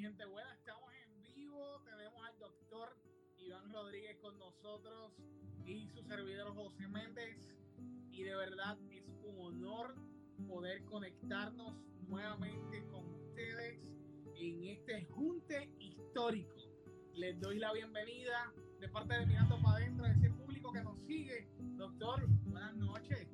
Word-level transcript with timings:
Gente 0.00 0.24
buena, 0.26 0.54
estamos 0.54 0.92
en 0.94 1.22
vivo. 1.22 1.82
Tenemos 1.84 2.24
al 2.24 2.38
doctor 2.38 2.96
Iván 3.36 3.72
Rodríguez 3.72 4.16
con 4.18 4.38
nosotros 4.38 5.12
y 5.66 5.88
su 5.88 6.04
servidor 6.04 6.54
José 6.54 6.86
Méndez. 6.86 7.36
Y 8.12 8.22
de 8.22 8.36
verdad 8.36 8.78
es 8.92 9.08
un 9.24 9.40
honor 9.40 9.96
poder 10.46 10.84
conectarnos 10.84 11.74
nuevamente 12.06 12.86
con 12.86 13.12
ustedes 13.12 13.80
en 14.36 14.64
este 14.66 15.04
junte 15.06 15.68
histórico. 15.80 16.54
Les 17.14 17.40
doy 17.40 17.58
la 17.58 17.72
bienvenida 17.72 18.52
de 18.78 18.88
parte 18.90 19.18
de 19.18 19.26
Mirando 19.26 19.60
para 19.60 19.78
Adentro, 19.78 20.04
de 20.04 20.12
ese 20.12 20.30
público 20.30 20.72
que 20.72 20.82
nos 20.84 20.96
sigue. 21.08 21.48
Doctor, 21.76 22.24
buenas 22.44 22.76
noches. 22.76 23.26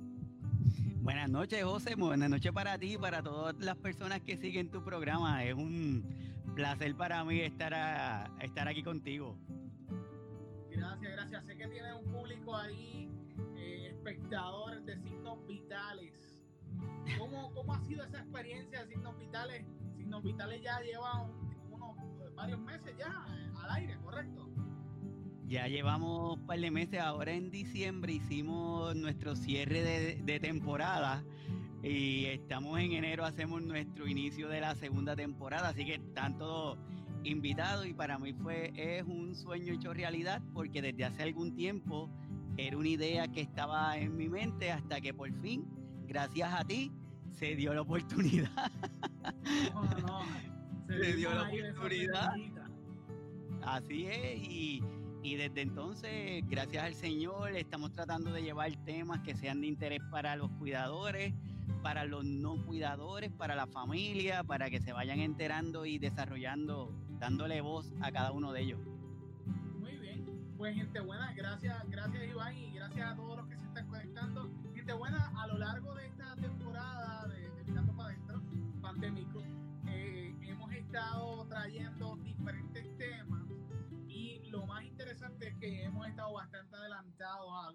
Buenas 1.03 1.29
noches, 1.29 1.63
José. 1.63 1.95
Buenas 1.95 2.31
noches 2.31 2.53
para 2.53 2.79
ti 2.79 2.95
y 2.95 2.99
para 2.99 3.23
todas 3.23 3.55
las 3.59 3.77
personas 3.77 4.21
que 4.21 4.37
siguen 4.37 4.71
tu 4.71 4.83
programa. 4.83 5.45
Es 5.45 5.55
un 5.55 6.05
placer 6.55 6.95
para 6.97 7.25
mí 7.25 7.41
estar, 7.41 7.75
aquí 8.69 8.83
contigo. 8.83 9.37
Gracias, 10.71 11.13
gracias. 11.13 11.45
Sé 11.47 11.57
que 11.57 11.69
tienes 11.69 11.93
un 11.95 12.13
público 12.13 12.57
ahí, 12.57 13.11
eh, 13.57 13.89
espectador 13.91 14.83
de 14.83 14.97
signos 15.03 15.47
vitales. 15.47 16.41
¿Cómo, 17.19 17.53
¿Cómo, 17.53 17.75
ha 17.75 17.81
sido 17.81 18.05
esa 18.05 18.19
experiencia 18.19 18.85
de 18.85 18.89
signos 18.89 19.17
vitales? 19.19 19.65
Signos 19.97 20.23
vitales 20.23 20.63
ya 20.63 20.81
lleva 20.81 21.31
unos 21.71 21.97
varios 22.35 22.61
meses 22.61 22.95
ya 22.99 23.25
al 23.63 23.71
aire, 23.71 23.97
¿correcto? 24.03 24.49
Ya 25.47 25.69
llevamos 25.69 26.39
un 26.39 26.47
par 26.47 26.59
de 26.59 26.71
meses, 26.71 27.01
ahora 27.01 27.33
en 27.33 27.51
diciembre 27.51 28.15
hicimos 28.15 28.97
nuestro 28.97 29.37
cierre 29.37 30.17
de, 30.17 30.41
temporada 30.41 31.23
y 31.83 32.25
estamos 32.27 32.81
en 32.81 32.93
enero, 32.93 33.27
hacemos 33.27 33.63
nuestro 33.63 34.09
inicio 34.09 34.49
de 34.49 34.63
la 34.63 34.75
segunda 34.75 35.15
temporada, 35.15 35.69
así 35.69 35.85
que 35.85 35.97
están 35.97 36.39
todos 36.39 36.79
invitados 37.25 37.87
y 37.87 37.93
para 37.93 38.19
mí 38.19 38.33
fue, 38.33 38.73
es 38.75 39.03
un 39.05 39.37
sueño 39.37 39.75
hecho 39.75 39.93
realidad 39.93 40.43
porque 40.55 40.81
desde 40.81 41.05
hace 41.05 41.23
algún 41.23 41.55
tiempo 41.55 42.11
era 42.57 42.79
una 42.79 42.89
idea 42.89 43.29
que 43.29 43.43
estaba 43.43 43.99
en 43.99 44.17
mi 44.17 44.31
mente 44.31 44.73
hasta 44.73 45.01
que 45.03 45.13
por 45.13 45.31
fin, 45.43 45.67
gracias 46.07 46.55
a 46.55 46.65
ti, 46.65 46.91
se 47.33 47.55
dio 47.55 47.75
la 47.75 47.83
oportunidad. 47.83 48.51
se, 50.89 51.13
dio 51.13 51.35
la 51.35 51.43
oportunidad. 51.43 52.35
Así 53.63 54.07
es, 54.07 54.49
y 54.49 54.83
y 55.25 55.37
desde 55.37 55.63
entonces, 55.63 56.45
gracias 56.51 56.85
al 56.85 56.95
Señor, 56.95 57.57
estamos 57.57 57.93
tratando 57.93 58.31
de 58.31 58.43
llevar 58.43 58.71
temas 58.85 59.21
que 59.21 59.35
sean 59.35 59.63
de 59.63 59.69
interés 59.69 60.03
para 60.11 60.37
los 60.37 60.51
cuidadores, 60.51 61.33
para 61.83 62.05
los 62.05 62.27
no 62.27 62.63
cuidadores, 62.67 63.33
para 63.33 63.57
la 63.57 63.67
familia, 63.67 64.45
para 64.45 64.69
que 64.69 64.83
se 64.83 64.93
vayan 64.93 65.21
enterando 65.21 65.87
y 65.87 65.97
desarrollando, 65.97 66.93
dándole 67.19 67.63
voz 67.63 67.91
a 68.03 68.13
cada 68.13 68.33
uno 68.33 68.53
de 68.53 68.61
ellos. 68.61 68.81
Muy 69.81 69.97
bien, 69.97 70.27
pues 70.59 70.77
gente 70.77 71.01
buena, 71.01 71.33
gracias, 71.33 71.89
gracias 71.89 72.23
Iván 72.29 72.59
y 72.59 72.73
gracias 72.73 73.11
a 73.11 73.17
todos 73.17 73.39
los 73.39 73.47
que 73.47 73.57
se 73.57 73.65
están 73.65 73.89
conectando. 73.89 74.51
Gente 74.75 74.93
buena, 74.93 75.33
a 75.43 75.47
lo 75.47 75.57
largo 75.57 75.95
de 75.95 76.07
esta 76.07 76.37
temporada 76.37 77.27
de, 77.29 77.49
de 77.49 77.65
Mirando 77.65 77.97
para 77.97 78.11
Adentro, 78.11 78.43
pandémico, 78.83 79.43
eh, 79.89 80.35
hemos 80.43 80.71
estado 80.71 81.47
trayendo 81.49 82.04
que 85.65 85.83
hemos 85.83 86.07
estado 86.07 86.31
bastante 86.35 86.77
adelantados, 86.77 87.75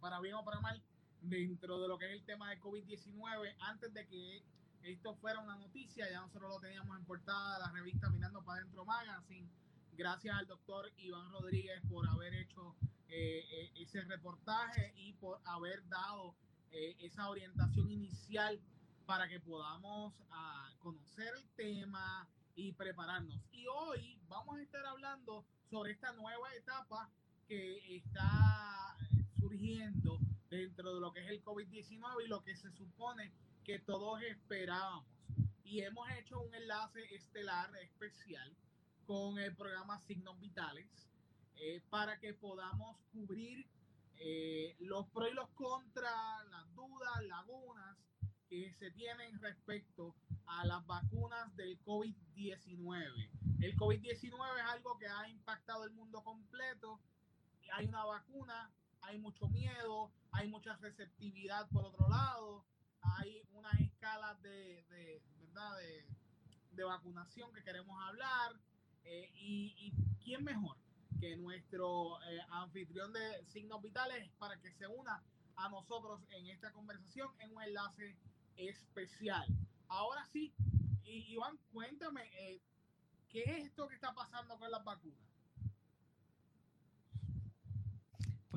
para 0.00 0.20
bien 0.20 0.36
o 0.36 0.44
para 0.44 0.58
mal, 0.60 0.82
dentro 1.20 1.78
de 1.78 1.86
lo 1.86 1.98
que 1.98 2.06
es 2.06 2.12
el 2.12 2.24
tema 2.24 2.48
de 2.48 2.58
COVID-19. 2.58 3.56
Antes 3.60 3.92
de 3.92 4.06
que 4.06 4.42
esto 4.82 5.14
fuera 5.16 5.40
una 5.40 5.56
noticia, 5.56 6.10
ya 6.10 6.20
nosotros 6.20 6.48
lo 6.48 6.60
teníamos 6.60 6.96
en 6.98 7.04
portada 7.04 7.58
de 7.58 7.66
la 7.66 7.72
revista 7.72 8.08
Mirando 8.08 8.42
para 8.42 8.60
Adentro 8.60 8.86
Magazine. 8.86 9.50
Gracias 9.92 10.34
al 10.34 10.46
doctor 10.46 10.90
Iván 10.96 11.30
Rodríguez 11.30 11.78
por 11.90 12.08
haber 12.08 12.32
hecho 12.32 12.74
eh, 13.08 13.44
eh, 13.50 13.72
ese 13.82 14.00
reportaje 14.04 14.94
y 14.96 15.12
por 15.14 15.38
haber 15.44 15.86
dado 15.88 16.34
eh, 16.70 16.96
esa 17.00 17.28
orientación 17.28 17.90
inicial 17.90 18.58
para 19.04 19.28
que 19.28 19.40
podamos 19.40 20.14
ah, 20.30 20.70
conocer 20.78 21.34
el 21.36 21.46
tema 21.50 22.26
y 22.54 22.72
prepararnos. 22.72 23.38
Y 23.52 23.66
hoy 23.66 24.18
vamos 24.26 24.56
a 24.56 24.62
estar 24.62 24.86
hablando 24.86 25.44
sobre 25.68 25.92
esta 25.92 26.12
nueva 26.12 26.54
etapa 26.54 27.10
que 27.46 27.96
está 27.96 28.96
surgiendo 29.38 30.18
dentro 30.50 30.94
de 30.94 31.00
lo 31.00 31.12
que 31.12 31.20
es 31.20 31.30
el 31.30 31.44
COVID-19 31.44 32.24
y 32.24 32.28
lo 32.28 32.42
que 32.42 32.56
se 32.56 32.70
supone 32.72 33.32
que 33.64 33.78
todos 33.78 34.22
esperábamos. 34.22 35.06
Y 35.64 35.80
hemos 35.80 36.08
hecho 36.12 36.40
un 36.40 36.54
enlace 36.54 37.14
estelar 37.14 37.70
especial 37.82 38.56
con 39.06 39.38
el 39.38 39.54
programa 39.54 39.98
Signos 40.00 40.38
Vitales 40.40 40.88
eh, 41.56 41.82
para 41.90 42.18
que 42.18 42.34
podamos 42.34 42.96
cubrir 43.12 43.66
eh, 44.18 44.76
los 44.80 45.06
pros 45.08 45.30
y 45.30 45.34
los 45.34 45.48
contras, 45.50 46.46
las 46.50 46.74
dudas, 46.74 47.24
lagunas 47.26 47.96
que 48.48 48.72
se 48.74 48.90
tienen 48.92 49.40
respecto 49.40 50.14
a 50.46 50.64
las 50.64 50.86
vacunas 50.86 51.54
del 51.56 51.78
COVID-19. 51.82 53.30
El 53.60 53.76
COVID-19 53.76 54.58
es 54.58 54.66
algo 54.68 54.98
que 54.98 55.06
ha 55.06 55.28
impactado 55.28 55.84
el 55.84 55.90
mundo 55.90 56.22
completo. 56.22 57.00
Hay 57.72 57.86
una 57.86 58.04
vacuna, 58.04 58.70
hay 59.02 59.18
mucho 59.18 59.48
miedo, 59.48 60.12
hay 60.32 60.48
mucha 60.48 60.76
receptividad 60.76 61.68
por 61.68 61.84
otro 61.84 62.08
lado, 62.08 62.64
hay 63.00 63.42
unas 63.52 63.74
escalas 63.80 64.40
de, 64.42 64.84
¿verdad? 65.38 65.70
de, 66.72 66.84
vacunación 66.84 67.52
que 67.52 67.62
queremos 67.62 67.98
hablar. 68.08 68.52
Eh, 69.04 69.30
y, 69.34 69.92
quién 70.24 70.42
mejor 70.42 70.76
que 71.20 71.36
nuestro 71.36 72.20
eh, 72.22 72.40
anfitrión 72.50 73.12
de 73.12 73.44
signos 73.46 73.80
vitales 73.80 74.28
para 74.38 74.60
que 74.60 74.72
se 74.72 74.88
una 74.88 75.22
a 75.54 75.68
nosotros 75.68 76.20
en 76.30 76.48
esta 76.48 76.72
conversación 76.72 77.28
en 77.38 77.54
un 77.54 77.62
enlace 77.62 78.16
especial. 78.56 79.46
Ahora 79.88 80.24
sí, 80.32 80.52
Iván, 81.04 81.56
cuéntame, 81.72 82.22
eh, 82.40 82.60
¿qué 83.28 83.42
es 83.44 83.66
esto 83.66 83.86
que 83.86 83.94
está 83.94 84.12
pasando 84.12 84.58
con 84.58 84.70
las 84.70 84.82
vacunas? 84.84 85.35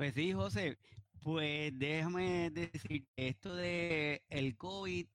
Pues 0.00 0.14
sí, 0.14 0.32
José, 0.32 0.78
pues 1.22 1.78
déjame 1.78 2.48
decir, 2.48 3.06
esto 3.16 3.54
de 3.54 4.22
el 4.30 4.56
COVID 4.56 5.06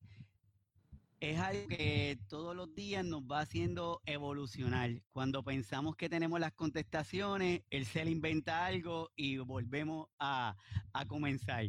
es 1.18 1.38
algo 1.40 1.66
que 1.66 2.20
todos 2.28 2.54
los 2.54 2.72
días 2.72 3.04
nos 3.04 3.22
va 3.22 3.40
haciendo 3.40 4.00
evolucionar. 4.06 5.02
Cuando 5.10 5.42
pensamos 5.42 5.96
que 5.96 6.08
tenemos 6.08 6.38
las 6.38 6.52
contestaciones, 6.52 7.62
el 7.68 7.84
ser 7.84 8.06
inventa 8.06 8.64
algo 8.64 9.10
y 9.16 9.38
volvemos 9.38 10.06
a, 10.20 10.56
a 10.92 11.04
comenzar. 11.06 11.68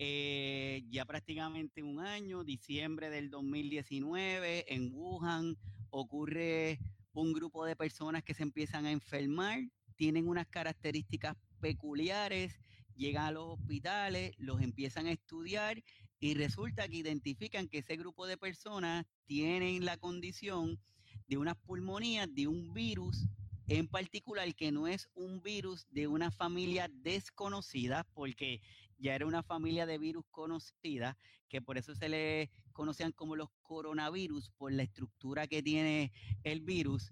Eh, 0.00 0.82
ya 0.90 1.04
prácticamente 1.04 1.84
un 1.84 2.00
año, 2.00 2.42
diciembre 2.42 3.10
del 3.10 3.30
2019, 3.30 4.74
en 4.74 4.92
Wuhan 4.92 5.56
ocurre 5.90 6.80
un 7.12 7.32
grupo 7.32 7.64
de 7.64 7.76
personas 7.76 8.24
que 8.24 8.34
se 8.34 8.42
empiezan 8.42 8.86
a 8.86 8.90
enfermar, 8.90 9.60
tienen 9.94 10.26
unas 10.26 10.48
características 10.48 11.36
peculiares, 11.66 12.60
llegan 12.94 13.24
a 13.24 13.32
los 13.32 13.58
hospitales, 13.58 14.36
los 14.38 14.62
empiezan 14.62 15.06
a 15.06 15.10
estudiar 15.10 15.82
y 16.20 16.34
resulta 16.34 16.86
que 16.86 16.98
identifican 16.98 17.66
que 17.66 17.78
ese 17.78 17.96
grupo 17.96 18.28
de 18.28 18.36
personas 18.36 19.04
tienen 19.26 19.84
la 19.84 19.96
condición 19.96 20.78
de 21.26 21.38
unas 21.38 21.56
pulmonías, 21.56 22.32
de 22.32 22.46
un 22.46 22.72
virus 22.72 23.26
en 23.66 23.88
particular 23.88 24.54
que 24.54 24.70
no 24.70 24.86
es 24.86 25.08
un 25.16 25.42
virus 25.42 25.88
de 25.90 26.06
una 26.06 26.30
familia 26.30 26.88
desconocida, 27.02 28.06
porque 28.14 28.60
ya 29.00 29.16
era 29.16 29.26
una 29.26 29.42
familia 29.42 29.86
de 29.86 29.98
virus 29.98 30.24
conocida, 30.30 31.18
que 31.48 31.60
por 31.60 31.78
eso 31.78 31.96
se 31.96 32.08
le 32.08 32.48
conocían 32.74 33.10
como 33.10 33.34
los 33.34 33.48
coronavirus, 33.62 34.50
por 34.50 34.70
la 34.70 34.84
estructura 34.84 35.48
que 35.48 35.64
tiene 35.64 36.12
el 36.44 36.60
virus, 36.60 37.10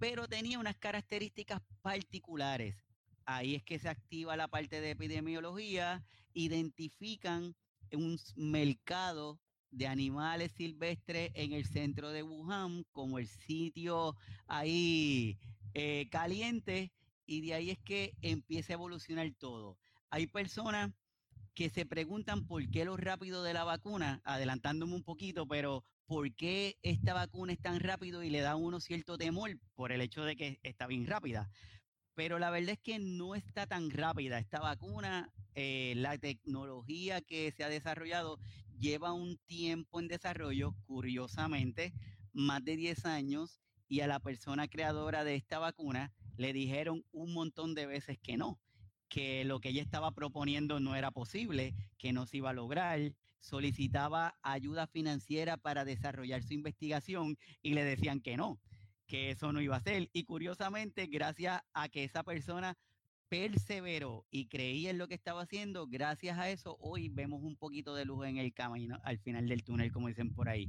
pero 0.00 0.26
tenía 0.26 0.58
unas 0.58 0.76
características 0.76 1.62
particulares. 1.82 2.85
Ahí 3.26 3.56
es 3.56 3.64
que 3.64 3.78
se 3.80 3.88
activa 3.88 4.36
la 4.36 4.48
parte 4.48 4.80
de 4.80 4.92
epidemiología, 4.92 6.04
identifican 6.32 7.56
un 7.92 8.18
mercado 8.36 9.40
de 9.70 9.88
animales 9.88 10.52
silvestres 10.52 11.32
en 11.34 11.52
el 11.52 11.66
centro 11.66 12.10
de 12.10 12.22
Wuhan 12.22 12.84
como 12.92 13.18
el 13.18 13.26
sitio 13.26 14.16
ahí 14.46 15.38
eh, 15.74 16.08
caliente 16.10 16.92
y 17.26 17.40
de 17.44 17.54
ahí 17.54 17.70
es 17.70 17.78
que 17.80 18.14
empieza 18.22 18.72
a 18.72 18.74
evolucionar 18.74 19.28
todo. 19.38 19.76
Hay 20.08 20.28
personas 20.28 20.92
que 21.54 21.68
se 21.68 21.84
preguntan 21.84 22.46
por 22.46 22.70
qué 22.70 22.84
lo 22.84 22.96
rápido 22.96 23.42
de 23.42 23.54
la 23.54 23.64
vacuna, 23.64 24.20
adelantándome 24.24 24.94
un 24.94 25.02
poquito, 25.02 25.48
pero 25.48 25.84
¿por 26.06 26.32
qué 26.34 26.78
esta 26.82 27.12
vacuna 27.12 27.54
es 27.54 27.60
tan 27.60 27.80
rápido 27.80 28.22
y 28.22 28.30
le 28.30 28.40
da 28.40 28.52
a 28.52 28.56
uno 28.56 28.78
cierto 28.78 29.18
temor 29.18 29.58
por 29.74 29.90
el 29.90 30.00
hecho 30.00 30.22
de 30.22 30.36
que 30.36 30.60
está 30.62 30.86
bien 30.86 31.06
rápida? 31.06 31.50
Pero 32.16 32.38
la 32.38 32.50
verdad 32.50 32.70
es 32.70 32.78
que 32.80 32.98
no 32.98 33.34
está 33.34 33.66
tan 33.66 33.90
rápida. 33.90 34.38
Esta 34.38 34.58
vacuna, 34.58 35.30
eh, 35.54 35.92
la 35.96 36.16
tecnología 36.16 37.20
que 37.20 37.52
se 37.52 37.62
ha 37.62 37.68
desarrollado 37.68 38.40
lleva 38.80 39.12
un 39.12 39.36
tiempo 39.46 40.00
en 40.00 40.08
desarrollo, 40.08 40.74
curiosamente, 40.86 41.92
más 42.32 42.64
de 42.64 42.76
10 42.76 43.04
años, 43.04 43.60
y 43.86 44.00
a 44.00 44.06
la 44.06 44.18
persona 44.18 44.66
creadora 44.66 45.24
de 45.24 45.36
esta 45.36 45.58
vacuna 45.58 46.12
le 46.38 46.54
dijeron 46.54 47.04
un 47.12 47.34
montón 47.34 47.74
de 47.74 47.86
veces 47.86 48.18
que 48.18 48.38
no, 48.38 48.58
que 49.08 49.44
lo 49.44 49.60
que 49.60 49.68
ella 49.68 49.82
estaba 49.82 50.12
proponiendo 50.12 50.80
no 50.80 50.96
era 50.96 51.10
posible, 51.10 51.74
que 51.98 52.14
no 52.14 52.26
se 52.26 52.38
iba 52.38 52.50
a 52.50 52.54
lograr, 52.54 53.12
solicitaba 53.40 54.38
ayuda 54.42 54.86
financiera 54.86 55.58
para 55.58 55.84
desarrollar 55.84 56.42
su 56.42 56.54
investigación 56.54 57.38
y 57.62 57.74
le 57.74 57.84
decían 57.84 58.20
que 58.20 58.38
no, 58.38 58.58
que 59.06 59.30
eso 59.30 59.52
no 59.52 59.60
iba 59.60 59.76
a 59.76 59.80
ser. 59.80 60.10
Y 60.12 60.24
curiosamente, 60.24 61.06
gracias 61.06 61.62
a 61.72 61.88
que 61.88 62.04
esa 62.04 62.22
persona 62.22 62.76
perseveró 63.28 64.24
y 64.30 64.46
creía 64.46 64.90
en 64.90 64.98
lo 64.98 65.08
que 65.08 65.14
estaba 65.14 65.42
haciendo, 65.42 65.86
gracias 65.86 66.38
a 66.38 66.50
eso 66.50 66.76
hoy 66.80 67.08
vemos 67.08 67.42
un 67.42 67.56
poquito 67.56 67.94
de 67.94 68.04
luz 68.04 68.26
en 68.26 68.38
el 68.38 68.52
camino, 68.52 69.00
al 69.02 69.18
final 69.18 69.48
del 69.48 69.64
túnel, 69.64 69.92
como 69.92 70.08
dicen 70.08 70.32
por 70.32 70.48
ahí. 70.48 70.68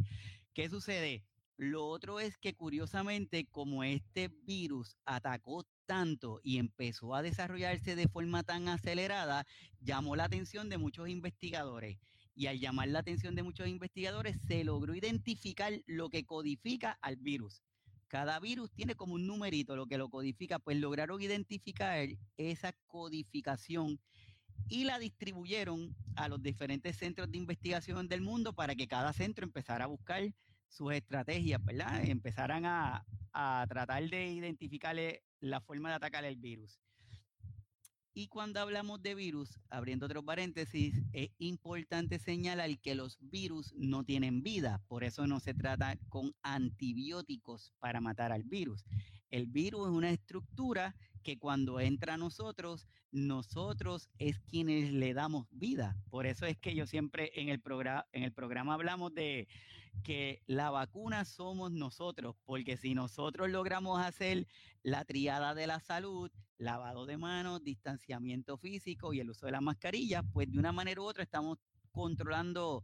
¿Qué 0.54 0.70
sucede? 0.70 1.24
Lo 1.58 1.88
otro 1.88 2.20
es 2.20 2.38
que 2.38 2.54
curiosamente, 2.54 3.48
como 3.48 3.84
este 3.84 4.30
virus 4.46 4.96
atacó 5.06 5.66
tanto 5.88 6.40
y 6.44 6.60
empezó 6.60 7.16
a 7.16 7.24
desarrollarse 7.24 7.96
de 7.96 8.08
forma 8.08 8.44
tan 8.44 8.68
acelerada, 8.68 9.46
llamó 9.82 10.16
la 10.16 10.26
atención 10.26 10.70
de 10.70 10.78
muchos 10.78 11.10
investigadores. 11.10 11.98
Y 12.36 12.46
al 12.46 12.60
llamar 12.60 12.90
la 12.90 13.00
atención 13.00 13.34
de 13.34 13.42
muchos 13.42 13.68
investigadores, 13.68 14.38
se 14.48 14.64
logró 14.64 14.94
identificar 14.94 15.74
lo 15.88 16.10
que 16.10 16.26
codifica 16.26 17.00
al 17.02 17.16
virus. 17.16 17.64
Cada 18.08 18.40
virus 18.40 18.72
tiene 18.72 18.96
como 18.96 19.16
un 19.16 19.28
numerito 19.28 19.76
lo 19.76 19.86
que 19.86 19.98
lo 19.98 20.10
codifica, 20.10 20.60
pues 20.60 20.78
lograron 20.78 21.22
identificar 21.22 22.08
esa 22.38 22.74
codificación 22.88 24.00
y 24.70 24.86
la 24.86 25.00
distribuyeron 25.00 25.96
a 26.16 26.28
los 26.28 26.42
diferentes 26.42 26.98
centros 26.98 27.30
de 27.32 27.38
investigación 27.38 28.08
del 28.08 28.22
mundo 28.22 28.54
para 28.54 28.76
que 28.76 28.88
cada 28.88 29.14
centro 29.14 29.46
empezara 29.46 29.86
a 29.86 29.88
buscar 29.88 30.24
sus 30.68 30.94
estrategias, 30.94 31.64
¿verdad? 31.64 32.04
Empezaran 32.06 32.66
a, 32.66 33.06
a 33.34 33.66
tratar 33.70 34.10
de 34.10 34.32
identificar 34.32 34.96
la 35.40 35.62
forma 35.62 35.90
de 35.90 35.96
atacar 35.96 36.26
el 36.26 36.36
virus. 36.36 36.80
Y 38.20 38.30
cuando 38.30 38.60
hablamos 38.60 39.04
de 39.04 39.14
virus, 39.14 39.60
abriendo 39.70 40.08
otros 40.08 40.24
paréntesis, 40.24 41.04
es 41.14 41.30
importante 41.38 42.18
señalar 42.18 42.80
que 42.80 42.96
los 42.96 43.20
virus 43.22 43.76
no 43.78 44.04
tienen 44.04 44.42
vida, 44.42 44.82
por 44.88 45.04
eso 45.04 45.28
no 45.28 45.40
se 45.40 45.54
trata 45.54 46.00
con 46.10 46.34
antibióticos 46.42 47.74
para 47.78 48.02
matar 48.02 48.32
al 48.32 48.42
virus. 48.42 48.88
El 49.30 49.46
virus 49.46 49.90
es 49.90 49.94
una 49.94 50.10
estructura 50.10 50.96
que 51.22 51.38
cuando 51.38 51.80
entra 51.80 52.16
a 52.16 52.18
nosotros, 52.18 52.88
nosotros 53.12 54.10
es 54.18 54.40
quienes 54.40 54.92
le 54.92 55.14
damos 55.14 55.46
vida. 55.52 55.96
Por 56.10 56.26
eso 56.26 56.48
es 56.48 56.58
que 56.58 56.74
yo 56.74 56.88
siempre 56.88 57.32
en 57.40 57.50
el, 57.50 57.62
en 58.14 58.24
el 58.24 58.34
programa 58.34 58.74
hablamos 58.74 59.14
de 59.14 59.48
que 60.04 60.42
la 60.48 60.72
vacuna 60.72 61.24
somos 61.24 61.72
nosotros, 61.72 62.36
porque 62.46 62.78
si 62.78 62.96
nosotros 62.96 63.52
logramos 63.52 64.04
hacer 64.04 64.48
la 64.82 65.06
triada 65.06 65.54
de 65.54 65.68
la 65.68 65.80
salud, 65.80 66.32
lavado 66.58 67.06
de 67.06 67.18
manos, 67.18 67.64
distanciamiento 67.64 68.58
físico 68.58 69.14
y 69.14 69.20
el 69.20 69.30
uso 69.30 69.46
de 69.46 69.52
la 69.52 69.62
mascarilla, 69.62 70.24
pues 70.24 70.52
de 70.52 70.60
una 70.60 70.72
manera 70.72 71.02
u 71.02 71.06
otra 71.06 71.24
estamos 71.24 71.60
controlando 71.92 72.84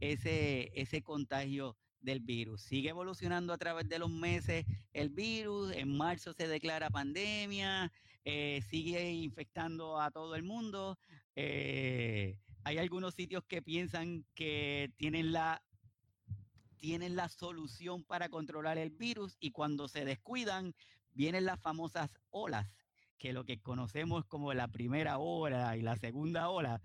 ese, 0.00 0.70
ese 0.74 1.02
contagio 1.02 1.76
del 2.00 2.20
virus. 2.20 2.62
Sigue 2.62 2.90
evolucionando 2.90 3.52
a 3.52 3.58
través 3.58 3.88
de 3.88 3.98
los 3.98 4.10
meses 4.10 4.64
el 4.92 5.10
virus, 5.10 5.72
en 5.72 5.96
marzo 5.96 6.32
se 6.32 6.48
declara 6.48 6.90
pandemia, 6.90 7.92
eh, 8.24 8.62
sigue 8.68 9.12
infectando 9.12 10.00
a 10.00 10.10
todo 10.10 10.34
el 10.34 10.42
mundo. 10.42 10.98
Eh, 11.36 12.38
hay 12.64 12.78
algunos 12.78 13.14
sitios 13.14 13.44
que 13.44 13.62
piensan 13.62 14.24
que 14.34 14.92
tienen 14.96 15.32
la 15.32 15.62
tienen 16.76 17.14
la 17.14 17.28
solución 17.28 18.04
para 18.04 18.30
controlar 18.30 18.78
el 18.78 18.88
virus 18.88 19.36
y 19.38 19.50
cuando 19.50 19.86
se 19.86 20.06
descuidan 20.06 20.74
vienen 21.12 21.44
las 21.44 21.60
famosas 21.60 22.18
olas 22.30 22.66
que 23.20 23.32
lo 23.34 23.44
que 23.44 23.60
conocemos 23.60 24.24
como 24.24 24.52
la 24.54 24.66
primera 24.66 25.18
ola 25.18 25.76
y 25.76 25.82
la 25.82 25.94
segunda 25.94 26.48
ola, 26.48 26.80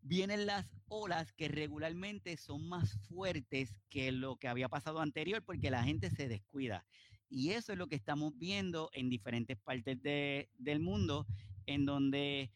vienen 0.00 0.46
las 0.46 0.64
olas 0.88 1.32
que 1.32 1.48
regularmente 1.48 2.36
son 2.36 2.68
más 2.68 2.96
fuertes 3.08 3.74
que 3.90 4.12
lo 4.12 4.36
que 4.36 4.48
había 4.48 4.68
pasado 4.68 5.00
anterior 5.00 5.42
porque 5.44 5.70
la 5.70 5.82
gente 5.82 6.08
se 6.10 6.28
descuida. 6.28 6.86
Y 7.28 7.50
eso 7.50 7.72
es 7.72 7.78
lo 7.78 7.88
que 7.88 7.96
estamos 7.96 8.32
viendo 8.38 8.90
en 8.92 9.10
diferentes 9.10 9.58
partes 9.58 10.00
del 10.02 10.80
mundo, 10.80 11.26
en 11.66 11.84
donde 11.84 12.50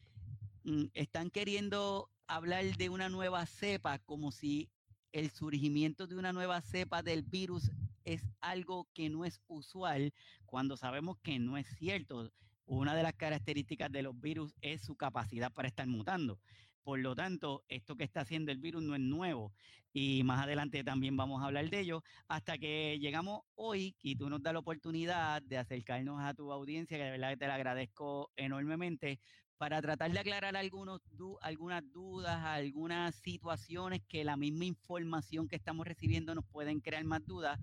mm, 0.63 0.85
están 0.95 1.31
queriendo 1.31 2.09
hablar 2.29 2.65
de 2.77 2.89
una 2.91 3.09
nueva 3.09 3.45
cepa 3.47 3.99
como 3.99 4.31
si 4.31 4.71
el 5.13 5.31
surgimiento 5.31 6.07
de 6.07 6.17
una 6.17 6.33
nueva 6.33 6.61
cepa 6.61 7.03
del 7.03 7.23
virus 7.23 7.71
es 8.05 8.23
algo 8.41 8.87
que 8.95 9.09
no 9.09 9.25
es 9.25 9.41
usual, 9.49 10.13
cuando 10.45 10.77
sabemos 10.77 11.19
que 11.19 11.41
no 11.41 11.57
es 11.57 11.67
cierto 11.77 12.31
una 12.67 12.95
de 12.95 13.03
las 13.03 13.15
características 13.15 13.91
de 13.91 14.03
los 14.03 14.19
virus 14.21 14.55
es 14.61 14.83
su 14.83 14.97
capacidad 14.97 15.53
para 15.53 15.69
estar 15.69 15.87
mutando. 15.87 16.39
Por 16.83 17.01
lo 17.01 17.15
tanto, 17.17 17.65
esto 17.69 17.97
que 17.97 18.05
está 18.05 18.21
haciendo 18.21 18.53
el 18.53 18.59
virus 18.59 18.83
no 18.83 18.95
es 18.95 19.01
nuevo 19.01 19.53
y 19.93 20.23
más 20.25 20.43
adelante 20.43 20.85
también 20.85 21.17
vamos 21.17 21.43
a 21.43 21.47
hablar 21.47 21.69
de 21.71 21.81
ello 21.81 22.03
hasta 22.29 22.59
que 22.59 22.99
llegamos 23.01 23.41
hoy 23.55 23.97
y 24.03 24.15
tú 24.15 24.29
nos 24.29 24.43
das 24.43 24.53
la 24.53 24.59
oportunidad 24.59 25.43
de 25.43 25.59
acercarnos 25.59 26.21
a 26.21 26.35
tu 26.35 26.53
audiencia, 26.53 26.99
que 26.99 27.05
de 27.05 27.11
verdad 27.13 27.39
te 27.39 27.47
la 27.47 27.55
agradezco 27.55 28.31
enormemente, 28.37 29.19
para 29.57 29.81
tratar 29.81 30.13
de 30.13 30.19
aclarar 30.19 30.55
algunos, 30.57 31.01
algunas 31.41 31.83
dudas, 31.91 32.45
algunas 32.45 33.15
situaciones 33.17 34.03
que 34.07 34.23
la 34.23 34.37
misma 34.37 34.67
información 34.67 35.49
que 35.49 35.57
estamos 35.57 35.87
recibiendo 35.87 36.35
nos 36.35 36.45
pueden 36.45 36.81
crear 36.81 37.05
más 37.05 37.25
dudas 37.25 37.59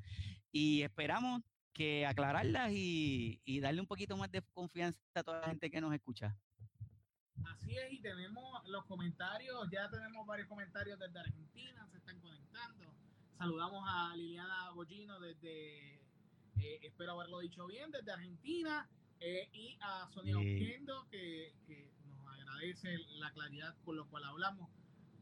y 0.52 0.82
esperamos 0.82 1.42
que 1.74 2.06
aclararlas 2.06 2.72
y, 2.72 3.60
darle 3.62 3.82
un 3.82 3.88
poquito 3.88 4.16
más 4.16 4.32
de 4.32 4.42
confianza 4.54 5.00
a 5.16 5.24
toda 5.24 5.42
la 5.42 5.48
gente 5.48 5.70
que 5.72 5.82
nos 5.82 5.94
escucha. 5.94 6.38
Así 7.46 7.76
es, 7.76 7.92
y 7.92 8.00
tenemos 8.00 8.66
los 8.68 8.86
comentarios, 8.86 9.70
ya 9.72 9.90
tenemos 9.90 10.26
varios 10.26 10.48
comentarios 10.48 11.00
desde 11.00 11.20
Argentina, 11.20 11.88
se 11.92 11.98
están 11.98 12.20
conectando. 12.22 12.94
Saludamos 13.38 13.84
a 13.88 14.16
Liliana 14.16 14.72
Bollino 14.72 15.20
desde, 15.20 15.96
eh, 15.96 16.80
espero 16.84 17.14
haberlo 17.14 17.40
dicho 17.40 17.66
bien, 17.68 17.92
desde 17.92 18.12
Argentina, 18.12 18.88
eh, 19.20 19.50
y 19.52 19.78
a 19.82 20.08
Sonia 20.14 20.38
Oquendo, 20.38 21.08
que, 21.10 21.54
que, 21.66 21.92
nos 22.06 22.28
agradece 22.28 22.98
la 23.18 23.32
claridad 23.32 23.76
con 23.84 23.96
lo 23.96 24.08
cual 24.10 24.24
hablamos. 24.26 24.70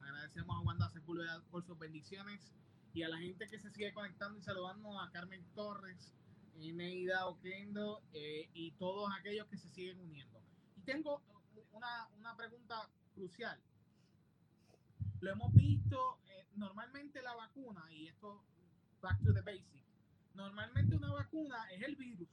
Agradecemos 0.02 0.56
a 0.58 0.60
Wanda 0.60 0.90
Sepúlveda 0.90 1.42
por 1.50 1.64
sus 1.66 1.80
bendiciones 1.80 2.52
y 2.94 3.04
a 3.04 3.10
la 3.10 3.18
gente 3.18 3.48
que 3.48 3.60
se 3.60 3.70
sigue 3.72 3.94
conectando 3.94 4.38
y 4.38 4.42
saludando 4.42 5.00
a 5.00 5.12
Carmen 5.12 5.46
Torres, 5.56 6.14
Ineida 6.60 7.28
Oquendo 7.28 8.02
eh, 8.14 8.50
y 8.54 8.72
todos 8.72 9.10
aquellos 9.20 9.48
que 9.48 9.58
se 9.58 9.70
siguen 9.70 10.00
uniendo. 10.00 10.40
Y 10.78 10.82
tengo 10.82 11.22
una, 11.74 12.08
una 12.18 12.36
pregunta 12.36 12.90
crucial. 13.14 13.60
Lo 15.20 15.32
hemos 15.32 15.54
visto, 15.54 16.20
eh, 16.28 16.46
normalmente 16.56 17.22
la 17.22 17.36
vacuna, 17.36 17.86
y 17.92 18.08
esto, 18.08 18.44
back 19.02 19.22
to 19.24 19.34
the 19.34 19.42
basic, 19.42 19.84
normalmente 20.34 20.96
una 20.96 21.14
vacuna 21.14 21.70
es 21.72 21.84
el 21.84 21.96
virus. 21.96 22.30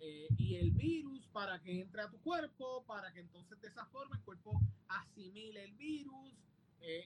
Eh, 0.00 0.26
y 0.36 0.56
el 0.56 0.72
virus 0.72 1.26
para 1.28 1.60
que 1.60 1.80
entre 1.80 2.02
a 2.02 2.10
tu 2.10 2.18
cuerpo, 2.22 2.84
para 2.86 3.12
que 3.12 3.20
entonces 3.20 3.60
de 3.60 3.68
esa 3.68 3.86
forma 3.86 4.16
el 4.16 4.22
cuerpo 4.22 4.60
asimile 4.88 5.64
el 5.64 5.74
virus. 5.74 6.32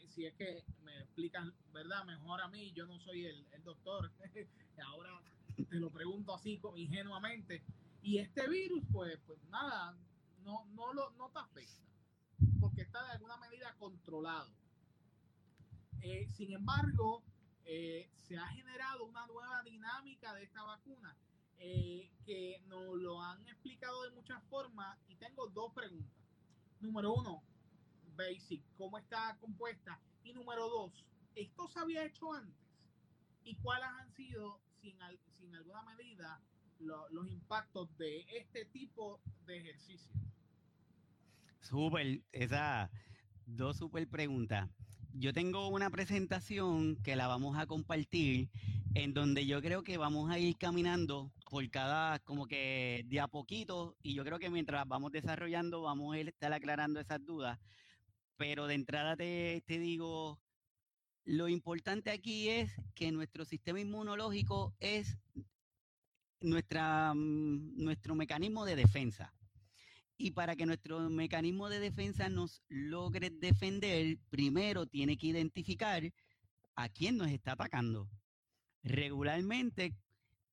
si 0.08 0.24
es 0.24 0.34
que 0.34 0.64
me 0.82 0.96
explican, 1.00 1.52
¿verdad? 1.74 2.04
Mejor 2.06 2.40
a 2.40 2.48
mí, 2.48 2.72
yo 2.72 2.86
no 2.86 2.98
soy 3.00 3.26
el, 3.26 3.46
el 3.52 3.62
doctor. 3.62 4.10
Ahora 4.86 5.20
te 5.64 5.76
lo 5.76 5.90
pregunto 5.90 6.34
así 6.34 6.60
ingenuamente. 6.76 7.62
Y 8.02 8.18
este 8.18 8.48
virus, 8.48 8.84
pues, 8.92 9.18
pues 9.26 9.42
nada, 9.50 9.96
no, 10.44 10.64
no, 10.74 10.92
lo, 10.92 11.10
no 11.12 11.30
te 11.30 11.38
afecta, 11.40 11.82
porque 12.60 12.82
está 12.82 13.04
de 13.04 13.12
alguna 13.12 13.36
medida 13.38 13.74
controlado. 13.78 14.50
Eh, 16.02 16.28
sin 16.36 16.52
embargo, 16.52 17.24
eh, 17.64 18.08
se 18.28 18.36
ha 18.36 18.46
generado 18.48 19.04
una 19.06 19.26
nueva 19.26 19.62
dinámica 19.64 20.34
de 20.34 20.44
esta 20.44 20.62
vacuna 20.62 21.16
eh, 21.58 22.12
que 22.24 22.62
nos 22.66 22.96
lo 22.96 23.20
han 23.22 23.40
explicado 23.48 24.02
de 24.04 24.10
muchas 24.10 24.42
formas 24.44 24.98
y 25.08 25.16
tengo 25.16 25.48
dos 25.48 25.72
preguntas. 25.72 26.12
Número 26.80 27.14
uno, 27.14 27.42
basic, 28.14 28.62
¿cómo 28.76 28.98
está 28.98 29.36
compuesta? 29.40 29.98
Y 30.22 30.32
número 30.32 30.68
dos, 30.68 31.04
¿esto 31.34 31.66
se 31.68 31.80
había 31.80 32.04
hecho 32.04 32.32
antes? 32.32 32.54
¿Y 33.42 33.56
cuáles 33.56 33.88
han 33.88 34.12
sido 34.12 34.60
sin, 35.38 35.54
alguna 35.54 35.82
medida 35.82 36.40
los 36.78 37.28
impactos 37.28 37.88
de 37.96 38.26
este 38.36 38.66
tipo 38.66 39.20
de 39.46 39.58
ejercicio. 39.58 40.14
Súper, 41.60 42.20
esas 42.32 42.90
dos 43.46 43.78
súper 43.78 44.06
preguntas. 44.08 44.68
Yo 45.12 45.32
tengo 45.32 45.68
una 45.68 45.90
presentación 45.90 46.96
que 47.02 47.16
la 47.16 47.26
vamos 47.26 47.56
a 47.56 47.66
compartir 47.66 48.50
en 48.94 49.14
donde 49.14 49.46
yo 49.46 49.62
creo 49.62 49.82
que 49.82 49.96
vamos 49.96 50.30
a 50.30 50.38
ir 50.38 50.56
caminando 50.58 51.32
por 51.50 51.68
cada, 51.70 52.18
como 52.20 52.46
que 52.46 53.04
de 53.06 53.20
a 53.20 53.28
poquito, 53.28 53.96
y 54.02 54.14
yo 54.14 54.24
creo 54.24 54.38
que 54.38 54.50
mientras 54.50 54.86
vamos 54.86 55.12
desarrollando 55.12 55.82
vamos 55.82 56.14
a 56.14 56.18
estar 56.20 56.52
aclarando 56.52 57.00
esas 57.00 57.24
dudas. 57.24 57.58
Pero 58.36 58.66
de 58.66 58.74
entrada 58.74 59.16
te, 59.16 59.62
te 59.66 59.78
digo 59.78 60.38
lo 61.26 61.48
importante 61.48 62.10
aquí 62.10 62.48
es 62.48 62.72
que 62.94 63.10
nuestro 63.10 63.44
sistema 63.44 63.80
inmunológico 63.80 64.74
es 64.78 65.18
nuestra, 66.40 67.12
mm, 67.14 67.82
nuestro 67.82 68.14
mecanismo 68.14 68.64
de 68.64 68.76
defensa. 68.76 69.34
Y 70.16 70.30
para 70.30 70.54
que 70.54 70.66
nuestro 70.66 71.10
mecanismo 71.10 71.68
de 71.68 71.80
defensa 71.80 72.28
nos 72.28 72.62
logre 72.68 73.30
defender, 73.30 74.18
primero 74.30 74.86
tiene 74.86 75.18
que 75.18 75.26
identificar 75.26 76.02
a 76.76 76.88
quién 76.88 77.16
nos 77.16 77.28
está 77.28 77.52
atacando. 77.52 78.08
Regularmente, 78.84 79.96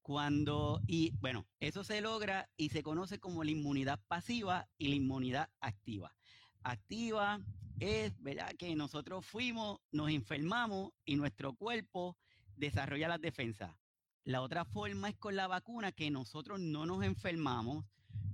cuando, 0.02 0.82
y 0.88 1.12
bueno, 1.22 1.46
eso 1.60 1.84
se 1.84 2.02
logra 2.02 2.50
y 2.58 2.70
se 2.70 2.82
conoce 2.82 3.20
como 3.20 3.44
la 3.44 3.52
inmunidad 3.52 4.00
pasiva 4.08 4.68
y 4.80 4.88
la 4.88 4.96
inmunidad 4.96 5.50
activa. 5.62 6.16
Activa 6.64 7.40
es, 7.80 8.22
¿verdad? 8.22 8.54
Que 8.58 8.76
nosotros 8.76 9.26
fuimos, 9.26 9.80
nos 9.92 10.10
enfermamos 10.10 10.92
y 11.06 11.16
nuestro 11.16 11.54
cuerpo 11.54 12.18
desarrolla 12.56 13.08
las 13.08 13.22
defensas. 13.22 13.76
La 14.24 14.42
otra 14.42 14.66
forma 14.66 15.10
es 15.10 15.18
con 15.18 15.36
la 15.36 15.48
vacuna, 15.48 15.92
que 15.92 16.10
nosotros 16.10 16.60
no 16.60 16.86
nos 16.86 17.04
enfermamos. 17.04 17.86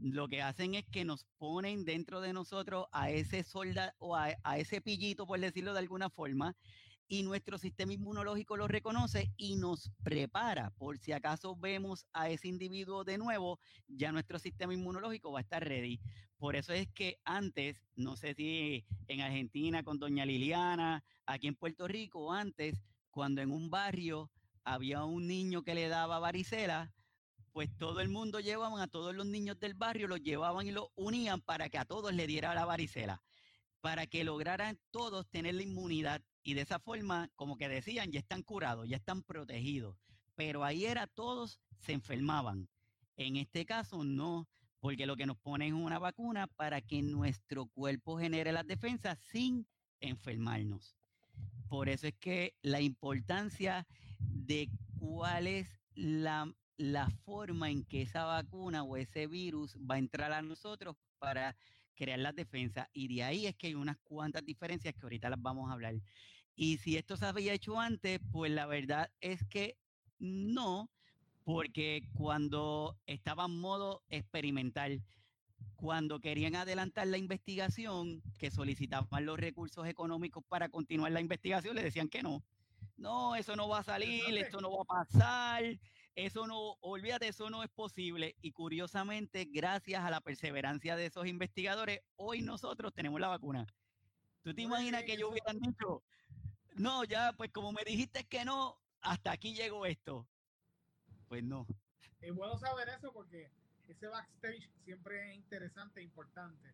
Lo 0.02 0.28
que 0.28 0.42
hacen 0.42 0.76
es 0.76 0.86
que 0.86 1.06
nos 1.06 1.26
ponen 1.38 1.84
dentro 1.84 2.22
de 2.22 2.34
nosotros 2.34 2.86
a 2.92 3.10
ese 3.10 3.44
soldado 3.44 3.92
o 3.98 4.16
a, 4.16 4.36
a 4.44 4.58
ese 4.60 4.82
pillito, 4.82 5.26
por 5.26 5.40
decirlo 5.40 5.74
de 5.74 5.80
alguna 5.80 6.10
forma, 6.10 6.56
y 7.10 7.24
nuestro 7.24 7.58
sistema 7.58 7.92
inmunológico 7.92 8.56
lo 8.56 8.68
reconoce 8.68 9.34
y 9.36 9.56
nos 9.56 9.92
prepara. 10.04 10.70
Por 10.78 11.00
si 11.00 11.12
acaso 11.12 11.56
vemos 11.56 12.06
a 12.14 12.30
ese 12.30 12.48
individuo 12.48 13.04
de 13.04 13.18
nuevo, 13.18 13.60
ya 13.88 14.12
nuestro 14.12 14.38
sistema 14.38 14.76
inmunológico 14.76 15.32
va 15.32 15.40
a 15.40 15.42
estar 15.42 15.68
ready. 15.68 16.00
Por 16.38 16.56
eso 16.56 16.72
es 16.72 16.88
que 16.92 17.20
antes, 17.26 17.84
no 17.96 18.16
sé 18.16 18.36
si 18.36 18.86
en 19.08 19.22
Argentina 19.22 19.84
con 19.84 19.98
doña 19.98 20.24
Liliana, 20.24 21.04
aquí 21.26 21.48
en 21.48 21.56
Puerto 21.56 21.88
Rico, 21.88 22.32
antes, 22.32 22.80
cuando 23.10 23.42
en 23.42 23.52
un 23.52 23.72
barrio 23.72 24.32
había 24.64 25.04
un 25.04 25.28
niño 25.28 25.64
que 25.64 25.74
le 25.74 25.88
daba 25.88 26.20
varicela, 26.20 26.94
pues 27.52 27.76
todo 27.76 28.02
el 28.02 28.10
mundo 28.10 28.40
llevaban 28.40 28.82
a 28.82 28.88
todos 28.88 29.16
los 29.16 29.26
niños 29.26 29.60
del 29.60 29.74
barrio, 29.74 30.08
los 30.08 30.22
llevaban 30.22 30.68
y 30.68 30.72
los 30.72 30.90
unían 30.96 31.42
para 31.42 31.70
que 31.70 31.80
a 31.80 31.86
todos 31.86 32.14
le 32.14 32.28
diera 32.28 32.54
la 32.54 32.66
varicela, 32.66 33.24
para 33.82 34.08
que 34.08 34.24
lograran 34.24 34.80
todos 34.92 35.30
tener 35.30 35.56
la 35.56 35.64
inmunidad 35.64 36.22
y 36.44 36.54
de 36.54 36.62
esa 36.62 36.80
forma, 36.80 37.30
como 37.36 37.58
que 37.58 37.70
decían, 37.70 38.12
ya 38.12 38.20
están 38.20 38.44
curados, 38.44 38.88
ya 38.88 38.98
están 38.98 39.24
protegidos. 39.24 39.98
Pero 40.36 40.64
ahí 40.64 40.86
era 40.86 41.08
todos 41.08 41.60
se 41.80 41.94
enfermaban. 41.94 42.70
En 43.18 43.36
este 43.36 43.66
caso 43.66 44.04
no, 44.04 44.48
porque 44.80 45.06
lo 45.06 45.16
que 45.16 45.26
nos 45.26 45.38
ponen 45.38 45.76
es 45.76 45.82
una 45.82 46.00
vacuna 46.00 46.48
para 46.48 46.82
que 46.82 47.02
nuestro 47.02 47.68
cuerpo 47.68 48.18
genere 48.18 48.52
las 48.52 48.66
defensas 48.66 49.20
sin 49.32 49.68
enfermarnos. 50.00 50.96
Por 51.68 51.90
eso 51.90 52.08
es 52.08 52.16
que 52.16 52.56
la 52.62 52.82
importancia 52.82 53.86
de 54.20 54.70
cuál 54.98 55.48
es 55.48 55.80
la, 55.94 56.52
la 56.78 57.10
forma 57.10 57.70
en 57.70 57.84
que 57.84 58.02
esa 58.02 58.24
vacuna 58.24 58.84
o 58.84 58.98
ese 58.98 59.28
virus 59.28 59.78
va 59.78 59.96
a 59.96 60.00
entrar 60.00 60.32
a 60.32 60.42
nosotros 60.42 60.96
para 61.20 61.56
crear 62.00 62.18
las 62.18 62.34
defensas. 62.34 62.88
Y 62.94 63.14
de 63.14 63.24
ahí 63.24 63.46
es 63.46 63.56
que 63.56 63.68
hay 63.68 63.76
unas 63.76 63.98
cuantas 64.00 64.46
diferencias 64.46 64.96
que 64.96 65.02
ahorita 65.04 65.30
las 65.30 65.42
vamos 65.42 65.70
a 65.70 65.74
hablar. 65.74 65.96
Y 66.56 66.78
si 66.78 66.98
esto 66.98 67.18
se 67.18 67.26
había 67.26 67.54
hecho 67.54 67.80
antes, 67.80 68.20
pues 68.32 68.52
la 68.52 68.66
verdad 68.66 69.12
es 69.22 69.44
que 69.50 69.78
no, 70.18 70.90
porque 71.44 72.02
cuando 72.14 72.98
estaba 73.06 73.46
en 73.46 73.60
modo 73.60 74.02
experimental, 74.10 75.04
cuando 75.76 76.20
querían 76.20 76.56
adelantar 76.56 77.08
la 77.08 77.18
investigación, 77.18 78.22
que 78.38 78.50
solicitaban 78.50 79.26
los 79.26 79.38
recursos 79.38 79.86
económicos 79.88 80.44
para 80.48 80.70
continuar 80.70 81.12
la 81.12 81.22
investigación, 81.22 81.76
le 81.76 81.84
decían 81.84 82.10
que 82.10 82.24
no. 82.24 82.44
No, 82.98 83.36
eso 83.36 83.56
no 83.56 83.68
va 83.70 83.80
a 83.80 83.84
salir, 83.84 84.38
esto 84.38 84.60
no 84.60 84.72
va 84.72 84.84
a 84.84 85.04
pasar, 85.06 85.64
eso 86.26 86.48
no, 86.48 86.78
olvídate, 86.82 87.28
eso 87.28 87.50
no 87.50 87.64
es 87.64 87.70
posible. 87.70 88.36
Y 88.42 88.52
curiosamente, 88.52 89.46
gracias 89.46 90.04
a 90.04 90.10
la 90.10 90.22
perseverancia 90.22 90.96
de 90.96 91.06
esos 91.06 91.28
investigadores, 91.28 92.02
hoy 92.16 92.42
nosotros 92.42 92.94
tenemos 92.94 93.20
la 93.20 93.28
vacuna. 93.28 93.66
¿Tú 94.42 94.54
te 94.54 94.62
imaginas 94.62 95.04
que 95.04 95.18
yo 95.18 95.30
hubieran 95.30 95.60
dicho, 95.60 96.04
no, 96.76 97.04
ya, 97.04 97.34
pues 97.34 97.52
como 97.52 97.72
me 97.72 97.84
dijiste 97.84 98.24
que 98.26 98.46
no, 98.46 98.80
hasta 99.02 99.32
aquí 99.32 99.54
llegó 99.54 99.86
esto. 99.86 100.28
Pues 101.28 101.44
no. 101.44 101.68
Es 102.22 102.34
bueno 102.34 102.58
saber 102.58 102.90
eso 102.90 103.12
porque 103.14 103.52
ese 103.88 104.08
backstage 104.08 104.70
siempre 104.86 105.32
es 105.32 105.36
interesante 105.38 106.00
e 106.00 106.04
importante 106.04 106.74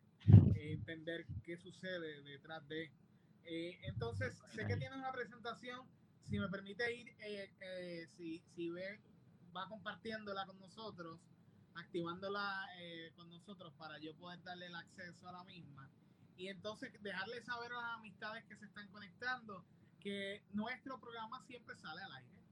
eh, 0.54 0.72
entender 0.72 1.26
qué 1.44 1.56
sucede 1.56 2.22
detrás 2.22 2.66
de. 2.68 2.90
Eh, 3.44 3.78
entonces, 3.84 4.34
sé 4.54 4.66
que 4.66 4.76
tienes 4.76 4.98
una 4.98 5.12
presentación. 5.12 5.86
Si 6.28 6.38
me 6.38 6.48
permite 6.48 6.92
ir, 6.92 7.14
eh, 7.20 8.08
si, 8.16 8.42
si 8.54 8.70
ve, 8.70 9.00
va 9.56 9.68
compartiéndola 9.68 10.44
con 10.46 10.58
nosotros, 10.60 11.18
activándola 11.74 12.68
con 13.16 13.30
nosotros 13.30 13.72
para 13.78 13.98
yo 13.98 14.14
poder 14.16 14.42
darle 14.42 14.66
el 14.66 14.74
acceso 14.74 15.28
a 15.28 15.32
la 15.32 15.44
misma. 15.44 15.88
Y 16.36 16.48
entonces 16.48 16.92
dejarle 17.02 17.42
saber 17.42 17.72
a 17.72 17.80
las 17.80 17.98
amistades 17.98 18.44
que 18.44 18.56
se 18.56 18.66
están 18.66 18.88
conectando 18.88 19.64
que 20.00 20.44
nuestro 20.52 21.00
programa 21.00 21.42
siempre 21.46 21.74
sale 21.76 22.02
al 22.02 22.12
aire 22.12 22.42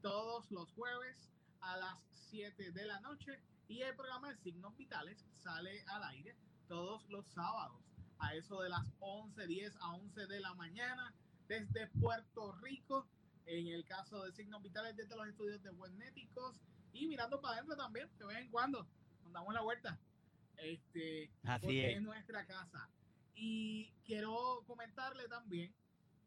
todos 0.00 0.50
los 0.50 0.72
jueves 0.72 1.30
a 1.60 1.76
las 1.76 1.96
7 2.30 2.70
de 2.72 2.86
la 2.86 3.00
noche 3.00 3.40
y 3.68 3.82
el 3.82 3.94
programa 3.96 4.30
de 4.30 4.36
Signos 4.38 4.76
Vitales 4.76 5.24
sale 5.32 5.84
al 5.88 6.04
aire 6.04 6.36
todos 6.68 7.08
los 7.08 7.26
sábados 7.26 7.80
a 8.18 8.34
eso 8.34 8.60
de 8.62 8.68
las 8.68 8.84
11, 9.00 9.46
10 9.46 9.76
a 9.80 9.94
11 9.94 10.26
de 10.26 10.40
la 10.40 10.54
mañana 10.54 11.12
desde 11.48 11.88
Puerto 12.00 12.52
Rico, 12.62 13.06
en 13.46 13.68
el 13.68 13.84
caso 13.84 14.22
de 14.22 14.32
Signos 14.32 14.62
Vitales 14.62 14.96
desde 14.96 15.16
los 15.16 15.28
estudios 15.28 15.62
de 15.62 15.70
Webnéticos 15.70 16.60
y 16.92 17.06
mirando 17.06 17.40
para 17.40 17.56
adentro 17.56 17.76
también, 17.76 18.08
de 18.18 18.26
vez 18.26 18.38
en 18.38 18.50
cuando, 18.50 18.86
nos 19.24 19.32
damos 19.32 19.54
la 19.54 19.62
vuelta. 19.62 19.98
Este, 20.58 21.30
Así 21.44 21.80
es. 21.80 21.96
es 21.96 22.02
nuestra 22.02 22.46
casa. 22.46 22.88
Y 23.34 23.90
quiero 24.04 24.62
comentarle 24.66 25.26
también 25.28 25.74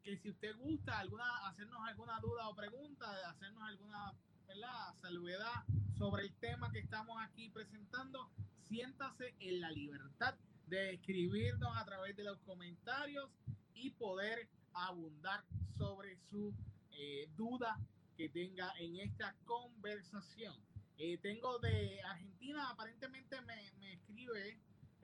que 0.03 0.17
si 0.17 0.29
usted 0.29 0.55
gusta 0.57 0.99
alguna, 0.99 1.25
hacernos 1.47 1.79
alguna 1.87 2.19
duda 2.19 2.49
o 2.49 2.55
pregunta, 2.55 3.05
hacernos 3.29 3.63
alguna 3.63 4.13
¿verdad? 4.47 4.93
salvedad 5.01 5.63
sobre 5.97 6.23
el 6.25 6.33
tema 6.35 6.71
que 6.71 6.79
estamos 6.79 7.17
aquí 7.23 7.49
presentando, 7.49 8.29
siéntase 8.67 9.33
en 9.39 9.61
la 9.61 9.71
libertad 9.71 10.35
de 10.67 10.93
escribirnos 10.93 11.75
a 11.77 11.85
través 11.85 12.15
de 12.15 12.23
los 12.23 12.39
comentarios 12.39 13.29
y 13.73 13.91
poder 13.91 14.49
abundar 14.73 15.43
sobre 15.77 16.17
su 16.29 16.53
eh, 16.97 17.29
duda 17.35 17.79
que 18.17 18.29
tenga 18.29 18.73
en 18.79 18.97
esta 18.97 19.35
conversación. 19.45 20.55
Eh, 20.97 21.17
tengo 21.17 21.59
de 21.59 22.01
Argentina, 22.03 22.69
aparentemente 22.69 23.41
me, 23.41 23.71
me 23.79 23.93
escribe, 23.93 24.59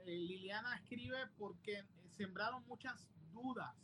eh, 0.05 0.17
Liliana 0.17 0.77
escribe 0.77 1.17
porque 1.37 1.83
sembraron 2.11 2.65
muchas 2.67 3.07
dudas 3.31 3.75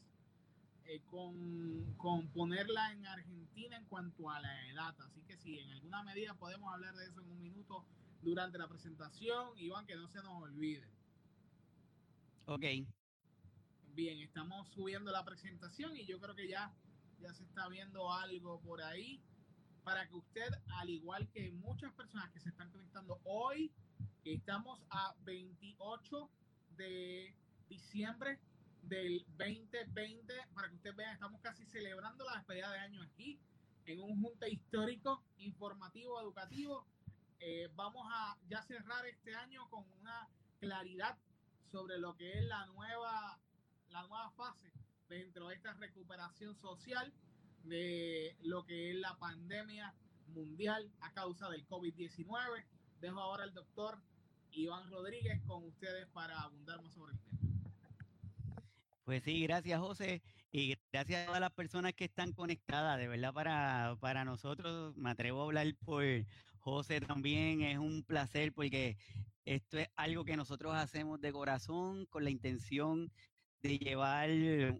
con, 1.09 1.93
con, 1.97 2.29
ponerla 2.29 2.93
en 2.93 3.05
Argentina 3.05 3.75
en 3.75 3.83
cuanto 3.85 4.29
a 4.29 4.39
la 4.39 4.69
edad. 4.69 4.95
Así 5.01 5.21
que 5.23 5.35
si 5.35 5.59
en 5.59 5.69
alguna 5.71 6.01
medida 6.03 6.33
podemos 6.35 6.73
hablar 6.73 6.95
de 6.95 7.07
eso 7.07 7.19
en 7.19 7.29
un 7.29 7.41
minuto 7.41 7.85
durante 8.21 8.57
la 8.57 8.67
presentación, 8.67 9.49
Iván, 9.57 9.85
que 9.85 9.95
no 9.95 10.07
se 10.07 10.19
nos 10.19 10.41
olvide. 10.41 10.87
Ok. 12.45 12.63
Bien, 13.93 14.19
estamos 14.19 14.67
subiendo 14.69 15.11
la 15.11 15.25
presentación 15.25 15.95
y 15.97 16.05
yo 16.05 16.19
creo 16.19 16.35
que 16.35 16.47
ya, 16.47 16.71
ya 17.19 17.33
se 17.33 17.43
está 17.43 17.67
viendo 17.67 18.11
algo 18.11 18.59
por 18.61 18.81
ahí 18.81 19.21
para 19.83 20.05
que 20.07 20.15
usted, 20.15 20.49
al 20.79 20.89
igual 20.89 21.29
que 21.29 21.49
muchas 21.51 21.93
personas 21.93 22.29
que 22.31 22.41
se 22.41 22.49
están 22.49 22.69
conectando 22.71 23.21
hoy, 23.23 23.71
estamos 24.25 24.81
a 24.89 25.15
28 25.23 26.29
de 26.75 27.33
diciembre 27.69 28.37
del 28.81 29.25
2020, 29.37 30.33
para 30.53 30.67
que 30.67 30.75
ustedes 30.75 30.95
vean, 30.95 31.13
estamos 31.13 31.39
casi 31.41 31.65
celebrando 31.67 32.25
la 32.25 32.35
despedida 32.35 32.69
de 32.71 32.79
año 32.79 33.01
aquí, 33.01 33.39
en 33.85 34.01
un 34.01 34.21
junta 34.21 34.49
histórico, 34.49 35.23
informativo, 35.37 36.19
educativo. 36.19 36.85
Eh, 37.39 37.69
vamos 37.75 38.05
a 38.11 38.37
ya 38.49 38.61
cerrar 38.63 39.05
este 39.05 39.35
año 39.35 39.69
con 39.69 39.85
una 40.01 40.27
claridad 40.59 41.17
sobre 41.71 41.97
lo 41.97 42.15
que 42.17 42.39
es 42.39 42.43
la 42.43 42.65
nueva, 42.65 43.39
la 43.89 44.01
nueva 44.01 44.31
fase 44.31 44.69
dentro 45.09 45.47
de 45.47 45.55
esta 45.55 45.73
recuperación 45.73 46.55
social 46.55 47.13
de 47.63 48.35
lo 48.41 48.65
que 48.65 48.91
es 48.91 48.95
la 48.97 49.17
pandemia 49.17 49.93
mundial 50.27 50.91
a 51.01 51.11
causa 51.13 51.49
del 51.49 51.67
COVID-19. 51.67 52.65
Dejo 52.99 53.19
ahora 53.19 53.43
al 53.43 53.53
doctor 53.53 54.01
Iván 54.51 54.89
Rodríguez 54.89 55.41
con 55.45 55.63
ustedes 55.65 56.07
para 56.07 56.39
abundar 56.39 56.81
más 56.81 56.93
sobre 56.93 57.13
el 57.13 57.19
tema. 57.19 57.37
Pues 59.03 59.23
sí, 59.23 59.41
gracias 59.43 59.79
José 59.79 60.21
y 60.51 60.75
gracias 60.91 61.23
a 61.23 61.25
todas 61.27 61.41
las 61.41 61.53
personas 61.53 61.93
que 61.93 62.05
están 62.05 62.33
conectadas. 62.33 62.97
De 62.97 63.07
verdad 63.07 63.33
para, 63.33 63.95
para 63.99 64.25
nosotros, 64.25 64.95
me 64.97 65.11
atrevo 65.11 65.41
a 65.41 65.45
hablar 65.45 65.73
por 65.85 66.03
José 66.59 66.99
también, 66.99 67.61
es 67.61 67.77
un 67.77 68.03
placer 68.03 68.53
porque 68.53 68.97
esto 69.45 69.79
es 69.79 69.87
algo 69.95 70.25
que 70.25 70.35
nosotros 70.35 70.75
hacemos 70.75 71.21
de 71.21 71.31
corazón 71.31 72.05
con 72.07 72.25
la 72.25 72.29
intención 72.29 73.09
de 73.61 73.77
llevar 73.77 74.29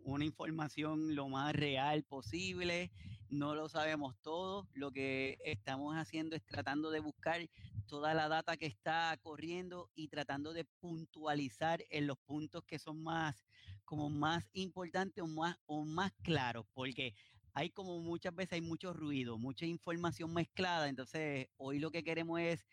una 0.03 0.25
información 0.25 1.15
lo 1.15 1.29
más 1.29 1.53
real 1.53 2.03
posible. 2.03 2.91
No 3.29 3.55
lo 3.55 3.67
sabemos 3.67 4.15
todo, 4.22 4.67
lo 4.74 4.91
que 4.91 5.38
estamos 5.43 5.96
haciendo 5.96 6.36
es 6.36 6.46
tratando 6.46 6.91
de 6.91 7.00
buscar 7.00 7.41
toda 7.88 8.13
la 8.13 8.29
data 8.29 8.57
que 8.57 8.65
está 8.67 9.17
corriendo 9.22 9.89
y 9.96 10.07
tratando 10.07 10.53
de 10.53 10.65
puntualizar 10.79 11.84
en 11.89 12.07
los 12.07 12.17
puntos 12.19 12.63
que 12.65 12.79
son 12.79 13.03
más 13.03 13.46
como 13.84 14.10
más 14.10 14.50
importantes 14.53 15.24
o 15.24 15.27
más 15.27 15.57
o 15.65 15.86
más 15.86 16.12
claros, 16.22 16.65
porque 16.74 17.13
hay 17.53 17.69
como 17.69 18.00
muchas 18.01 18.36
veces 18.36 18.53
hay 18.53 18.62
mucho 18.62 18.93
ruido, 18.93 19.38
mucha 19.38 19.65
información 19.65 20.34
mezclada, 20.34 20.89
entonces 20.89 21.48
hoy 21.57 21.79
lo 21.79 21.89
que 21.89 22.03
queremos 22.03 22.39
es 22.39 22.65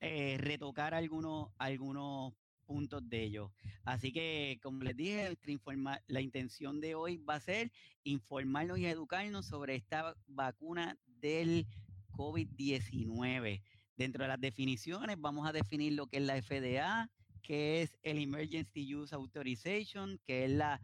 eh, 0.00 0.36
retocar 0.38 0.94
algunos, 0.94 1.50
algunos 1.58 2.32
puntos 2.68 3.08
de 3.08 3.24
ellos. 3.24 3.50
Así 3.82 4.12
que, 4.12 4.60
como 4.62 4.82
les 4.82 4.94
dije, 4.94 5.38
la 6.06 6.20
intención 6.20 6.82
de 6.82 6.94
hoy 6.94 7.16
va 7.16 7.36
a 7.36 7.40
ser 7.40 7.72
informarnos 8.04 8.78
y 8.78 8.84
educarnos 8.84 9.46
sobre 9.46 9.74
esta 9.74 10.14
vacuna 10.26 10.98
del 11.06 11.66
COVID-19. 12.12 13.62
Dentro 13.96 14.24
de 14.24 14.28
las 14.28 14.40
definiciones 14.40 15.18
vamos 15.18 15.48
a 15.48 15.52
definir 15.52 15.94
lo 15.94 16.06
que 16.08 16.18
es 16.18 16.22
la 16.24 16.40
FDA, 16.42 17.10
que 17.42 17.80
es 17.80 17.96
el 18.02 18.18
Emergency 18.18 18.94
Use 18.94 19.14
Authorization, 19.14 20.20
que 20.26 20.44
es 20.44 20.50
la 20.50 20.78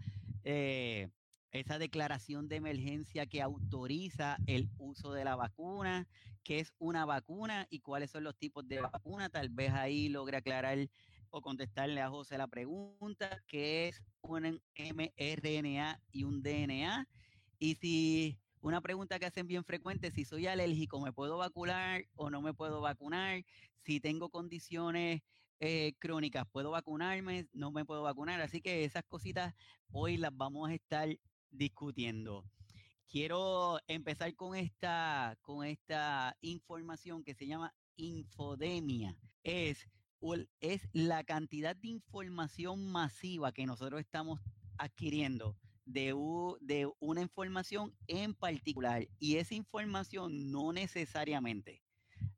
eh, 0.45 1.11
esa 1.53 1.79
declaración 1.79 2.49
de 2.49 2.57
emergencia 2.57 3.27
que 3.27 3.41
autoriza 3.41 4.39
el 4.47 4.69
uso 4.79 5.13
de 5.13 5.25
la 5.25 5.37
vacuna, 5.37 6.09
qué 6.43 6.59
es 6.59 6.73
una 6.79 7.05
vacuna 7.05 7.67
y 7.71 7.79
cuáles 7.81 8.11
son 8.11 8.25
los 8.25 8.37
tipos 8.37 8.67
de 8.67 8.81
vacuna. 8.81 9.29
Tal 9.29 9.51
vez 9.51 9.71
ahí 9.71 10.09
logre 10.09 10.39
aclarar 10.39 10.89
o 11.35 11.43
contestarle 11.43 12.01
a 12.01 12.11
José 12.11 12.39
la 12.39 12.47
pregunta, 12.47 13.43
qué 13.49 13.89
es 13.89 14.01
un 14.23 14.63
mRNA 14.77 16.01
y 16.13 16.23
un 16.23 16.43
DNA. 16.45 17.09
Y 17.59 17.75
si 17.75 18.39
una 18.61 18.81
pregunta 18.81 19.19
que 19.19 19.27
hacen 19.27 19.49
bien 19.49 19.65
frecuente, 19.65 20.13
si 20.13 20.25
soy 20.25 20.47
alérgico, 20.47 21.01
¿me 21.01 21.13
puedo 21.13 21.37
vacunar 21.37 22.05
o 22.15 22.31
no 22.31 22.41
me 22.41 22.55
puedo 22.55 22.81
vacunar? 22.81 23.45
Si 23.81 23.99
tengo 23.99 24.31
condiciones 24.31 25.23
eh, 25.59 25.95
crónicas, 25.99 26.47
¿puedo 26.53 26.71
vacunarme? 26.71 27.49
¿No 27.53 27.73
me 27.73 27.85
puedo 27.85 28.03
vacunar? 28.03 28.41
Así 28.41 28.61
que 28.61 28.85
esas 28.85 29.03
cositas 29.03 29.55
hoy 29.91 30.19
las 30.19 30.31
vamos 30.37 30.71
a 30.71 30.75
estar 30.75 31.09
discutiendo. 31.51 32.45
Quiero 33.09 33.81
empezar 33.89 34.33
con 34.37 34.55
esta, 34.55 35.37
con 35.43 35.67
esta 35.67 36.37
información 36.43 37.25
que 37.25 37.35
se 37.35 37.49
llama 37.49 37.75
infodemia. 37.97 39.17
Es, 39.43 39.89
es 40.61 40.89
la 40.93 41.25
cantidad 41.25 41.77
de 41.77 41.89
información 41.89 42.91
masiva 42.91 43.53
que 43.53 43.67
nosotros 43.67 44.01
estamos 44.01 44.41
adquiriendo 44.79 45.57
de, 45.85 46.15
de 46.61 46.91
una 47.01 47.21
información 47.21 47.95
en 48.07 48.35
particular. 48.35 49.07
Y 49.19 49.37
esa 49.37 49.55
información 49.55 50.51
no 50.51 50.73
necesariamente, 50.73 51.83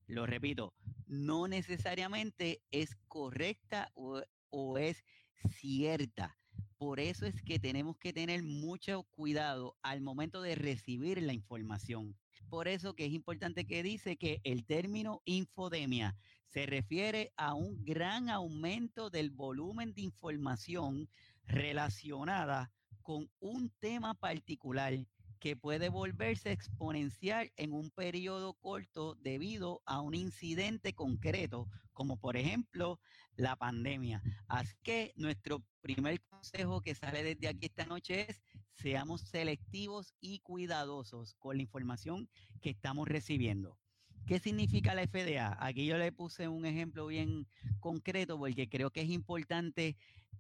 lo 0.07 0.27
repito, 0.27 0.75
no 1.07 1.47
necesariamente 1.47 2.61
es 2.71 2.97
correcta 3.09 3.91
o, 3.95 4.23
o 4.51 4.79
es 4.79 5.05
cierta. 5.51 6.37
Por 6.79 7.01
eso 7.01 7.25
es 7.27 7.41
que 7.43 7.59
tenemos 7.59 7.97
que 7.99 8.13
tener 8.13 8.43
mucho 8.43 9.05
cuidado 9.05 9.77
al 9.83 10.01
momento 10.01 10.43
de 10.43 10.57
recibir 10.57 11.23
la 11.23 11.33
información. 11.33 12.17
Por 12.49 12.69
eso 12.69 12.95
que 12.95 13.07
es 13.07 13.13
importante 13.13 13.67
que 13.67 13.83
dice 13.83 14.17
que 14.17 14.41
el 14.45 14.67
término 14.67 15.23
infodemia 15.25 16.17
se 16.47 16.67
refiere 16.67 17.33
a 17.37 17.55
un 17.55 17.85
gran 17.85 18.31
aumento 18.31 19.11
del 19.11 19.31
volumen 19.31 19.95
de 19.95 20.03
información 20.03 21.09
relacionada 21.45 22.73
con 23.03 23.31
un 23.41 23.71
tema 23.79 24.15
particular 24.15 24.95
que 25.39 25.55
puede 25.55 25.89
volverse 25.91 26.51
exponencial 26.51 27.53
en 27.57 27.73
un 27.73 27.91
periodo 27.91 28.55
corto 28.55 29.15
debido 29.17 29.83
a 29.85 30.01
un 30.01 30.15
incidente 30.15 30.95
concreto, 30.95 31.69
como 31.93 32.17
por 32.17 32.37
ejemplo 32.37 32.99
la 33.37 33.55
pandemia. 33.55 34.23
Así 34.49 34.75
que 34.83 35.13
nuestro 35.17 35.63
primer 35.83 36.21
consejo 36.23 36.81
que 36.81 36.95
sale 36.95 37.23
desde 37.23 37.49
aquí 37.49 37.67
esta 37.67 37.85
noche 37.85 38.27
es 38.29 38.43
seamos 38.73 39.23
selectivos 39.23 40.15
y 40.21 40.41
cuidadosos 40.41 41.35
con 41.35 41.57
la 41.57 41.63
información 41.63 42.29
que 42.61 42.71
estamos 42.71 43.07
recibiendo. 43.09 43.79
¿Qué 44.27 44.41
significa 44.41 44.93
la 44.93 45.07
FDA? 45.07 45.57
Aquí 45.65 45.87
yo 45.87 45.97
le 45.99 46.11
puse 46.11 46.49
un 46.49 46.67
ejemplo 46.67 47.07
bien 47.07 47.47
concreto 47.79 48.37
porque 48.37 48.69
creo 48.69 48.91
que 48.91 49.03
es 49.03 49.11
importante 49.11 49.97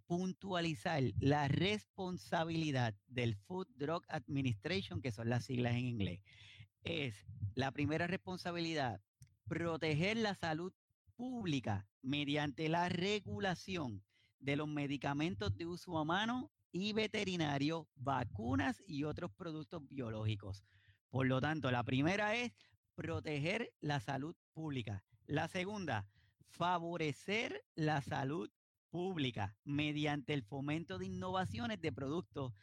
puntualizar 0.09 1.05
la 1.21 1.47
responsabilidad 1.47 2.97
del 3.07 3.37
Food 3.37 3.69
Drug 3.77 4.03
Administration, 4.09 5.01
que 5.01 5.13
son 5.13 5.29
las 5.29 5.45
siglas 5.45 5.75
en 5.75 5.87
inglés. 5.87 6.21
Es 6.83 7.15
la 7.55 7.71
primera 7.71 8.09
responsabilidad, 8.09 9.01
proteger 9.47 10.17
la 10.17 10.35
salud 10.35 10.73
pública 11.15 11.89
mediante 12.03 12.69
la 12.69 12.89
regulación 12.89 14.03
de 14.41 14.57
los 14.57 14.67
medicamentos 14.67 15.57
de 15.57 15.67
uso 15.67 15.93
humano 15.93 16.51
y 16.73 16.93
veterinario, 16.93 17.89
vacunas 17.95 18.83
y 18.85 19.05
otros 19.05 19.31
productos 19.31 19.89
biológicos. 19.89 20.65
Por 21.09 21.29
lo 21.29 21.41
tanto, 21.41 21.71
la 21.71 21.85
primera 21.85 22.35
es 22.35 22.53
proteger 22.97 23.73
la 23.81 24.01
salud 24.01 24.35
pública. 24.53 25.05
La 25.27 25.47
segunda, 25.47 26.09
favorecer 26.49 27.65
la 27.75 28.01
salud 28.01 28.51
pública 28.91 29.57
mediante 29.65 30.33
el 30.33 30.43
fomento 30.43 30.99
de 30.99 31.07
innovaciones 31.07 31.81
de 31.81 31.93
productos. 31.93 32.55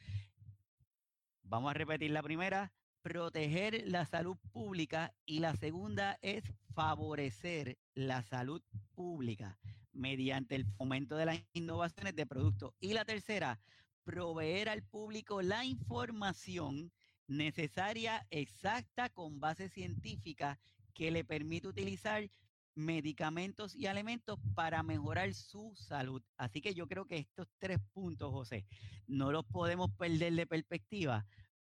Vamos 1.44 1.72
a 1.72 1.74
repetir 1.76 2.12
la 2.12 2.24
primera, 2.24 2.74
proteger 3.02 3.84
la 3.86 4.06
salud 4.06 4.38
pública 4.52 5.14
y 5.26 5.40
la 5.40 5.56
segunda 5.56 6.18
es 6.22 6.44
favorecer 6.74 7.78
la 7.94 8.24
salud 8.24 8.62
pública 8.96 9.60
mediante 9.92 10.56
el 10.56 10.66
fomento 10.66 11.16
de 11.16 11.26
las 11.26 11.40
innovaciones 11.54 12.16
de 12.16 12.26
productos. 12.26 12.74
Y 12.80 12.94
la 12.94 13.06
tercera, 13.06 13.60
proveer 14.04 14.70
al 14.70 14.84
público 14.84 15.42
la 15.42 15.64
información 15.66 16.92
necesaria, 17.38 18.26
exacta, 18.30 19.10
con 19.10 19.40
base 19.40 19.70
científica 19.70 20.60
que 20.94 21.12
le 21.12 21.24
permite 21.24 21.68
utilizar 21.68 22.30
medicamentos 22.76 23.76
y 23.76 23.88
alimentos 23.88 24.40
para 24.56 24.82
mejorar 24.84 25.34
su 25.34 25.76
salud. 25.76 26.24
Así 26.38 26.62
que 26.62 26.74
yo 26.74 26.88
creo 26.88 27.06
que 27.06 27.18
estos 27.18 27.48
tres 27.60 27.80
puntos, 27.94 28.32
José, 28.32 28.66
no 29.08 29.32
los 29.32 29.46
podemos 29.46 29.92
perder 29.92 30.34
de 30.34 30.48
perspectiva 30.48 31.26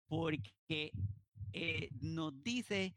porque 0.06 0.92
eh, 1.52 1.88
nos 2.00 2.42
dice 2.42 2.96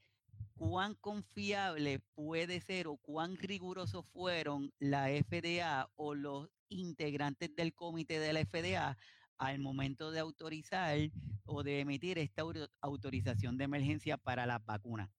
cuán 0.55 0.95
confiable 0.95 1.99
puede 2.15 2.61
ser 2.61 2.87
o 2.87 2.97
cuán 2.97 3.37
rigurosos 3.37 4.05
fueron 4.07 4.71
la 4.79 5.07
FDA 5.07 5.89
o 5.95 6.15
los 6.15 6.49
integrantes 6.69 7.53
del 7.55 7.73
comité 7.73 8.19
de 8.19 8.33
la 8.33 8.45
FDA 8.45 8.97
al 9.41 9.57
momento 9.57 10.11
de 10.11 10.19
autorizar 10.19 10.99
o 11.45 11.63
de 11.63 11.79
emitir 11.79 12.19
esta 12.19 12.43
autorización 12.79 13.57
de 13.57 13.63
emergencia 13.63 14.15
para 14.15 14.45
las 14.45 14.63
vacunas. 14.63 15.09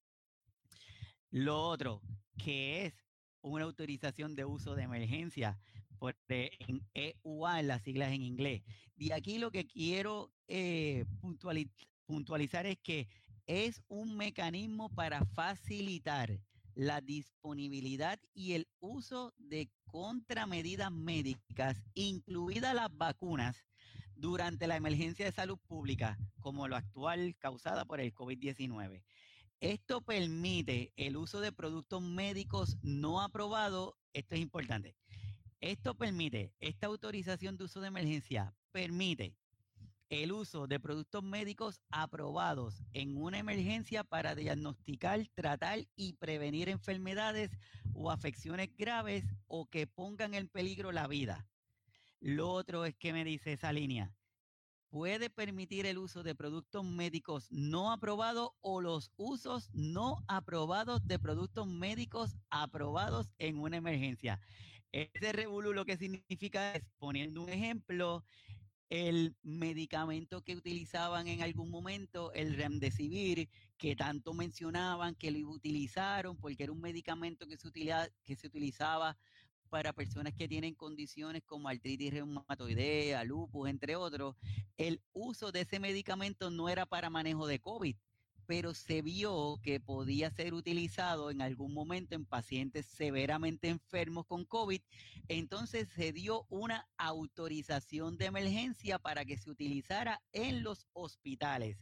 Lo 1.29 1.61
otro, 1.61 2.01
que 2.37 2.85
es 2.85 2.93
una 3.41 3.65
autorización 3.65 4.33
de 4.33 4.45
uso 4.45 4.75
de 4.75 4.83
emergencia, 4.83 5.59
por, 5.99 6.15
en 6.29 6.87
EUA, 6.93 7.59
en 7.59 7.67
las 7.67 7.81
siglas 7.81 8.13
en 8.13 8.21
inglés. 8.21 8.63
Y 8.95 9.11
aquí 9.11 9.39
lo 9.39 9.51
que 9.51 9.67
quiero 9.67 10.31
eh, 10.47 11.03
puntualizar 12.05 12.65
es 12.65 12.77
que 12.79 13.09
es 13.45 13.81
un 13.89 14.15
mecanismo 14.15 14.87
para 14.87 15.25
facilitar 15.25 16.39
la 16.75 17.01
disponibilidad 17.01 18.21
y 18.33 18.53
el 18.53 18.69
uso 18.79 19.33
de 19.37 19.69
contramedidas 19.85 20.93
médicas, 20.93 21.83
incluidas 21.93 22.73
las 22.73 22.95
vacunas, 22.95 23.65
durante 24.23 24.67
la 24.67 24.77
emergencia 24.77 25.25
de 25.25 25.33
salud 25.33 25.59
pública, 25.67 26.17
como 26.39 26.69
lo 26.69 26.77
actual 26.77 27.35
causada 27.39 27.83
por 27.83 27.99
el 27.99 28.13
COVID-19. 28.13 29.03
Esto 29.59 29.99
permite 29.99 30.93
el 30.95 31.17
uso 31.17 31.41
de 31.41 31.51
productos 31.51 32.01
médicos 32.01 32.77
no 32.81 33.21
aprobados. 33.21 33.95
Esto 34.13 34.35
es 34.35 34.41
importante. 34.41 34.95
Esto 35.59 35.95
permite, 35.95 36.53
esta 36.61 36.87
autorización 36.87 37.57
de 37.57 37.65
uso 37.65 37.81
de 37.81 37.89
emergencia 37.89 38.55
permite 38.71 39.35
el 40.07 40.31
uso 40.31 40.67
de 40.67 40.79
productos 40.79 41.21
médicos 41.21 41.81
aprobados 41.89 42.81
en 42.93 43.17
una 43.17 43.39
emergencia 43.39 44.05
para 44.05 44.35
diagnosticar, 44.35 45.27
tratar 45.35 45.79
y 45.97 46.13
prevenir 46.13 46.69
enfermedades 46.69 47.51
o 47.93 48.09
afecciones 48.09 48.69
graves 48.77 49.25
o 49.47 49.65
que 49.65 49.85
pongan 49.85 50.33
en 50.33 50.47
peligro 50.47 50.93
la 50.93 51.07
vida. 51.07 51.45
Lo 52.23 52.49
otro 52.51 52.85
es 52.85 52.95
que 52.95 53.11
me 53.11 53.25
dice 53.25 53.51
esa 53.51 53.73
línea, 53.73 54.15
puede 54.89 55.29
permitir 55.29 55.85
el 55.85 55.97
uso 55.97 56.23
de 56.23 56.35
productos 56.35 56.85
médicos 56.85 57.51
no 57.51 57.91
aprobados 57.91 58.51
o 58.61 58.79
los 58.79 59.11
usos 59.17 59.69
no 59.73 60.23
aprobados 60.29 61.05
de 61.05 61.19
productos 61.19 61.67
médicos 61.67 62.37
aprobados 62.49 63.33
en 63.39 63.57
una 63.59 63.75
emergencia. 63.75 64.39
Ese 64.93 65.33
revolú 65.33 65.73
lo 65.73 65.83
que 65.83 65.97
significa 65.97 66.75
es, 66.75 66.85
poniendo 66.97 67.43
un 67.43 67.49
ejemplo, 67.49 68.23
el 68.87 69.35
medicamento 69.41 70.45
que 70.45 70.55
utilizaban 70.55 71.27
en 71.27 71.41
algún 71.41 71.69
momento, 71.69 72.31
el 72.31 72.55
remdesivir, 72.55 73.49
que 73.77 73.97
tanto 73.97 74.33
mencionaban 74.33 75.15
que 75.15 75.29
lo 75.29 75.49
utilizaron 75.49 76.37
porque 76.37 76.63
era 76.63 76.71
un 76.71 76.79
medicamento 76.79 77.47
que 77.47 77.57
se, 77.57 77.69
que 78.23 78.35
se 78.37 78.47
utilizaba 78.47 79.17
para 79.73 79.91
personas 79.91 80.35
que 80.35 80.47
tienen 80.47 80.75
condiciones 80.75 81.41
como 81.47 81.67
artritis 81.67 82.13
reumatoidea, 82.13 83.23
lupus, 83.23 83.67
entre 83.67 83.95
otros, 83.95 84.35
el 84.77 85.01
uso 85.13 85.51
de 85.51 85.61
ese 85.61 85.79
medicamento 85.79 86.51
no 86.51 86.69
era 86.69 86.85
para 86.85 87.09
manejo 87.09 87.47
de 87.47 87.57
COVID, 87.57 87.95
pero 88.45 88.75
se 88.75 89.01
vio 89.01 89.59
que 89.63 89.79
podía 89.79 90.29
ser 90.29 90.53
utilizado 90.53 91.31
en 91.31 91.41
algún 91.41 91.73
momento 91.73 92.13
en 92.13 92.23
pacientes 92.23 92.85
severamente 92.85 93.67
enfermos 93.67 94.27
con 94.27 94.45
COVID. 94.45 94.79
Entonces 95.27 95.89
se 95.89 96.13
dio 96.13 96.45
una 96.49 96.87
autorización 96.97 98.15
de 98.19 98.25
emergencia 98.25 98.99
para 98.99 99.25
que 99.25 99.39
se 99.39 99.49
utilizara 99.49 100.21
en 100.33 100.61
los 100.61 100.85
hospitales. 100.93 101.79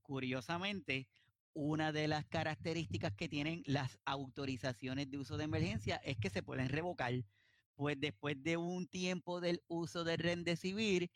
Curiosamente, 0.00 1.06
una 1.54 1.92
de 1.92 2.08
las 2.08 2.24
características 2.26 3.12
que 3.14 3.28
tienen 3.28 3.62
las 3.66 3.98
autorizaciones 4.04 5.10
de 5.10 5.18
uso 5.18 5.36
de 5.36 5.44
emergencia 5.44 5.96
es 6.04 6.16
que 6.16 6.30
se 6.30 6.42
pueden 6.42 6.68
revocar. 6.68 7.12
Pues 7.74 7.98
después 7.98 8.42
de 8.42 8.56
un 8.56 8.86
tiempo 8.86 9.40
del 9.40 9.62
uso 9.68 10.04
de 10.04 10.16
Rendecibir, 10.16 11.10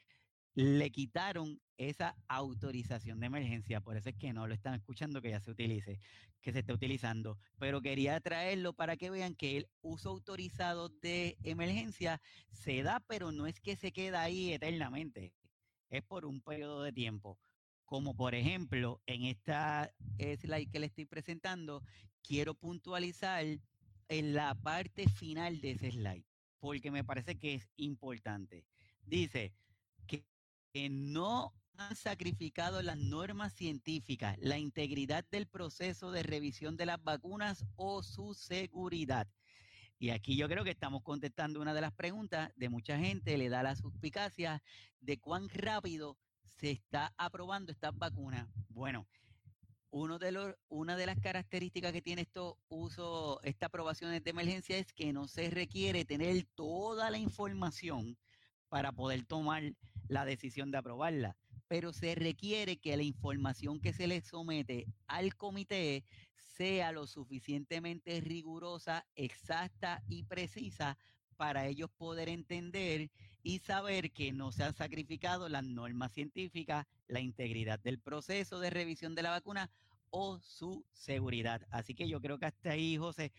le 0.55 0.91
quitaron 0.91 1.61
esa 1.77 2.17
autorización 2.29 3.21
de 3.21 3.27
emergencia. 3.27 3.83
Por 3.83 3.97
eso 3.97 4.09
es 4.09 4.17
que 4.17 4.33
no 4.33 4.47
lo 4.47 4.55
están 4.55 4.75
escuchando 4.75 5.21
que 5.21 5.31
ya 5.31 5.41
se 5.41 5.51
utilice, 5.51 6.01
que 6.41 6.53
se 6.53 6.61
esté 6.61 6.73
utilizando. 6.73 7.39
Pero 7.59 7.83
quería 7.83 8.19
traerlo 8.21 8.73
para 8.73 8.97
que 8.97 9.11
vean 9.11 9.35
que 9.35 9.59
el 9.59 9.69
uso 9.83 10.11
autorizado 10.11 10.89
de 10.89 11.37
emergencia 11.43 12.21
se 12.51 12.83
da, 12.83 13.01
pero 13.01 13.33
no 13.33 13.47
es 13.47 13.61
que 13.61 13.77
se 13.77 13.93
queda 13.93 14.23
ahí 14.23 14.53
eternamente. 14.53 15.35
Es 15.91 16.03
por 16.03 16.25
un 16.25 16.41
periodo 16.41 16.83
de 16.83 16.93
tiempo 16.93 17.39
como 17.87 18.15
por 18.15 18.35
ejemplo 18.35 19.01
en 19.07 19.25
esta 19.25 19.93
slide 20.19 20.71
que 20.71 20.81
le 20.81 20.87
estoy 20.87 21.07
presentando, 21.07 21.83
quiero 22.23 22.55
puntualizar 22.55 23.45
en 24.09 24.35
la 24.35 24.55
parte 24.55 25.09
final 25.09 25.61
de 25.61 25.73
ese 25.73 25.93
slide, 25.93 26.25
porque 26.59 26.91
me 26.91 27.05
parece 27.05 27.39
que 27.39 27.55
es 27.55 27.71
importante. 27.77 28.65
Dice 29.05 29.55
que, 30.07 30.25
no 30.91 31.55
han 31.79 31.97
sacrificado 31.97 32.83
las 32.83 32.99
normas 32.99 33.55
científicas, 33.55 34.37
la 34.41 34.59
integridad 34.59 35.25
del 35.31 35.47
proceso 35.47 36.11
de 36.11 36.23
revisión 36.23 36.77
de 36.77 36.85
las 36.85 37.03
vacunas 37.03 37.65
o 37.77 38.03
su 38.03 38.35
seguridad. 38.35 39.27
Y 39.99 40.11
aquí 40.11 40.37
yo 40.37 40.49
creo 40.49 40.65
que 40.65 40.71
estamos 40.71 41.03
contestando 41.03 41.63
una 41.63 41.73
de 41.73 41.81
las 41.81 41.95
preguntas 41.95 42.53
de 42.57 42.69
mucha 42.69 42.99
gente, 42.99 43.39
le 43.39 43.49
da 43.49 43.63
la 43.63 43.75
suspicacia 43.75 44.63
de 45.01 45.19
cuán 45.19 45.49
rápido 45.49 46.19
se 46.57 46.71
está 46.71 47.13
aprobando 47.17 47.73
estas 47.73 47.97
vacunas. 47.97 48.49
Bueno, 48.69 49.07
uno 49.91 50.19
de 50.19 50.33
los, 50.33 50.55
una 50.69 50.97
de 50.97 51.07
las 51.07 51.19
características 51.21 51.93
que 51.93 52.03
tiene 52.03 52.23
esto 52.23 52.59
uso, 52.69 53.41
esta 53.43 53.67
aprobación 53.67 54.11
de 54.11 54.31
emergencia 54.31 54.77
es 54.77 54.93
que 54.93 55.13
no 55.13 55.29
se 55.29 55.51
requiere 55.51 56.05
tener 56.05 56.45
toda 56.55 57.11
la 57.11 57.19
información 57.19 58.19
para 58.69 58.93
poder 58.93 59.25
tomar 59.25 59.63
la 60.09 60.25
decisión 60.25 60.71
de 60.71 60.79
aprobarla, 60.79 61.37
pero 61.69 61.93
se 61.93 62.15
requiere 62.15 62.79
que 62.79 62.97
la 62.97 63.03
información 63.03 63.81
que 63.81 63.93
se 63.93 64.07
le 64.07 64.21
somete 64.21 64.87
al 65.07 65.37
comité 65.37 66.05
sea 66.37 66.93
lo 66.93 67.07
suficientemente 67.07 68.21
rigurosa, 68.21 69.07
exacta 69.15 70.03
y 70.09 70.25
precisa 70.25 70.99
para 71.37 71.67
ellos 71.67 71.91
poder 71.97 72.29
entender 72.29 73.11
y 73.47 73.61
saber 73.61 74.11
que 74.11 74.33
no 74.33 74.51
se 74.51 74.65
han 74.65 74.75
sacrificado 74.75 75.49
las 75.49 75.63
normas 75.63 76.11
científicas, 76.11 76.85
la 77.07 77.21
integridad 77.21 77.79
del 77.79 78.01
proceso 78.01 78.59
de 78.59 78.71
revisión 78.71 79.15
de 79.15 79.23
la 79.23 79.31
vacuna 79.31 79.71
o 80.11 80.41
su 80.41 80.85
seguridad. 80.93 81.63
Así 81.71 81.95
que 81.95 82.09
yo 82.09 82.21
creo 82.21 82.41
que 82.41 82.47
hasta 82.47 82.71
ahí, 82.73 82.97
José, 82.97 83.31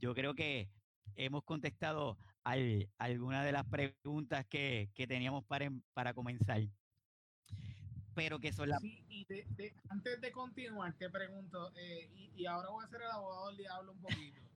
yo 0.00 0.14
creo 0.14 0.34
que 0.34 0.70
hemos 1.16 1.44
contestado 1.44 2.16
al, 2.44 2.88
algunas 2.96 3.44
de 3.44 3.52
las 3.52 3.66
preguntas 3.66 4.46
que, 4.46 4.88
teníamos 4.96 5.44
para, 5.44 5.66
em, 5.66 5.82
para 5.92 6.14
comenzar. 6.14 6.62
Pero 8.14 8.38
que 8.38 8.54
son 8.54 8.70
las... 8.70 8.80
Sí, 8.80 9.04
y 9.10 9.26
antes 9.90 10.18
de 10.22 10.32
continuar, 10.32 10.94
te 10.94 11.10
pregunto, 11.10 11.74
eh, 11.76 12.08
y, 12.38 12.46
ahora 12.46 12.70
voy 12.70 12.86
a 12.86 12.88
ser 12.88 13.02
el 13.02 13.10
abogado 13.10 13.48
del 13.48 13.58
diablo 13.58 13.92
un 13.92 14.00
poquito. 14.00 14.40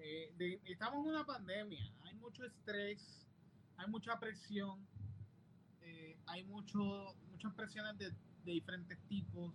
Eh, 0.00 0.60
estamos 0.66 1.04
en 1.04 1.10
una 1.10 1.26
pandemia, 1.26 1.92
hay 2.04 2.14
mucho 2.14 2.44
estrés, 2.44 3.27
hay 3.78 3.88
mucha 3.88 4.18
presión, 4.18 4.86
eh, 5.82 6.18
hay 6.26 6.44
mucho, 6.44 7.14
muchas 7.30 7.54
presiones 7.54 7.96
de, 7.98 8.12
diferentes 8.44 8.98
tipos, 9.08 9.54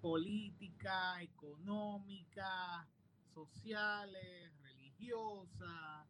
política, 0.00 1.20
económica, 1.22 2.88
sociales, 3.34 4.50
religiosas, 4.62 6.06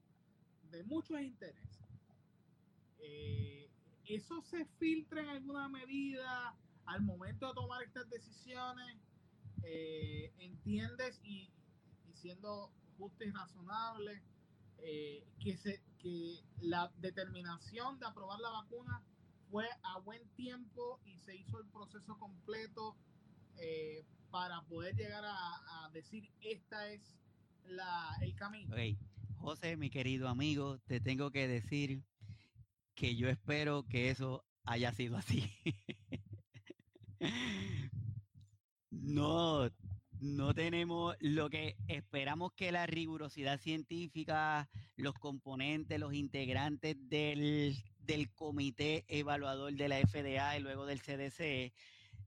de 0.71 0.85
muchos 0.85 1.21
intereses. 1.21 1.89
Eh, 2.99 3.69
¿Eso 4.05 4.41
se 4.43 4.65
filtra 4.79 5.21
en 5.21 5.29
alguna 5.29 5.69
medida 5.69 6.57
al 6.87 7.03
momento 7.03 7.49
de 7.49 7.55
tomar 7.55 7.83
estas 7.83 8.09
decisiones? 8.09 8.97
Eh, 9.65 10.33
¿Entiendes? 10.39 11.21
Y 11.25 11.51
siendo 12.15 12.71
justo 12.97 13.25
y 13.25 13.31
razonable, 13.31 14.23
que, 14.79 15.57
se, 15.57 15.83
que 15.99 16.41
la 16.61 16.93
determinación 16.99 17.99
de 17.99 18.07
aprobar 18.07 18.39
la 18.41 18.51
vacuna 18.51 19.03
fue 19.51 19.67
a 19.83 19.99
buen 20.01 20.27
tiempo 20.35 21.01
y 21.05 21.19
se 21.19 21.37
hizo 21.37 21.61
el 21.61 21.69
proceso 21.69 22.19
completo 22.19 22.97
eh, 23.59 24.05
para 24.31 24.61
poder 24.63 24.95
llegar 24.97 25.25
a, 25.25 25.89
decir 25.93 26.29
esta 26.43 26.91
es 26.91 27.01
la, 27.65 28.15
el 28.21 28.35
camino. 28.35 28.75
José, 29.37 29.77
mi 29.77 29.89
querido 29.89 30.29
amigo, 30.29 30.79
te 30.87 31.01
tengo 31.01 31.31
que 31.31 31.49
decir 31.49 32.03
que 32.95 33.17
yo 33.17 33.29
espero 33.29 33.85
que 33.85 34.11
eso 34.11 34.45
haya 34.65 34.93
sido 34.93 35.17
así. 35.17 35.51
no, 38.91 39.71
no 40.21 40.55
tenemos 40.55 41.17
lo 41.21 41.51
que 41.51 41.77
esperamos 41.89 42.53
que 42.53 42.73
la 42.73 42.87
rigurosidad 42.87 43.61
científica, 43.61 44.69
los 44.97 45.15
componentes, 45.15 45.99
los 45.99 46.15
integrantes 46.15 46.97
del, 47.09 47.77
comité 48.35 49.05
evaluador 49.09 49.75
de 49.75 49.89
la 49.89 49.99
FDA 49.99 50.57
y 50.57 50.63
luego 50.63 50.87
del 50.87 51.03
CDC 51.03 51.73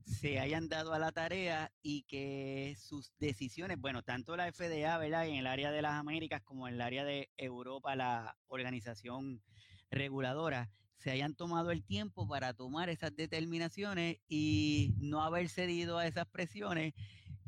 se 0.04 0.38
hayan 0.38 0.68
dado 0.68 0.92
a 0.92 0.98
la 0.98 1.12
tarea 1.12 1.72
y 1.82 2.02
que 2.02 2.76
sus 2.78 3.12
decisiones, 3.18 3.78
bueno, 3.78 4.02
tanto 4.02 4.36
la 4.36 4.50
FDA, 4.52 4.98
¿verdad? 4.98 5.26
En 5.26 5.36
el 5.36 5.46
área 5.46 5.70
de 5.70 5.82
las 5.82 5.92
Américas 5.92 6.42
como 6.42 6.68
en 6.68 6.74
el 6.74 6.80
área 6.80 7.04
de 7.04 7.30
Europa, 7.36 7.96
la 7.96 8.36
organización 8.48 9.42
reguladora, 9.90 10.70
se 10.96 11.10
hayan 11.10 11.34
tomado 11.34 11.70
el 11.70 11.82
tiempo 11.82 12.28
para 12.28 12.52
tomar 12.52 12.90
esas 12.90 13.16
determinaciones 13.16 14.18
y 14.28 14.94
no 14.98 15.22
haber 15.22 15.48
cedido 15.48 15.98
a 15.98 16.06
esas 16.06 16.26
presiones 16.26 16.92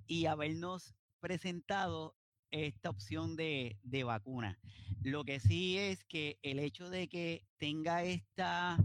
y 0.06 0.26
habernos 0.26 0.94
presentado 1.20 2.16
esta 2.50 2.90
opción 2.90 3.34
de, 3.36 3.76
vacuna. 4.04 4.58
Lo 5.02 5.24
que 5.24 5.40
sí 5.40 5.78
es 5.78 6.04
que 6.04 6.38
el 6.42 6.58
hecho 6.58 6.90
de 6.90 7.08
que 7.08 7.44
tenga 7.58 8.04
esta 8.04 8.78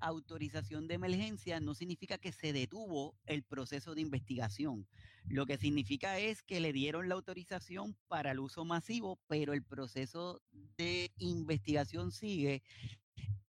autorización 0.00 0.88
de 0.88 0.94
emergencia 0.94 1.60
no 1.60 1.74
significa 1.74 2.18
que 2.18 2.32
se 2.32 2.52
detuvo 2.52 3.16
el 3.26 3.42
proceso 3.42 3.94
de 3.94 4.00
investigación. 4.00 4.86
Lo 5.28 5.46
que 5.46 5.58
significa 5.58 6.18
es 6.18 6.42
que 6.42 6.60
le 6.60 6.72
dieron 6.72 7.08
la 7.08 7.14
autorización 7.14 7.96
para 8.08 8.32
el 8.32 8.40
uso 8.40 8.64
masivo, 8.64 9.18
pero 9.26 9.52
el 9.52 9.62
proceso 9.62 10.40
de 10.76 11.12
investigación 11.18 12.12
sigue. 12.12 12.62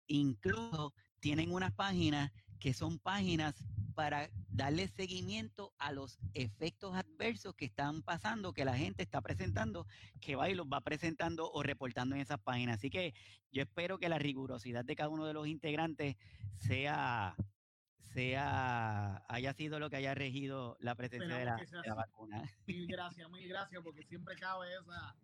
Incluso 0.07 0.93
tienen 1.19 1.51
unas 1.51 1.73
páginas 1.73 2.31
que 2.59 2.73
son 2.73 2.99
páginas 2.99 3.55
para 3.95 4.29
darle 4.49 4.87
seguimiento 4.89 5.73
a 5.79 5.91
los 5.91 6.19
efectos 6.33 6.95
adversos 6.95 7.55
que 7.55 7.65
están 7.65 8.01
pasando, 8.01 8.53
que 8.53 8.65
la 8.65 8.77
gente 8.77 9.01
está 9.03 9.21
presentando, 9.21 9.87
que 10.19 10.35
va 10.35 10.49
y 10.49 10.55
los 10.55 10.67
va 10.67 10.81
presentando 10.81 11.49
o 11.51 11.63
reportando 11.63 12.15
en 12.15 12.21
esas 12.21 12.39
páginas. 12.39 12.77
Así 12.77 12.89
que 12.89 13.13
yo 13.51 13.63
espero 13.63 13.97
que 13.97 14.09
la 14.09 14.19
rigurosidad 14.19 14.83
de 14.83 14.95
cada 14.95 15.09
uno 15.09 15.25
de 15.25 15.33
los 15.33 15.47
integrantes 15.47 16.17
sea 16.59 17.35
sea 18.15 19.25
haya 19.27 19.53
sido 19.53 19.77
lo 19.77 19.89
que 19.89 19.97
haya 19.97 20.15
regido 20.15 20.77
la 20.79 20.95
presencia 20.95 21.37
de 21.37 21.45
la, 21.45 21.95
vacuna. 21.95 22.43
Mil 22.65 22.87
gracias, 22.87 23.29
mil 23.29 23.47
gracias, 23.47 23.83
porque 23.83 24.03
siempre 24.03 24.35
cabe 24.35 24.67
esa, 24.73 25.15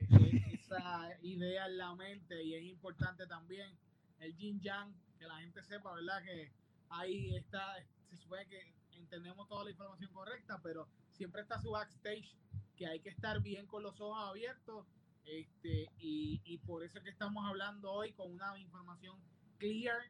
eh, 0.00 0.08
eh, 0.10 0.58
esa 0.60 1.08
idea 1.22 1.66
en 1.66 1.78
la 1.78 1.94
mente 1.94 2.42
y 2.42 2.54
es 2.54 2.64
importante 2.64 3.26
también 3.26 3.70
el 4.18 4.36
yin 4.36 4.60
yang, 4.60 4.92
que 5.16 5.26
la 5.26 5.38
gente 5.38 5.62
sepa, 5.62 5.94
¿verdad? 5.94 6.22
Que 6.24 6.52
ahí 6.90 7.34
está, 7.36 7.76
se 8.08 8.16
supone 8.16 8.46
que 8.46 8.74
entendemos 8.92 9.48
toda 9.48 9.64
la 9.64 9.70
información 9.70 10.12
correcta, 10.12 10.60
pero 10.62 10.88
siempre 11.12 11.42
está 11.42 11.60
su 11.60 11.70
backstage, 11.70 12.36
que 12.76 12.86
hay 12.86 13.00
que 13.00 13.08
estar 13.08 13.40
bien 13.40 13.66
con 13.66 13.82
los 13.82 14.00
ojos 14.00 14.28
abiertos, 14.28 14.86
este, 15.24 15.90
y, 15.98 16.40
y 16.44 16.58
por 16.58 16.84
eso 16.84 16.98
es 16.98 17.04
que 17.04 17.10
estamos 17.10 17.44
hablando 17.46 17.90
hoy 17.92 18.12
con 18.12 18.30
una 18.32 18.56
información 18.58 19.18
clear, 19.58 20.00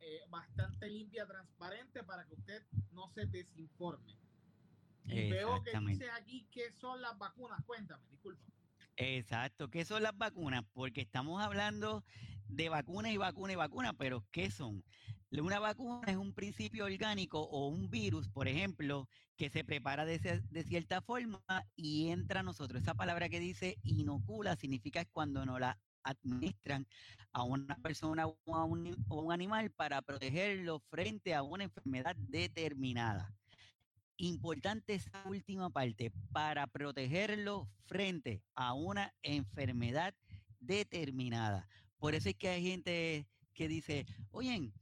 eh, 0.00 0.20
bastante 0.28 0.88
limpia, 0.88 1.26
transparente, 1.26 2.02
para 2.02 2.26
que 2.26 2.34
usted 2.34 2.62
no 2.92 3.08
se 3.10 3.26
desinforme. 3.26 4.16
Y 5.04 5.30
veo 5.30 5.62
que 5.62 5.72
dice 5.80 6.10
aquí 6.10 6.46
qué 6.52 6.72
son 6.72 7.00
las 7.02 7.18
vacunas. 7.18 7.62
Cuéntame, 7.64 8.06
disculpa. 8.10 8.42
Exacto, 8.96 9.70
¿qué 9.70 9.84
son 9.84 10.02
las 10.02 10.16
vacunas? 10.16 10.64
Porque 10.72 11.00
estamos 11.00 11.42
hablando 11.42 12.04
de 12.52 12.68
vacunas 12.68 13.12
y 13.12 13.16
vacunas 13.16 13.52
y 13.52 13.56
vacunas, 13.56 13.94
pero 13.98 14.24
¿qué 14.30 14.50
son? 14.50 14.84
Una 15.32 15.60
vacuna 15.60 16.02
es 16.08 16.16
un 16.16 16.32
principio 16.34 16.86
orgánico 16.86 17.40
o 17.40 17.68
un 17.68 17.88
virus, 17.88 18.28
por 18.28 18.48
ejemplo, 18.48 19.08
que 19.36 19.48
se 19.48 19.62
prepara 19.62 20.04
de, 20.04 20.18
cierta 20.64 21.00
forma 21.00 21.40
y 21.76 22.08
entra 22.08 22.40
a 22.40 22.42
nosotros. 22.42 22.82
Esa 22.82 22.94
palabra 22.94 23.28
que 23.28 23.38
dice 23.38 23.78
inocula 23.84 24.56
significa 24.56 25.04
cuando 25.04 25.46
nos 25.46 25.60
la 25.60 25.78
administran 26.02 26.86
a 27.32 27.44
una 27.44 27.76
persona 27.76 28.26
o 28.26 28.56
a 28.56 28.64
un 28.64 29.32
animal 29.32 29.70
para 29.70 30.02
protegerlo 30.02 30.80
frente 30.90 31.34
a 31.34 31.42
una 31.42 31.64
enfermedad 31.64 32.16
determinada. 32.16 33.32
Importante 34.16 34.94
esa 34.94 35.22
última 35.26 35.70
parte, 35.70 36.12
para 36.32 36.66
protegerlo 36.66 37.68
frente 37.86 38.42
a 38.54 38.74
una 38.74 39.14
enfermedad 39.22 40.14
determinada. 40.58 41.68
Por 42.00 42.14
eso 42.14 42.30
es 42.30 42.34
que 42.34 42.48
hay 42.48 42.62
gente 42.62 43.26
que 43.52 43.68
dice, 43.68 44.06
oye, 44.32 44.72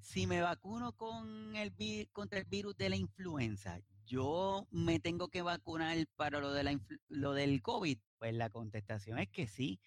si 0.00 0.26
me 0.26 0.42
vacuno 0.42 0.92
con 0.92 1.56
el 1.56 1.72
contra 2.12 2.38
el 2.38 2.44
virus 2.44 2.76
de 2.76 2.90
la 2.90 2.96
influenza, 2.96 3.80
yo 4.06 4.68
me 4.70 5.00
tengo 5.00 5.28
que 5.28 5.42
vacunar 5.42 5.96
para 6.14 6.40
lo, 6.40 6.52
de 6.52 6.62
la 6.62 6.78
lo 7.08 7.32
del 7.32 7.62
COVID. 7.62 7.98
Pues 8.18 8.34
la 8.34 8.50
contestación 8.50 9.18
es 9.18 9.28
que 9.30 9.46
sí. 9.46 9.80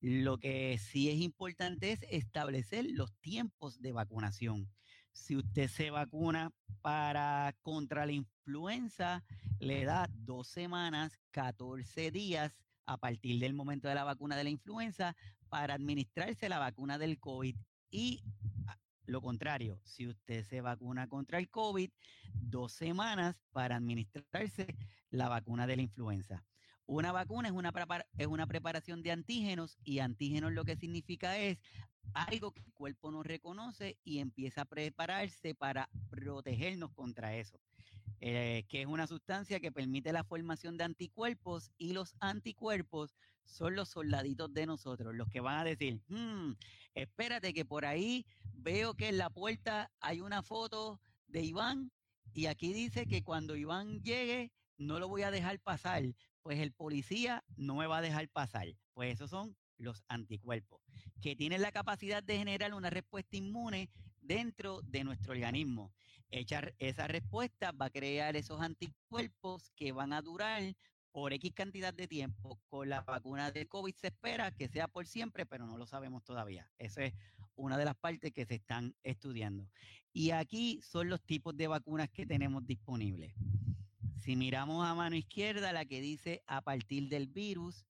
Lo 0.00 0.38
que 0.38 0.78
sí 0.78 1.10
es 1.10 1.20
importante 1.20 1.92
es 1.92 2.00
establecer 2.10 2.86
los 2.90 3.12
tiempos 3.20 3.80
de 3.80 3.92
vacunación. 3.92 4.68
Si 5.12 5.36
usted 5.36 5.68
se 5.68 5.90
vacuna 5.90 6.50
para 6.82 7.56
contra 7.62 8.04
la 8.04 8.12
influenza, 8.12 9.24
le 9.60 9.84
da 9.84 10.10
dos 10.12 10.48
semanas, 10.48 11.18
14 11.30 12.10
días 12.10 12.52
a 12.84 12.98
partir 12.98 13.40
del 13.40 13.54
momento 13.54 13.88
de 13.88 13.94
la 13.94 14.04
vacuna 14.04 14.36
de 14.36 14.44
la 14.44 14.50
influenza 14.50 15.16
para 15.48 15.74
administrarse 15.74 16.48
la 16.48 16.58
vacuna 16.58 16.98
del 16.98 17.18
COVID. 17.18 17.56
Y 17.90 18.22
lo 19.06 19.20
contrario, 19.20 19.80
si 19.84 20.06
usted 20.06 20.44
se 20.44 20.60
vacuna 20.60 21.08
contra 21.08 21.38
el 21.38 21.48
COVID, 21.48 21.90
dos 22.32 22.72
semanas 22.72 23.40
para 23.52 23.76
administrarse 23.76 24.76
la 25.10 25.28
vacuna 25.28 25.66
de 25.66 25.76
la 25.76 25.82
influenza. 25.82 26.44
Una 26.86 27.12
vacuna 27.12 27.48
es 27.48 27.54
una, 27.54 27.72
es 28.16 28.26
una 28.26 28.46
preparación 28.46 29.02
de 29.02 29.12
antígenos 29.12 29.78
y 29.82 29.98
antígenos 29.98 30.52
lo 30.52 30.64
que 30.64 30.76
significa 30.76 31.36
es 31.38 31.58
algo 32.14 32.52
que 32.52 32.60
el 32.60 32.72
cuerpo 32.72 33.10
no 33.10 33.22
reconoce 33.22 33.98
y 34.04 34.18
empieza 34.18 34.62
a 34.62 34.66
prepararse 34.66 35.54
para 35.54 35.88
protegernos 36.10 36.92
contra 36.92 37.34
eso. 37.36 37.58
Eh, 38.20 38.64
que 38.68 38.80
es 38.80 38.86
una 38.86 39.06
sustancia 39.06 39.60
que 39.60 39.70
permite 39.70 40.12
la 40.12 40.24
formación 40.24 40.78
de 40.78 40.84
anticuerpos 40.84 41.70
y 41.76 41.92
los 41.92 42.14
anticuerpos 42.20 43.14
son 43.46 43.74
los 43.74 43.88
soldaditos 43.88 44.52
de 44.52 44.66
nosotros, 44.66 45.14
los 45.14 45.28
que 45.28 45.40
van 45.40 45.58
a 45.58 45.64
decir, 45.64 46.00
hmm, 46.08 46.52
espérate 46.94 47.54
que 47.54 47.64
por 47.64 47.86
ahí 47.86 48.26
veo 48.52 48.94
que 48.94 49.08
en 49.08 49.18
la 49.18 49.30
puerta 49.30 49.90
hay 50.00 50.20
una 50.20 50.42
foto 50.42 51.00
de 51.28 51.42
Iván 51.42 51.90
y 52.32 52.46
aquí 52.46 52.72
dice 52.72 53.06
que 53.06 53.22
cuando 53.22 53.56
Iván 53.56 54.02
llegue 54.02 54.52
no 54.78 54.98
lo 54.98 55.08
voy 55.08 55.22
a 55.22 55.30
dejar 55.30 55.58
pasar, 55.60 56.02
pues 56.42 56.58
el 56.60 56.72
policía 56.72 57.44
no 57.56 57.76
me 57.76 57.86
va 57.86 57.98
a 57.98 58.02
dejar 58.02 58.28
pasar. 58.28 58.68
Pues 58.92 59.14
esos 59.14 59.30
son 59.30 59.56
los 59.78 60.04
anticuerpos, 60.08 60.80
que 61.20 61.36
tienen 61.36 61.62
la 61.62 61.72
capacidad 61.72 62.22
de 62.22 62.38
generar 62.38 62.74
una 62.74 62.90
respuesta 62.90 63.36
inmune 63.36 63.90
dentro 64.20 64.80
de 64.82 65.04
nuestro 65.04 65.32
organismo. 65.32 65.92
Echar 66.30 66.74
esa 66.78 67.06
respuesta 67.06 67.72
va 67.72 67.86
a 67.86 67.90
crear 67.90 68.36
esos 68.36 68.60
anticuerpos 68.60 69.70
que 69.76 69.92
van 69.92 70.12
a 70.12 70.22
durar 70.22 70.62
por 71.16 71.32
X 71.32 71.54
cantidad 71.54 71.94
de 71.94 72.06
tiempo. 72.06 72.60
Con 72.68 72.90
la 72.90 73.00
vacuna 73.00 73.50
de 73.50 73.66
COVID 73.66 73.94
se 73.94 74.08
espera 74.08 74.50
que 74.50 74.68
sea 74.68 74.86
por 74.86 75.06
siempre, 75.06 75.46
pero 75.46 75.66
no 75.66 75.78
lo 75.78 75.86
sabemos 75.86 76.22
todavía. 76.22 76.70
Esa 76.76 77.04
es 77.04 77.14
una 77.54 77.78
de 77.78 77.86
las 77.86 77.96
partes 77.96 78.34
que 78.34 78.44
se 78.44 78.56
están 78.56 78.94
estudiando. 79.02 79.66
Y 80.12 80.32
aquí 80.32 80.78
son 80.82 81.08
los 81.08 81.22
tipos 81.22 81.56
de 81.56 81.68
vacunas 81.68 82.10
que 82.10 82.26
tenemos 82.26 82.66
disponibles. 82.66 83.32
Si 84.20 84.36
miramos 84.36 84.86
a 84.86 84.94
mano 84.94 85.16
izquierda, 85.16 85.72
la 85.72 85.86
que 85.86 86.02
dice 86.02 86.42
a 86.46 86.60
partir 86.60 87.08
del 87.08 87.28
virus, 87.28 87.86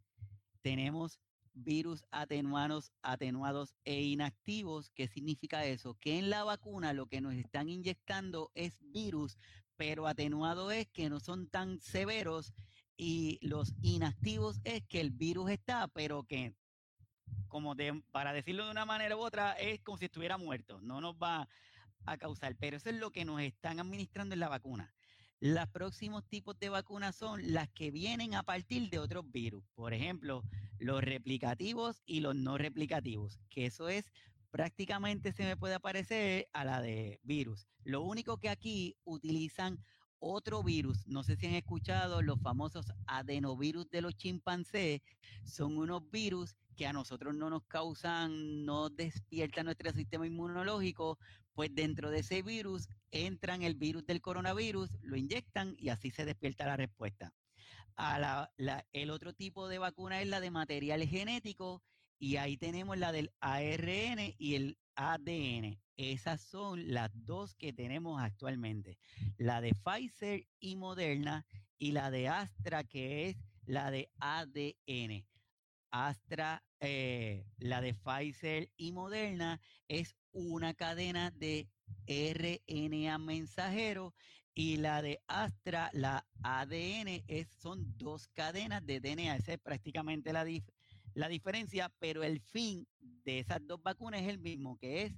tenemos 0.62 1.18
virus 1.52 2.04
atenuados, 2.12 2.92
atenuados 3.02 3.74
e 3.84 4.02
inactivos. 4.02 4.90
¿Qué 4.90 5.08
significa 5.08 5.64
eso? 5.64 5.94
Que 5.94 6.20
en 6.20 6.30
la 6.30 6.44
vacuna 6.44 6.92
lo 6.92 7.06
que 7.06 7.20
nos 7.20 7.34
están 7.34 7.68
inyectando 7.70 8.52
es 8.54 8.78
virus, 8.92 9.36
pero 9.76 10.06
atenuado 10.06 10.70
es 10.70 10.86
que 10.86 11.10
no 11.10 11.18
son 11.18 11.48
tan 11.48 11.80
severos 11.80 12.54
y 12.96 13.38
los 13.42 13.74
inactivos 13.82 14.60
es 14.64 14.82
que 14.84 15.00
el 15.00 15.10
virus 15.10 15.50
está, 15.50 15.88
pero 15.88 16.24
que, 16.24 16.54
como 17.48 17.74
para 18.10 18.32
decirlo 18.32 18.64
de 18.64 18.70
una 18.70 18.84
manera 18.84 19.16
u 19.16 19.20
otra, 19.20 19.52
es 19.52 19.80
como 19.82 19.98
si 19.98 20.06
estuviera 20.06 20.38
muerto, 20.38 20.80
no 20.80 21.00
nos 21.00 21.14
va 21.16 21.48
a 22.04 22.16
causar, 22.16 22.56
pero 22.56 22.76
eso 22.76 22.88
es 22.88 22.96
lo 22.96 23.10
que 23.10 23.24
nos 23.24 23.40
están 23.40 23.80
administrando 23.80 24.34
en 24.34 24.40
la 24.40 24.48
vacuna. 24.48 24.94
Los 25.40 25.68
próximos 25.68 26.24
tipos 26.26 26.58
de 26.58 26.70
vacunas 26.70 27.14
son 27.14 27.52
las 27.52 27.68
que 27.68 27.90
vienen 27.90 28.34
a 28.34 28.42
partir 28.42 28.88
de 28.88 28.98
otros 28.98 29.30
virus. 29.30 29.64
Por 29.74 29.92
ejemplo, 29.92 30.42
los 30.78 31.02
replicativos 31.02 32.02
y 32.06 32.20
los 32.20 32.34
no 32.34 32.56
replicativos, 32.56 33.38
que 33.50 33.66
eso 33.66 33.90
es 33.90 34.10
prácticamente 34.50 35.32
se 35.32 35.44
me 35.44 35.56
puede 35.56 35.78
parecer 35.78 36.48
a 36.54 36.64
la 36.64 36.80
de 36.80 37.20
virus. 37.22 37.68
Lo 37.84 38.00
único 38.00 38.38
que 38.38 38.48
aquí 38.48 38.96
utilizan 39.04 39.84
otro 40.18 40.62
virus, 40.62 41.06
no 41.06 41.22
sé 41.22 41.36
si 41.36 41.46
han 41.46 41.54
escuchado 41.54 42.22
los 42.22 42.40
famosos 42.40 42.92
adenovirus 43.06 43.88
de 43.90 44.02
los 44.02 44.16
chimpancés, 44.16 45.02
son 45.44 45.76
unos 45.76 46.10
virus 46.10 46.56
que 46.76 46.86
a 46.86 46.92
nosotros 46.92 47.34
no 47.34 47.50
nos 47.50 47.64
causan, 47.64 48.64
no 48.64 48.90
despiertan 48.90 49.66
nuestro 49.66 49.92
sistema 49.92 50.26
inmunológico, 50.26 51.18
pues 51.54 51.74
dentro 51.74 52.10
de 52.10 52.18
ese 52.20 52.42
virus 52.42 52.88
entran 53.10 53.62
el 53.62 53.74
virus 53.74 54.04
del 54.04 54.20
coronavirus, 54.20 54.98
lo 55.02 55.16
inyectan 55.16 55.74
y 55.78 55.88
así 55.88 56.10
se 56.10 56.24
despierta 56.26 56.66
la 56.66 56.76
respuesta. 56.76 57.32
El 58.92 59.10
otro 59.10 59.32
tipo 59.32 59.68
de 59.68 59.78
vacuna 59.78 60.20
es 60.20 60.28
la 60.28 60.40
de 60.40 60.50
material 60.50 61.02
genético 61.06 61.82
y 62.18 62.36
ahí 62.36 62.58
tenemos 62.58 62.98
la 62.98 63.10
del 63.12 63.32
ARN 63.40 64.34
y 64.38 64.54
el 64.54 64.78
ADN. 64.96 65.80
Esas 65.96 66.42
son 66.42 66.92
las 66.92 67.10
dos 67.14 67.54
que 67.54 67.72
tenemos 67.72 68.20
actualmente. 68.20 68.98
La 69.38 69.60
de 69.60 69.72
Pfizer 69.74 70.46
y 70.60 70.76
Moderna 70.76 71.46
y 71.78 71.92
la 71.92 72.10
de 72.10 72.28
Astra 72.28 72.84
que 72.84 73.28
es 73.28 73.36
la 73.64 73.90
de 73.90 74.10
ADN. 74.18 75.26
Astra, 75.90 76.62
eh, 76.80 77.46
la 77.58 77.80
de 77.80 77.94
Pfizer 77.94 78.70
y 78.76 78.92
Moderna 78.92 79.60
es 79.88 80.14
una 80.32 80.74
cadena 80.74 81.30
de 81.30 81.68
RNA 82.06 83.18
mensajero 83.18 84.14
y 84.54 84.78
la 84.78 85.02
de 85.02 85.20
Astra, 85.26 85.90
la 85.92 86.26
ADN, 86.42 87.22
es, 87.26 87.48
son 87.58 87.96
dos 87.98 88.28
cadenas 88.28 88.84
de 88.84 89.00
DNA. 89.00 89.36
Esa 89.36 89.52
es 89.52 89.58
prácticamente 89.58 90.32
la, 90.32 90.46
la 91.14 91.28
diferencia, 91.28 91.92
pero 91.98 92.24
el 92.24 92.40
fin 92.40 92.86
de 92.98 93.38
esas 93.40 93.66
dos 93.66 93.82
vacunas 93.82 94.22
es 94.22 94.28
el 94.28 94.38
mismo, 94.38 94.78
que 94.78 95.02
es 95.02 95.14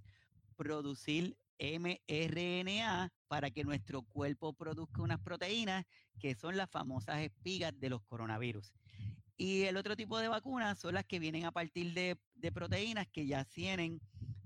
producir 0.58 1.36
mRNA 1.60 3.12
para 3.28 3.50
que 3.50 3.64
nuestro 3.64 4.02
cuerpo 4.02 4.52
produzca 4.52 5.02
unas 5.02 5.20
proteínas 5.20 5.84
que 6.18 6.34
son 6.34 6.56
las 6.56 6.68
famosas 6.68 7.20
espigas 7.20 7.78
de 7.78 7.90
los 7.90 8.02
coronavirus. 8.02 8.72
Y 9.36 9.62
el 9.62 9.76
otro 9.76 9.96
tipo 9.96 10.18
de 10.18 10.28
vacunas 10.28 10.78
son 10.80 10.94
las 10.94 11.04
que 11.04 11.20
vienen 11.20 11.44
a 11.44 11.52
partir 11.52 11.94
de, 11.94 12.18
proteínas 12.52 13.06
que 13.06 13.24
ya 13.26 13.44
tienen 13.44 14.00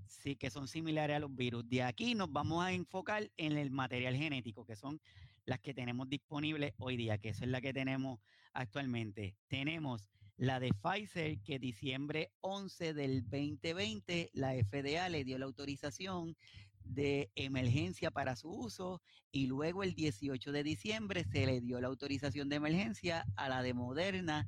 sí, 0.05 0.35
que 0.35 0.51
son 0.51 0.67
similares 0.67 1.15
a 1.15 1.19
los 1.19 1.35
virus. 1.35 1.67
De 1.67 1.81
aquí 1.81 2.13
nos 2.13 2.31
vamos 2.31 2.63
a 2.63 2.71
enfocar 2.71 3.29
en 3.37 3.57
el 3.57 3.71
material 3.71 4.15
genético, 4.15 4.65
que 4.65 4.75
son 4.75 5.01
las 5.45 5.59
que 5.59 5.73
tenemos 5.73 6.07
disponibles 6.09 6.73
hoy 6.77 6.95
día, 6.95 7.17
que 7.17 7.29
esa 7.29 7.43
es 7.45 7.49
la 7.49 7.59
que 7.59 7.73
tenemos 7.73 8.19
actualmente. 8.53 9.35
Tenemos 9.47 10.11
la 10.37 10.59
de 10.59 10.73
Pfizer, 10.73 11.39
que 11.41 11.59
diciembre 11.59 12.31
11 12.41 12.93
del 12.93 13.23
2020, 13.23 14.31
la 14.33 14.53
FDA 14.53 15.09
le 15.09 15.23
dio 15.23 15.37
la 15.37 15.45
autorización 15.45 16.35
de 16.83 17.31
emergencia 17.35 18.11
para 18.11 18.35
su 18.35 18.49
uso 18.49 19.01
y 19.31 19.47
luego 19.47 19.83
el 19.83 19.93
18 19.93 20.51
de 20.51 20.63
diciembre 20.63 21.23
se 21.23 21.45
le 21.45 21.61
dio 21.61 21.79
la 21.79 21.87
autorización 21.87 22.49
de 22.49 22.57
emergencia 22.57 23.25
a 23.35 23.47
la 23.49 23.61
de 23.61 23.73
Moderna 23.73 24.47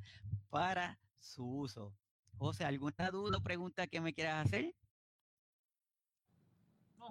para 0.50 0.98
su 1.18 1.44
uso. 1.44 1.94
José, 2.38 2.64
¿alguna 2.64 3.10
duda 3.10 3.38
o 3.38 3.42
pregunta 3.42 3.86
que 3.86 4.00
me 4.00 4.12
quieras 4.12 4.46
hacer? 4.46 4.74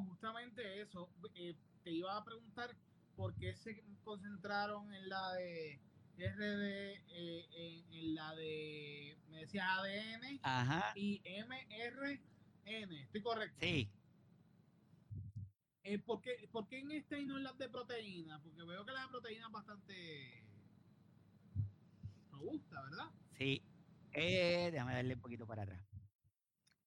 justamente 0.03 0.81
eso. 0.81 1.09
Eh, 1.35 1.55
te 1.83 1.91
iba 1.91 2.15
a 2.17 2.23
preguntar 2.23 2.75
por 3.15 3.33
qué 3.35 3.55
se 3.55 3.83
concentraron 4.03 4.93
en 4.93 5.09
la 5.09 5.33
de 5.33 5.79
RD, 6.17 7.01
eh, 7.10 7.86
en, 7.91 8.15
la 8.15 8.34
de, 8.36 9.17
me 9.30 9.39
decía 9.39 9.67
ADN 9.75 10.39
y 10.95 11.21
MRN. 11.25 12.21
¿Estoy 12.65 13.21
correcto? 13.21 13.58
Sí. 13.60 13.89
Eh, 15.84 15.99
¿por, 15.99 16.21
qué, 16.21 16.49
¿por, 16.51 16.67
qué, 16.67 16.80
en 16.80 16.91
este 16.91 17.19
y 17.19 17.25
no 17.25 17.38
en 17.38 17.43
las 17.43 17.58
de 17.58 17.69
proteína? 17.69 18.41
Porque 18.41 18.63
veo 18.63 18.86
que 18.86 18.91
la 18.91 19.01
de 19.01 19.08
proteína 19.10 19.45
es 19.45 19.51
bastante 19.51 20.43
robusta, 22.32 22.82
¿verdad? 22.82 23.12
Sí. 23.38 23.62
Eh, 24.13 24.69
déjame 24.71 24.93
darle 24.93 25.13
un 25.13 25.21
poquito 25.21 25.45
para 25.45 25.63
atrás. 25.63 25.86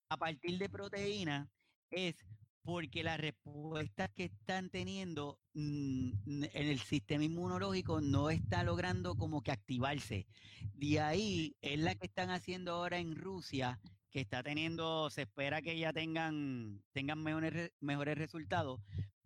A 0.09 0.17
partir 0.17 0.59
de 0.59 0.69
proteína 0.69 1.49
es 1.91 2.25
porque 2.63 3.03
las 3.03 3.19
respuestas 3.19 4.11
que 4.11 4.25
están 4.25 4.71
teniendo 4.71 5.39
mm, 5.55 6.45
en 6.53 6.67
el 6.69 6.79
sistema 6.81 7.25
inmunológico 7.25 8.01
no 8.01 8.31
está 8.31 8.63
logrando 8.63 9.15
como 9.15 9.43
que 9.43 9.53
activarse. 9.53 10.27
De 10.75 11.01
ahí 11.01 11.57
es 11.63 11.79
la 11.79 11.95
que 11.95 12.07
están 12.07 12.31
haciendo 12.31 12.73
ahora 12.73 12.99
en 12.99 13.17
Rusia, 13.17 13.81
que 14.11 14.21
está 14.21 14.43
teniendo, 14.43 15.11
se 15.11 15.23
espera 15.23 15.63
que 15.63 15.79
ya 15.79 15.93
tengan, 15.93 16.83
tengan 16.93 17.23
mejores, 17.23 17.73
mejores 17.81 18.19
resultados, 18.19 18.81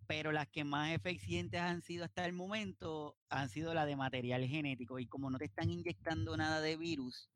pero 0.07 0.31
las 0.31 0.47
que 0.47 0.63
más 0.63 0.91
eficientes 0.91 1.59
han 1.59 1.81
sido 1.81 2.05
hasta 2.05 2.25
el 2.25 2.33
momento 2.33 3.17
han 3.29 3.49
sido 3.49 3.73
las 3.73 3.87
de 3.87 3.95
material 3.95 4.45
genético. 4.45 4.99
Y 4.99 5.07
como 5.07 5.29
no 5.29 5.37
te 5.37 5.45
están 5.45 5.69
inyectando 5.69 6.35
nada 6.37 6.61
de 6.61 6.77
virus, 6.77 7.29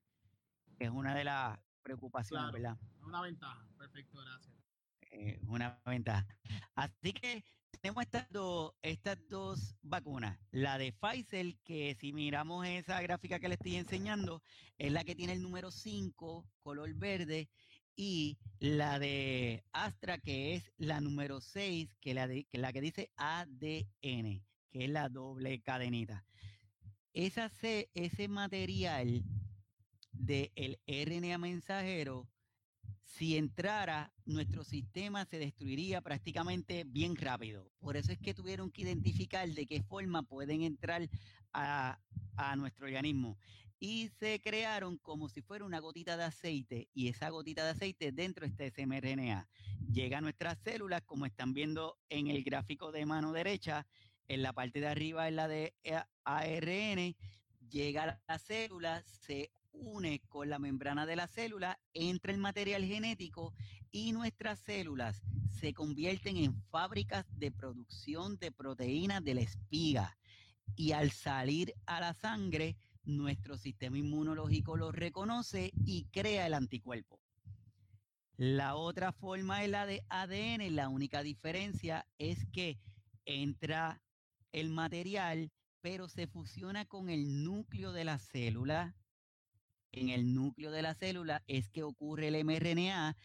es 0.80 0.90
una 0.90 1.16
de 1.16 1.24
las 1.24 1.60
preocupaciones, 1.82 2.52
¿verdad? 2.52 2.78
Una 3.02 3.22
ventaja, 3.22 3.66
perfecto, 3.78 4.20
gracias. 4.20 4.57
Eh, 5.20 5.40
una 5.48 5.82
ventaja. 5.86 6.28
Así 6.76 7.12
que 7.12 7.44
tenemos 7.82 8.04
estas 8.04 8.30
dos, 8.32 8.74
estas 8.84 9.18
dos 9.30 9.76
vacunas. 9.82 10.38
La 10.52 10.78
de 10.78 10.94
Pfizer, 10.94 11.58
que 11.64 11.96
si 12.00 12.14
miramos 12.14 12.68
esa 12.68 13.02
gráfica 13.02 13.40
que 13.40 13.48
le 13.48 13.56
estoy 13.56 13.78
enseñando, 13.78 14.44
es 14.78 14.92
la 14.92 15.04
que 15.04 15.16
tiene 15.16 15.34
el 15.34 15.42
número 15.42 15.72
5, 15.72 16.48
color 16.62 16.94
verde, 16.94 17.50
y 17.96 18.38
la 18.60 19.00
de 19.00 19.64
Astra, 19.72 20.20
que 20.20 20.54
es 20.54 20.72
la 20.78 21.02
número 21.02 21.42
6, 21.42 21.96
que, 22.00 22.14
la 22.14 22.28
de, 22.28 22.44
que 22.46 22.60
la 22.60 22.72
que 22.72 22.82
dice 22.82 23.12
ADN, 23.16 24.46
que 24.70 24.86
es 24.86 24.90
la 24.90 25.10
doble 25.10 25.62
cadenita. 25.62 26.24
Ese 27.12 28.28
material 28.28 29.24
del 30.12 30.80
RNA 30.86 31.40
mensajero 31.40 32.30
si 33.08 33.38
entrara, 33.38 34.12
nuestro 34.26 34.64
sistema 34.64 35.26
se 35.26 35.40
destruiría 35.40 36.02
prácticamente 36.02 36.84
bien 36.84 37.16
rápido. 37.16 37.72
Por 37.80 37.96
eso 37.96 38.12
es 38.12 38.20
que 38.20 38.34
tuvieron 38.34 38.70
que 38.70 38.82
identificar 38.82 39.48
de 39.50 39.66
qué 39.66 39.82
forma 39.82 40.24
pueden 40.24 40.62
entrar 40.62 41.10
a, 41.54 41.98
nuestro 42.58 42.86
organismo. 42.86 43.38
Y 43.80 44.10
se 44.20 44.40
crearon 44.42 44.98
como 44.98 45.30
si 45.30 45.42
fuera 45.42 45.66
una 45.66 45.80
gotita 45.80 46.18
de 46.18 46.26
aceite 46.26 46.90
y 46.94 47.08
esa 47.08 47.30
gotita 47.30 47.64
de 47.64 47.72
aceite 47.72 48.12
dentro 48.12 48.46
está 48.46 48.66
ese 48.66 48.86
mRNA. 48.86 49.48
Llega 49.92 50.20
a 50.20 50.22
nuestras 50.22 50.60
células, 50.60 51.02
como 51.04 51.26
están 51.26 51.54
viendo 51.54 51.98
en 52.10 52.28
el 52.28 52.44
gráfico 52.44 52.92
de 52.92 53.06
mano 53.06 53.32
derecha, 53.32 53.88
en 54.28 54.42
la 54.44 54.54
parte 54.54 54.82
de 54.82 54.88
arriba 54.88 55.28
es 55.28 55.34
la 55.34 55.48
de 55.48 55.74
ARN, 56.26 57.16
llega 57.70 58.04
a 58.04 58.22
la 58.28 58.40
célula, 58.40 59.02
se 59.04 59.52
une 59.80 60.22
con 60.28 60.50
la 60.50 60.60
membrana 60.60 61.06
de 61.06 61.16
la 61.16 61.28
célula, 61.28 61.80
entra 61.94 62.32
el 62.32 62.38
material 62.38 62.84
genético 62.84 63.54
y 63.92 64.12
nuestras 64.12 64.60
células 64.60 65.22
se 65.50 65.74
convierten 65.74 66.38
en 66.38 66.56
fábricas 66.70 67.26
de 67.38 67.52
producción 67.52 68.38
de 68.38 68.52
proteínas 68.52 69.24
de 69.24 69.36
la 69.36 69.42
espiga. 69.42 70.18
Y 70.76 70.92
al 70.92 71.12
salir 71.12 71.74
a 71.86 72.00
la 72.00 72.14
sangre, 72.14 72.78
nuestro 73.04 73.58
sistema 73.58 73.98
inmunológico 73.98 74.76
lo 74.78 74.92
reconoce 74.92 75.72
y 75.86 76.06
crea 76.12 76.46
el 76.46 76.54
anticuerpo. 76.54 77.20
La 78.36 78.76
otra 78.76 79.12
forma 79.14 79.64
es 79.64 79.70
la 79.70 79.86
de 79.86 80.04
ADN. 80.10 80.76
La 80.76 80.90
única 80.90 81.24
diferencia 81.24 82.06
es 82.20 82.46
que 82.52 82.80
entra 83.26 84.04
el 84.52 84.70
material, 84.70 85.52
pero 85.82 86.08
se 86.08 86.28
fusiona 86.28 86.86
con 86.86 87.10
el 87.10 87.44
núcleo 87.44 87.92
de 87.94 88.06
la 88.06 88.20
célula 88.20 88.96
en 89.92 90.10
el 90.10 90.34
núcleo 90.34 90.72
de 90.72 90.82
la 90.82 90.94
célula 90.94 91.44
es 91.48 91.70
que 91.70 91.84
ocurre 91.84 92.28
el 92.28 92.44
mRNA, 92.46 93.16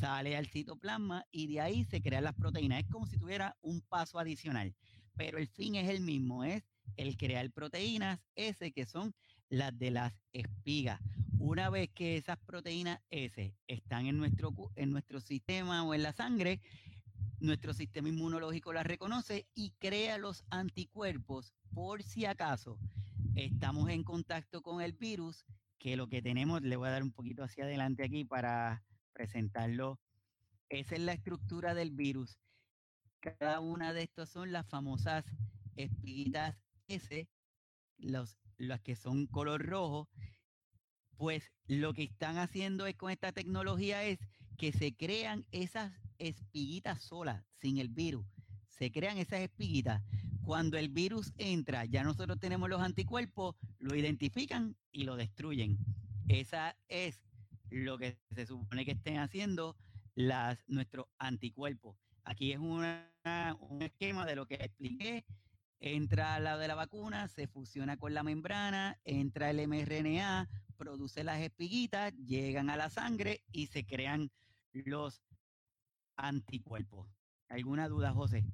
sale 0.00 0.36
al 0.36 0.46
citoplasma 0.46 1.26
y 1.30 1.46
de 1.46 1.60
ahí 1.60 1.84
se 1.84 2.02
crean 2.02 2.24
las 2.24 2.34
proteínas. 2.34 2.80
Es 2.80 2.90
como 2.90 3.06
si 3.06 3.18
tuviera 3.18 3.56
un 3.62 3.80
paso 3.80 4.18
adicional, 4.18 4.74
pero 5.16 5.38
el 5.38 5.48
fin 5.48 5.76
es 5.76 5.88
el 5.88 6.00
mismo, 6.00 6.44
es 6.44 6.64
el 6.96 7.16
crear 7.16 7.50
proteínas 7.50 8.20
S 8.34 8.72
que 8.72 8.86
son 8.86 9.14
las 9.48 9.76
de 9.78 9.90
las 9.90 10.14
espigas. 10.32 11.00
Una 11.38 11.70
vez 11.70 11.90
que 11.90 12.16
esas 12.16 12.38
proteínas 12.38 13.00
S 13.10 13.54
están 13.66 14.06
en 14.06 14.16
nuestro, 14.16 14.54
en 14.74 14.90
nuestro 14.90 15.20
sistema 15.20 15.84
o 15.84 15.94
en 15.94 16.02
la 16.02 16.12
sangre, 16.12 16.60
nuestro 17.38 17.74
sistema 17.74 18.08
inmunológico 18.08 18.72
las 18.72 18.86
reconoce 18.86 19.46
y 19.54 19.70
crea 19.78 20.18
los 20.18 20.44
anticuerpos 20.50 21.54
por 21.74 22.02
si 22.02 22.24
acaso 22.24 22.78
estamos 23.34 23.90
en 23.90 24.02
contacto 24.02 24.62
con 24.62 24.80
el 24.80 24.92
virus 24.92 25.44
que 25.78 25.96
lo 25.96 26.08
que 26.08 26.22
tenemos, 26.22 26.62
le 26.62 26.76
voy 26.76 26.88
a 26.88 26.92
dar 26.92 27.02
un 27.02 27.12
poquito 27.12 27.44
hacia 27.44 27.64
adelante 27.64 28.04
aquí 28.04 28.24
para 28.24 28.82
presentarlo. 29.12 30.00
Esa 30.68 30.94
es 30.94 31.00
la 31.00 31.12
estructura 31.12 31.74
del 31.74 31.90
virus. 31.90 32.38
Cada 33.20 33.60
una 33.60 33.92
de 33.92 34.02
estas 34.02 34.30
son 34.30 34.52
las 34.52 34.66
famosas 34.68 35.24
espiguitas 35.76 36.56
S, 36.88 37.28
los, 37.98 38.38
las 38.56 38.80
que 38.80 38.96
son 38.96 39.26
color 39.26 39.64
rojo. 39.64 40.08
Pues 41.16 41.50
lo 41.66 41.94
que 41.94 42.04
están 42.04 42.38
haciendo 42.38 42.86
es 42.86 42.96
con 42.96 43.10
esta 43.10 43.32
tecnología 43.32 44.04
es 44.04 44.18
que 44.58 44.72
se 44.72 44.94
crean 44.94 45.46
esas 45.50 45.92
espiguitas 46.18 47.02
solas, 47.02 47.44
sin 47.60 47.78
el 47.78 47.88
virus. 47.88 48.26
Se 48.68 48.90
crean 48.90 49.18
esas 49.18 49.40
espiguitas. 49.40 50.02
Cuando 50.46 50.78
el 50.78 50.90
virus 50.90 51.32
entra, 51.38 51.86
ya 51.86 52.04
nosotros 52.04 52.38
tenemos 52.38 52.70
los 52.70 52.80
anticuerpos, 52.80 53.56
lo 53.80 53.96
identifican 53.96 54.76
y 54.92 55.02
lo 55.02 55.16
destruyen. 55.16 55.76
Esa 56.28 56.76
es 56.86 57.20
lo 57.68 57.98
que 57.98 58.16
se 58.30 58.46
supone 58.46 58.84
que 58.84 58.92
estén 58.92 59.18
haciendo 59.18 59.76
las, 60.14 60.62
nuestros 60.68 61.06
anticuerpos. 61.18 61.96
Aquí 62.22 62.52
es 62.52 62.60
un 62.60 62.84
esquema 63.80 64.24
de 64.24 64.36
lo 64.36 64.46
que 64.46 64.54
expliqué. 64.54 65.24
Entra 65.80 66.38
la 66.38 66.56
de 66.56 66.68
la 66.68 66.76
vacuna, 66.76 67.26
se 67.26 67.48
fusiona 67.48 67.96
con 67.96 68.14
la 68.14 68.22
membrana, 68.22 69.00
entra 69.02 69.50
el 69.50 69.66
mRNA, 69.66 70.48
produce 70.76 71.24
las 71.24 71.40
espiguitas, 71.40 72.14
llegan 72.24 72.70
a 72.70 72.76
la 72.76 72.88
sangre 72.88 73.42
y 73.50 73.66
se 73.66 73.84
crean 73.84 74.30
los 74.72 75.24
anticuerpos. 76.16 77.08
¿Alguna 77.48 77.88
duda, 77.88 78.12
José? 78.12 78.44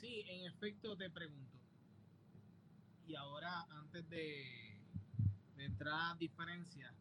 Sí, 0.00 0.24
en 0.28 0.46
efecto 0.46 0.96
te 0.96 1.10
pregunto. 1.10 1.58
Y 3.06 3.16
ahora, 3.16 3.66
antes 3.70 4.08
de, 4.08 4.80
entrar 5.56 6.12
a 6.12 6.14
diferencia, 6.14 6.94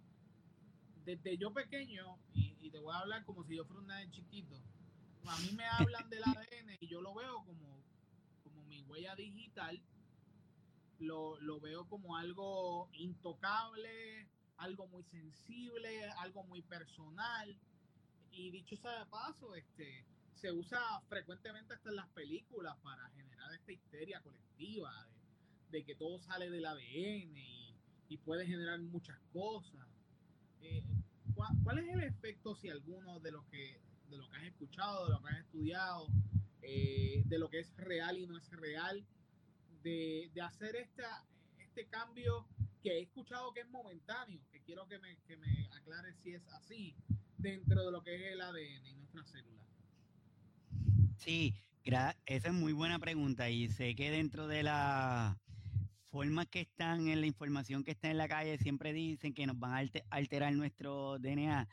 desde 1.05 1.37
yo 1.37 1.53
pequeño, 1.53 2.17
y, 2.33 2.69
te 2.71 2.79
voy 2.79 2.93
a 2.93 2.99
hablar 2.99 3.23
como 3.23 3.43
si 3.45 3.55
yo 3.55 3.65
fuera 3.65 3.81
un 3.81 3.87
de 3.87 4.11
chiquito, 4.11 4.55
a 5.25 5.39
mí 5.39 5.51
me 5.53 5.65
hablan 5.65 6.09
del 6.09 6.23
ADN 6.25 6.77
y 6.81 6.87
yo 6.87 7.01
lo 7.01 7.13
veo 7.13 7.45
como, 7.45 7.83
como 8.43 8.65
mi 8.65 8.81
huella 8.83 9.15
digital, 9.15 9.79
lo, 10.99 11.39
lo 11.39 11.59
veo 11.61 11.87
como 11.87 12.17
algo 12.17 12.89
intocable, 12.93 14.27
algo 14.57 14.87
muy 14.87 15.03
sensible, 15.03 16.09
algo 16.19 16.43
muy 16.45 16.61
personal. 16.63 17.55
Y 18.31 18.49
dicho 18.51 18.75
sea 18.75 18.99
de 18.99 19.05
paso, 19.05 19.55
este, 19.55 20.05
se 20.37 20.51
usa 20.51 20.79
frecuentemente 21.09 21.73
hasta 21.73 21.89
en 21.89 21.95
las 21.95 22.07
películas 22.09 22.75
para 22.83 23.09
generar 23.09 23.53
esta 23.53 23.71
histeria 23.71 24.21
colectiva 24.21 25.07
de, 25.71 25.83
que 25.83 25.95
todo 25.95 26.19
sale 26.19 26.49
del 26.49 26.65
ADN 26.65 27.37
y, 27.37 28.17
puede 28.23 28.45
generar 28.45 28.79
muchas 28.79 29.17
cosas. 29.31 29.87
Eh, 30.61 30.83
¿cuál, 31.63 31.79
es 31.79 31.87
el 31.93 32.03
efecto, 32.03 32.55
si 32.55 32.69
alguno, 32.69 33.19
de 33.19 33.31
lo 33.31 33.47
que, 33.47 33.79
de 34.09 34.17
lo 34.17 34.27
que 34.29 34.35
has 34.35 34.43
escuchado, 34.43 35.07
de 35.07 35.13
lo 35.13 35.21
que 35.21 35.29
has 35.29 35.39
estudiado, 35.39 36.07
eh, 36.61 37.23
de 37.25 37.39
lo 37.39 37.49
que 37.49 37.59
es 37.59 37.77
real 37.77 38.17
y 38.17 38.27
no 38.27 38.37
es 38.37 38.49
real, 38.51 39.05
de, 39.81 40.29
hacer 40.41 40.75
esta, 40.75 41.25
este 41.59 41.87
cambio 41.87 42.45
que 42.83 42.97
he 42.97 43.01
escuchado 43.03 43.53
que 43.53 43.61
es 43.61 43.69
momentáneo, 43.69 44.41
que 44.51 44.61
quiero 44.61 44.87
que 44.87 44.99
me, 44.99 45.17
que 45.27 45.37
me 45.37 45.69
aclare 45.71 46.13
si 46.15 46.33
es 46.33 46.45
así, 46.49 46.95
dentro 47.37 47.85
de 47.85 47.91
lo 47.91 48.03
que 48.03 48.15
es 48.15 48.33
el 48.33 48.41
ADN 48.41 48.87
y 48.87 48.93
nuestra 48.95 49.23
célula? 49.23 49.63
Sí, 51.17 51.55
esa 51.83 52.15
es 52.25 52.53
muy 52.53 52.73
buena 52.73 52.99
pregunta 52.99 53.49
y 53.49 53.69
sé 53.69 53.95
que 53.95 54.11
dentro 54.11 54.47
de 54.47 54.63
la 54.63 55.39
formas 56.09 56.47
que 56.47 56.61
están 56.61 57.07
en 57.07 57.21
la 57.21 57.27
información 57.27 57.83
que 57.83 57.91
está 57.91 58.09
en 58.09 58.17
la 58.17 58.27
calle 58.27 58.57
siempre 58.57 58.93
dicen 58.93 59.33
que 59.33 59.45
nos 59.45 59.57
van 59.57 59.73
a 59.73 59.89
alterar 60.09 60.53
nuestro 60.53 61.17
DNA 61.19 61.67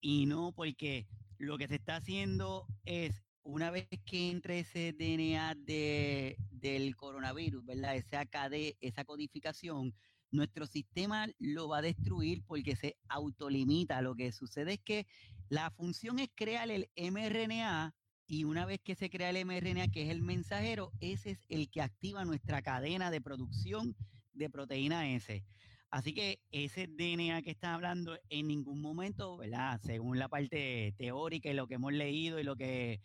y 0.00 0.26
no 0.26 0.52
porque 0.52 1.06
lo 1.38 1.58
que 1.58 1.68
se 1.68 1.76
está 1.76 1.96
haciendo 1.96 2.66
es 2.84 3.24
una 3.42 3.70
vez 3.70 3.88
que 4.04 4.30
entre 4.30 4.60
ese 4.60 4.92
DNA 4.92 5.54
de, 5.54 6.36
del 6.50 6.96
coronavirus, 6.96 7.64
¿verdad? 7.64 7.96
Esa, 7.96 8.24
KD, 8.24 8.76
esa 8.80 9.04
codificación, 9.04 9.94
nuestro 10.30 10.66
sistema 10.66 11.26
lo 11.38 11.68
va 11.68 11.78
a 11.78 11.82
destruir 11.82 12.42
porque 12.46 12.76
se 12.76 12.96
autolimita. 13.08 14.02
Lo 14.02 14.14
que 14.14 14.32
sucede 14.32 14.74
es 14.74 14.80
que 14.80 15.06
la 15.48 15.70
función 15.70 16.18
es 16.18 16.30
crear 16.34 16.70
el 16.70 16.88
mRNA 16.96 17.94
y 18.26 18.44
una 18.44 18.64
vez 18.64 18.80
que 18.80 18.94
se 18.94 19.10
crea 19.10 19.30
el 19.30 19.44
mRNA, 19.44 19.88
que 19.88 20.02
es 20.02 20.10
el 20.10 20.22
mensajero, 20.22 20.92
ese 21.00 21.30
es 21.30 21.44
el 21.48 21.70
que 21.70 21.82
activa 21.82 22.24
nuestra 22.24 22.62
cadena 22.62 23.10
de 23.10 23.20
producción 23.20 23.94
de 24.32 24.50
proteína 24.50 25.10
S. 25.10 25.44
Así 25.90 26.12
que 26.12 26.40
ese 26.50 26.88
DNA 26.88 27.42
que 27.42 27.52
están 27.52 27.74
hablando 27.74 28.18
en 28.28 28.48
ningún 28.48 28.80
momento, 28.80 29.36
¿verdad? 29.36 29.80
Según 29.82 30.18
la 30.18 30.28
parte 30.28 30.94
teórica 30.98 31.50
y 31.50 31.54
lo 31.54 31.68
que 31.68 31.74
hemos 31.74 31.92
leído 31.92 32.40
y 32.40 32.44
lo 32.44 32.56
que 32.56 33.00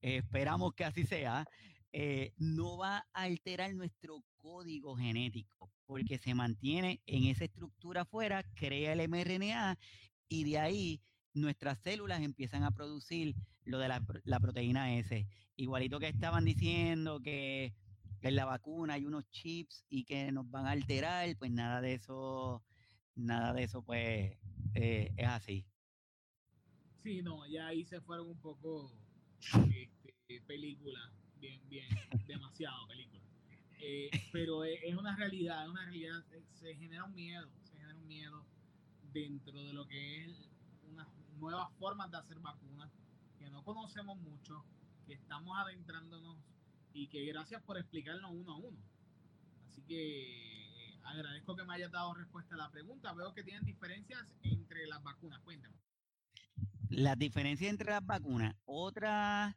esperamos 0.00 0.74
que 0.74 0.84
así 0.84 1.04
sea, 1.04 1.46
eh, 1.92 2.32
no 2.38 2.78
va 2.78 3.06
a 3.12 3.22
alterar 3.22 3.74
nuestro 3.74 4.24
código 4.38 4.96
genético, 4.96 5.70
porque 5.86 6.18
se 6.18 6.34
mantiene 6.34 7.00
en 7.06 7.24
esa 7.24 7.44
estructura 7.44 8.00
afuera, 8.00 8.42
crea 8.54 8.94
el 8.94 9.08
mRNA 9.08 9.78
y 10.28 10.44
de 10.44 10.58
ahí 10.58 11.00
nuestras 11.34 11.78
células 11.78 12.22
empiezan 12.22 12.64
a 12.64 12.70
producir 12.70 13.34
lo 13.64 13.78
de 13.78 13.88
la, 13.88 14.04
la 14.24 14.40
proteína 14.40 14.96
S. 14.98 15.26
Igualito 15.56 15.98
que 15.98 16.08
estaban 16.08 16.44
diciendo 16.44 17.20
que 17.20 17.74
en 18.22 18.36
la 18.36 18.44
vacuna 18.44 18.94
hay 18.94 19.04
unos 19.04 19.28
chips 19.30 19.84
y 19.88 20.04
que 20.04 20.30
nos 20.32 20.48
van 20.50 20.66
a 20.66 20.70
alterar, 20.70 21.36
pues 21.38 21.50
nada 21.50 21.80
de 21.80 21.94
eso, 21.94 22.64
nada 23.14 23.52
de 23.52 23.64
eso 23.64 23.82
pues 23.82 24.38
eh, 24.74 25.12
es 25.16 25.28
así. 25.28 25.66
Sí, 27.02 27.20
no, 27.22 27.46
ya 27.48 27.66
ahí 27.66 27.84
se 27.84 28.00
fueron 28.00 28.28
un 28.28 28.40
poco 28.40 28.92
este, 29.40 30.40
película, 30.46 31.12
bien, 31.40 31.60
bien, 31.68 31.88
demasiado 32.26 32.86
película. 32.86 33.22
Eh, 33.80 34.10
pero 34.32 34.62
es, 34.64 34.94
una 34.96 35.16
realidad, 35.16 35.64
es 35.64 35.70
una 35.70 35.84
realidad, 35.84 36.24
se 36.52 36.76
genera 36.76 37.04
un 37.04 37.14
miedo, 37.14 37.50
se 37.64 37.72
genera 37.72 37.96
un 37.96 38.06
miedo 38.06 38.46
dentro 39.12 39.64
de 39.64 39.72
lo 39.72 39.86
que 39.88 40.24
es 40.24 40.51
nuevas 41.42 41.68
formas 41.78 42.08
de 42.10 42.18
hacer 42.18 42.38
vacunas 42.38 42.88
que 43.36 43.50
no 43.50 43.64
conocemos 43.64 44.16
mucho, 44.18 44.64
que 45.06 45.14
estamos 45.14 45.58
adentrándonos 45.58 46.38
y 46.92 47.08
que 47.08 47.24
gracias 47.26 47.60
por 47.62 47.76
explicarnos 47.76 48.30
uno 48.30 48.52
a 48.52 48.56
uno. 48.58 48.78
Así 49.66 49.82
que 49.82 50.92
eh, 50.92 51.00
agradezco 51.02 51.56
que 51.56 51.64
me 51.64 51.74
hayas 51.74 51.90
dado 51.90 52.14
respuesta 52.14 52.54
a 52.54 52.58
la 52.58 52.70
pregunta. 52.70 53.12
Veo 53.12 53.34
que 53.34 53.42
tienen 53.42 53.64
diferencias 53.64 54.24
entre 54.42 54.86
las 54.86 55.02
vacunas. 55.02 55.40
Cuéntame. 55.40 55.74
Las 56.90 57.18
diferencias 57.18 57.70
entre 57.70 57.90
las 57.90 58.06
vacunas. 58.06 58.54
Otra, 58.64 59.56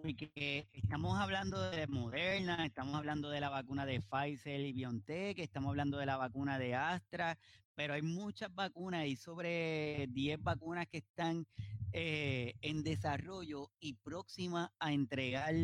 porque 0.00 0.68
estamos 0.72 1.18
hablando 1.18 1.70
de 1.70 1.86
Moderna, 1.86 2.64
estamos 2.64 2.94
hablando 2.94 3.28
de 3.30 3.40
la 3.40 3.50
vacuna 3.50 3.84
de 3.84 4.00
Pfizer 4.00 4.60
y 4.60 4.72
BioNTech, 4.72 5.38
estamos 5.38 5.70
hablando 5.70 5.98
de 5.98 6.06
la 6.06 6.16
vacuna 6.16 6.58
de 6.58 6.74
Astra, 6.74 7.38
pero 7.74 7.94
hay 7.94 8.02
muchas 8.02 8.54
vacunas, 8.54 9.02
hay 9.02 9.16
sobre 9.16 10.06
10 10.10 10.42
vacunas 10.42 10.86
que 10.88 10.98
están 10.98 11.46
eh, 11.92 12.54
en 12.62 12.82
desarrollo 12.82 13.70
y 13.80 13.94
próximas 13.94 14.70
a 14.78 14.92
entregar 14.92 15.54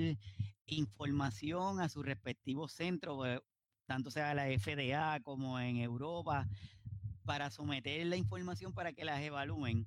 información 0.67 1.81
a 1.81 1.89
sus 1.89 2.05
respectivos 2.05 2.73
centros, 2.73 3.27
eh, 3.27 3.41
tanto 3.87 4.11
sea 4.11 4.35
la 4.35 4.47
FDA 4.47 5.21
como 5.21 5.59
en 5.59 5.79
Europa, 5.79 6.47
para 7.25 7.51
someter 7.51 8.07
la 8.07 8.17
información 8.17 8.73
para 8.73 8.93
que 8.93 9.05
las 9.05 9.21
evalúen. 9.23 9.87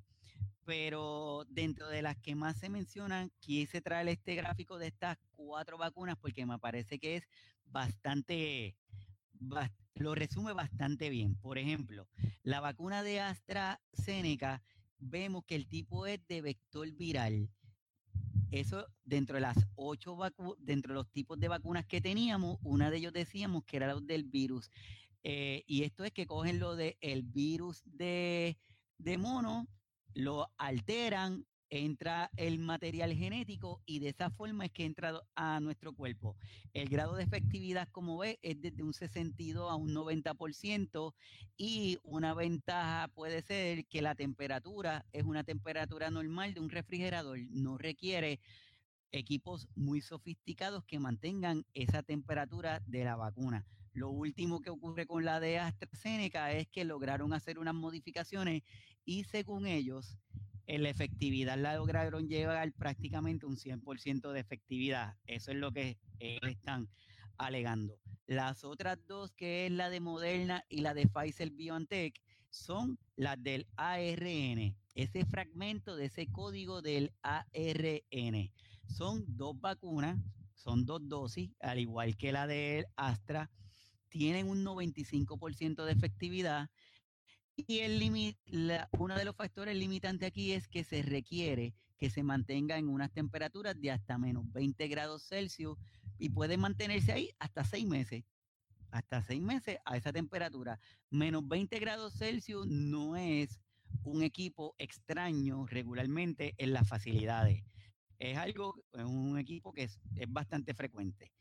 Pero 0.66 1.45
dentro 1.49 1.88
de 1.89 2.01
las 2.01 2.18
que 2.18 2.36
más 2.36 2.57
se 2.57 2.70
mencionan, 2.70 3.32
quise 3.39 3.82
traer 3.82 4.07
este 4.09 4.36
gráfico 4.36 4.78
de 4.78 4.88
estas 4.88 5.18
cuatro 5.32 5.78
vacunas 5.78 6.18
porque 6.18 6.45
me 6.45 6.59
parece 6.59 6.99
que 6.99 7.18
es 7.18 7.28
bastante, 7.66 8.76
lo 9.95 10.16
resume 10.16 10.53
bastante 10.53 11.09
bien. 11.09 11.36
Por 11.36 11.57
ejemplo, 11.57 12.07
la 12.43 12.59
vacuna 12.59 13.03
de 13.03 13.20
AstraZeneca, 13.22 14.64
vemos 14.99 15.43
que 15.45 15.55
el 15.55 15.68
tipo 15.68 16.05
es 16.05 16.26
de 16.28 16.41
vector 16.41 16.91
viral 16.91 17.49
eso 18.51 18.86
dentro 19.05 19.36
de 19.36 19.41
las 19.41 19.57
ocho 19.76 20.16
vacunas, 20.16 20.57
dentro 20.59 20.93
de 20.93 20.99
los 20.99 21.09
tipos 21.09 21.39
de 21.39 21.47
vacunas 21.47 21.86
que 21.86 22.01
teníamos, 22.01 22.59
una 22.64 22.91
de 22.91 22.97
ellos 22.97 23.14
decíamos 23.14 23.64
que 23.64 23.78
era 23.78 23.88
lo 23.88 24.01
del 24.01 24.26
virus. 24.26 24.70
Eh, 25.24 25.64
y 25.68 25.84
esto 25.84 26.03
es 26.03 26.12
que 26.12 26.26
cogen 26.26 26.59
lo 26.59 26.76
del 26.76 26.97
el 26.99 27.24
virus 27.24 27.82
de, 27.86 28.57
de 28.97 29.18
mono, 29.18 29.68
lo 30.14 30.49
alteran, 30.57 31.45
entra 31.72 32.30
el 32.36 32.59
material 32.59 33.14
genético 33.14 33.82
y 33.86 33.99
de 33.99 34.09
esa 34.09 34.30
forma 34.30 34.66
es 34.66 34.72
que 34.72 34.84
entra 34.84 35.22
a 35.36 35.59
nuestro 35.62 35.93
cuerpo. 35.93 36.36
El 36.74 36.89
grado 36.89 37.16
de 37.16 37.24
efectividad, 37.24 37.88
como 37.89 38.18
ve, 38.18 38.39
es 38.41 38.62
desde 38.62 38.84
un 38.84 38.93
62 38.93 39.72
a 39.72 39.76
un 39.76 39.95
90% 39.95 41.14
y 41.57 41.97
una 42.03 42.34
ventaja 42.34 43.07
puede 43.07 43.41
ser 43.41 43.86
que 43.86 44.01
la 44.01 44.16
temperatura 44.16 45.05
es 45.14 45.24
una 45.24 45.45
temperatura 45.45 46.12
normal 46.12 46.53
de 46.53 46.59
un 46.59 46.70
refrigerador, 46.70 47.39
no 47.49 47.78
requiere 47.78 48.41
equipos 49.14 49.68
muy 49.76 50.01
sofisticados 50.01 50.84
que 50.84 50.99
mantengan 50.99 51.66
esa 51.74 52.03
temperatura 52.03 52.82
de 52.86 53.05
la 53.05 53.16
vacuna. 53.16 53.66
Lo 53.93 54.09
último 54.09 54.62
que 54.62 54.70
ocurre 54.70 55.05
con 55.05 55.26
la 55.26 55.41
de 55.41 55.59
AstraZeneca 55.59 56.53
es 56.53 56.68
que 56.68 56.86
lograron 56.86 57.34
hacer 57.34 57.59
unas 57.59 57.74
modificaciones 57.74 58.64
y 59.05 59.23
según 59.25 59.67
ellos, 59.67 60.17
la 60.67 60.89
efectividad 60.89 61.57
la 61.57 61.75
lograron 61.75 62.27
llevar 62.27 62.71
prácticamente 62.73 63.45
un 63.45 63.57
100% 63.57 64.31
de 64.31 64.39
efectividad. 64.39 65.17
Eso 65.25 65.51
es 65.51 65.57
lo 65.57 65.71
que 65.71 65.97
están 66.19 66.87
alegando. 67.37 67.99
Las 68.27 68.63
otras 68.63 68.97
dos, 69.07 69.31
que 69.33 69.65
es 69.65 69.71
la 69.71 69.89
de 69.89 69.99
Moderna 69.99 70.63
y 70.69 70.81
la 70.81 70.93
de 70.93 71.07
Pfizer 71.07 71.51
BioNTech, 71.51 72.21
son 72.49 72.99
las 73.15 73.41
del 73.41 73.67
ARN, 73.77 74.75
ese 74.95 75.25
fragmento 75.25 75.95
de 75.95 76.05
ese 76.05 76.27
código 76.27 76.81
del 76.81 77.13
ARN. 77.23 78.51
Son 78.87 79.25
dos 79.27 79.59
vacunas, 79.59 80.19
son 80.53 80.85
dos 80.85 81.01
dosis, 81.07 81.51
al 81.61 81.79
igual 81.79 82.17
que 82.17 82.31
la 82.31 82.47
de 82.47 82.85
Astra, 82.95 83.49
tienen 84.09 84.49
un 84.49 84.63
95% 84.65 85.85
de 85.85 85.91
efectividad 85.93 86.69
y 87.55 87.79
el 87.79 88.35
uno 88.97 89.15
de 89.15 89.25
los 89.25 89.35
factores 89.35 89.75
limitantes 89.75 90.27
aquí 90.27 90.53
es 90.53 90.67
que 90.67 90.83
se 90.83 91.01
requiere 91.01 91.73
que 91.97 92.09
se 92.09 92.23
mantenga 92.23 92.77
en 92.77 92.87
unas 92.87 93.11
temperaturas 93.11 93.79
de 93.79 93.91
hasta 93.91 94.17
menos 94.17 94.51
20 94.51 94.87
grados 94.87 95.27
Celsius 95.27 95.77
y 96.17 96.29
puede 96.29 96.57
mantenerse 96.57 97.11
ahí 97.11 97.29
hasta 97.37 97.63
seis 97.63 97.85
meses. 97.85 98.23
Hasta 98.89 99.21
seis 99.21 99.41
meses 99.41 99.77
a 99.85 99.97
esa 99.97 100.11
temperatura. 100.11 100.79
Menos 101.11 101.47
20 101.47 101.79
grados 101.79 102.15
Celsius 102.15 102.65
no 102.67 103.15
es 103.15 103.61
un 104.03 104.23
equipo 104.23 104.73
extraño 104.79 105.67
regularmente 105.67 106.55
en 106.57 106.73
las 106.73 106.87
facilidades. 106.87 107.63
Es 108.17 108.37
algo, 108.37 108.83
un 108.93 109.37
equipo 109.37 109.71
que 109.71 109.83
es, 109.83 109.99
es 110.15 110.31
bastante 110.31 110.73
frecuente. 110.73 111.31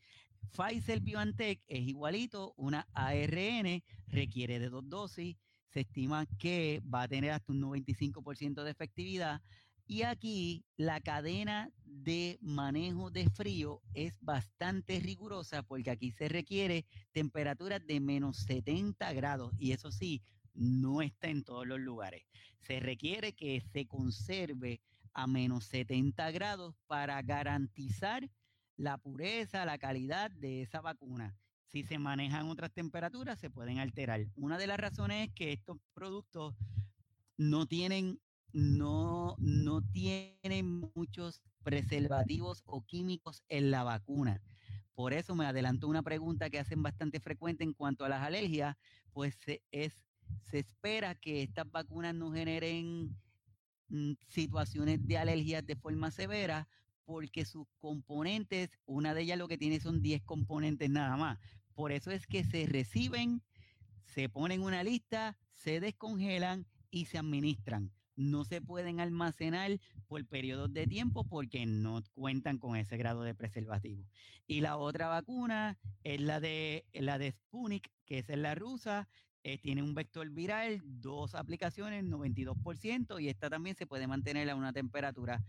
Pfizer 0.55 0.99
BioNTech 0.99 1.61
es 1.67 1.87
igualito, 1.87 2.53
una 2.57 2.87
ARN 2.93 3.83
requiere 4.07 4.59
de 4.59 4.69
dos 4.69 4.87
dosis 4.87 5.37
se 5.71 5.81
estima 5.81 6.25
que 6.37 6.81
va 6.93 7.03
a 7.03 7.07
tener 7.07 7.31
hasta 7.31 7.51
un 7.51 7.61
95% 7.61 8.63
de 8.63 8.71
efectividad. 8.71 9.41
Y 9.87 10.03
aquí 10.03 10.63
la 10.77 11.01
cadena 11.01 11.71
de 11.83 12.37
manejo 12.41 13.11
de 13.11 13.29
frío 13.29 13.81
es 13.93 14.13
bastante 14.21 14.99
rigurosa 14.99 15.63
porque 15.63 15.91
aquí 15.91 16.11
se 16.11 16.29
requiere 16.29 16.85
temperaturas 17.11 17.85
de 17.85 17.99
menos 17.99 18.37
70 18.37 19.11
grados 19.13 19.53
y 19.57 19.71
eso 19.71 19.91
sí, 19.91 20.21
no 20.53 21.01
está 21.01 21.27
en 21.27 21.43
todos 21.43 21.65
los 21.65 21.79
lugares. 21.79 22.23
Se 22.61 22.79
requiere 22.79 23.33
que 23.33 23.61
se 23.61 23.87
conserve 23.87 24.81
a 25.13 25.27
menos 25.27 25.65
70 25.65 26.31
grados 26.31 26.75
para 26.87 27.21
garantizar 27.21 28.29
la 28.77 28.97
pureza, 28.97 29.65
la 29.65 29.77
calidad 29.77 30.31
de 30.31 30.61
esa 30.61 30.81
vacuna 30.81 31.35
si 31.71 31.83
se 31.83 31.97
manejan 31.97 32.49
otras 32.49 32.71
temperaturas, 32.73 33.39
se 33.39 33.49
pueden 33.49 33.79
alterar. 33.79 34.27
Una 34.35 34.57
de 34.57 34.67
las 34.67 34.79
razones 34.79 35.29
es 35.29 35.33
que 35.33 35.53
estos 35.53 35.77
productos 35.93 36.55
no 37.37 37.65
tienen, 37.65 38.19
no, 38.51 39.35
no 39.39 39.81
tienen 39.81 40.91
muchos 40.93 41.41
preservativos 41.63 42.61
o 42.65 42.85
químicos 42.85 43.43
en 43.47 43.71
la 43.71 43.83
vacuna. 43.83 44.41
Por 44.93 45.13
eso 45.13 45.33
me 45.33 45.45
adelanto 45.45 45.87
una 45.87 46.03
pregunta 46.03 46.49
que 46.49 46.59
hacen 46.59 46.83
bastante 46.83 47.19
frecuente 47.21 47.63
en 47.63 47.73
cuanto 47.73 48.03
a 48.03 48.09
las 48.09 48.21
alergias, 48.21 48.75
pues 49.13 49.35
se, 49.35 49.61
es, 49.71 49.93
se 50.43 50.59
espera 50.59 51.15
que 51.15 51.41
estas 51.41 51.71
vacunas 51.71 52.13
no 52.13 52.33
generen 52.33 53.17
mm, 53.87 54.13
situaciones 54.27 55.07
de 55.07 55.17
alergias 55.17 55.65
de 55.65 55.77
forma 55.77 56.11
severa 56.11 56.67
porque 57.05 57.45
sus 57.45 57.67
componentes, 57.79 58.69
una 58.85 59.13
de 59.13 59.23
ellas 59.23 59.37
lo 59.37 59.47
que 59.47 59.57
tiene 59.57 59.79
son 59.79 60.01
10 60.01 60.21
componentes 60.23 60.89
nada 60.89 61.17
más, 61.17 61.39
por 61.73 61.91
eso 61.91 62.11
es 62.11 62.27
que 62.27 62.43
se 62.43 62.65
reciben, 62.65 63.41
se 64.05 64.29
ponen 64.29 64.61
una 64.61 64.83
lista, 64.83 65.37
se 65.53 65.79
descongelan 65.79 66.65
y 66.89 67.05
se 67.05 67.17
administran. 67.17 67.91
No 68.15 68.43
se 68.43 68.61
pueden 68.61 68.99
almacenar 68.99 69.79
por 70.07 70.25
periodos 70.25 70.71
de 70.73 70.85
tiempo 70.85 71.23
porque 71.23 71.65
no 71.65 72.03
cuentan 72.13 72.57
con 72.57 72.75
ese 72.75 72.97
grado 72.97 73.23
de 73.23 73.33
preservativo. 73.33 74.05
Y 74.45 74.61
la 74.61 74.77
otra 74.77 75.07
vacuna 75.07 75.79
es 76.03 76.19
la 76.19 76.39
de 76.39 76.85
la 76.93 77.17
de 77.17 77.31
Sputnik, 77.31 77.89
que 78.05 78.19
es 78.19 78.27
la 78.27 78.53
rusa, 78.53 79.07
eh, 79.43 79.57
tiene 79.57 79.81
un 79.81 79.95
vector 79.95 80.29
viral, 80.29 80.81
dos 80.83 81.33
aplicaciones, 81.33 82.03
92%, 82.03 83.19
y 83.19 83.29
esta 83.29 83.49
también 83.49 83.75
se 83.75 83.87
puede 83.87 84.05
mantener 84.05 84.47
a 84.49 84.55
una 84.55 84.71
temperatura 84.71 85.43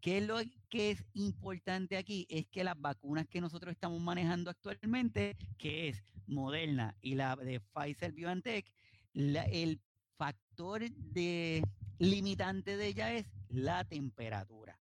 ¿Qué 0.00 0.18
es 0.18 0.26
lo 0.26 0.38
que 0.68 0.92
es 0.92 1.04
importante 1.14 1.96
aquí? 1.96 2.26
Es 2.30 2.46
que 2.46 2.62
las 2.62 2.80
vacunas 2.80 3.26
que 3.26 3.40
nosotros 3.40 3.72
estamos 3.72 4.00
manejando 4.00 4.50
actualmente, 4.50 5.36
que 5.58 5.88
es 5.88 6.04
Moderna 6.26 6.96
y 7.00 7.14
la 7.16 7.34
de 7.34 7.60
Pfizer 7.60 8.12
BioNTech, 8.12 8.70
el 9.14 9.80
factor 10.16 10.88
de 10.90 11.62
limitante 11.98 12.76
de 12.76 12.86
ella 12.86 13.12
es 13.14 13.26
la 13.48 13.84
temperatura. 13.84 14.78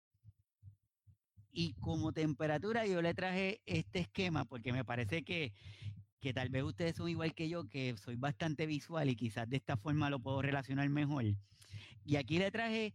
Y 1.50 1.72
como 1.74 2.12
temperatura 2.12 2.84
yo 2.84 3.00
le 3.00 3.14
traje 3.14 3.62
este 3.64 4.00
esquema 4.00 4.44
porque 4.44 4.72
me 4.74 4.84
parece 4.84 5.22
que, 5.22 5.54
que 6.20 6.34
tal 6.34 6.50
vez 6.50 6.64
ustedes 6.64 6.96
son 6.96 7.08
igual 7.08 7.34
que 7.34 7.48
yo, 7.48 7.66
que 7.66 7.96
soy 7.96 8.16
bastante 8.16 8.66
visual 8.66 9.08
y 9.08 9.16
quizás 9.16 9.48
de 9.48 9.56
esta 9.56 9.78
forma 9.78 10.10
lo 10.10 10.18
puedo 10.18 10.42
relacionar 10.42 10.86
mejor. 10.90 11.24
Y 12.04 12.16
aquí 12.16 12.38
le 12.38 12.50
traje 12.50 12.92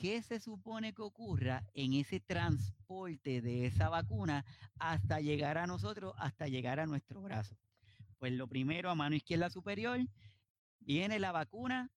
qué 0.00 0.22
se 0.22 0.40
supone 0.40 0.94
que 0.94 1.02
ocurra 1.02 1.62
en 1.74 1.92
ese 1.92 2.20
transporte 2.20 3.42
de 3.42 3.66
esa 3.66 3.90
vacuna 3.90 4.46
hasta 4.78 5.20
llegar 5.20 5.58
a 5.58 5.66
nosotros, 5.66 6.14
hasta 6.16 6.48
llegar 6.48 6.80
a 6.80 6.86
nuestro 6.86 7.20
brazo. 7.20 7.54
Pues 8.16 8.32
lo 8.32 8.48
primero, 8.48 8.88
a 8.88 8.94
mano 8.94 9.14
izquierda 9.14 9.50
superior, 9.50 10.00
viene 10.78 11.18
la 11.18 11.32
vacuna, 11.32 11.90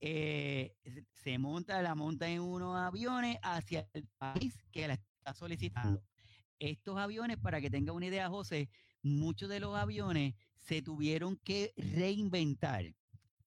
eh, 0.00 0.76
se 1.14 1.38
monta, 1.38 1.80
la 1.80 1.94
monta 1.94 2.28
en 2.28 2.42
unos 2.42 2.76
aviones 2.76 3.38
hacia 3.42 3.88
el 3.94 4.06
país 4.18 4.62
que 4.70 4.86
la 4.86 4.94
está 4.94 5.32
solicitando. 5.32 6.02
Estos 6.58 6.98
aviones, 6.98 7.38
para 7.38 7.62
que 7.62 7.70
tenga 7.70 7.94
una 7.94 8.06
idea, 8.06 8.28
José, 8.28 8.68
muchos 9.02 9.48
de 9.48 9.60
los 9.60 9.74
aviones 9.74 10.34
se 10.58 10.82
tuvieron 10.82 11.38
que 11.38 11.72
reinventar 11.78 12.84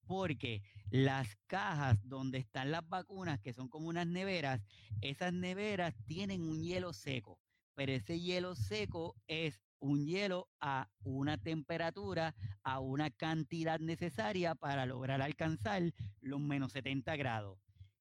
porque 0.07 0.63
las 0.93 1.35
cajas 1.47 1.97
donde 2.03 2.37
están 2.37 2.69
las 2.69 2.87
vacunas, 2.87 3.39
que 3.39 3.51
son 3.51 3.67
como 3.67 3.87
unas 3.87 4.05
neveras, 4.05 4.61
esas 5.01 5.33
neveras 5.33 5.95
tienen 6.05 6.43
un 6.43 6.61
hielo 6.61 6.93
seco, 6.93 7.39
pero 7.73 7.93
ese 7.93 8.19
hielo 8.19 8.55
seco 8.55 9.15
es 9.25 9.59
un 9.79 10.05
hielo 10.05 10.49
a 10.59 10.87
una 11.01 11.39
temperatura, 11.39 12.35
a 12.61 12.79
una 12.79 13.09
cantidad 13.09 13.79
necesaria 13.79 14.53
para 14.53 14.85
lograr 14.85 15.23
alcanzar 15.23 15.81
los 16.21 16.39
menos 16.39 16.73
70 16.73 17.15
grados. 17.15 17.57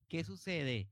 ¿Qué 0.09 0.23
sucede? 0.23 0.91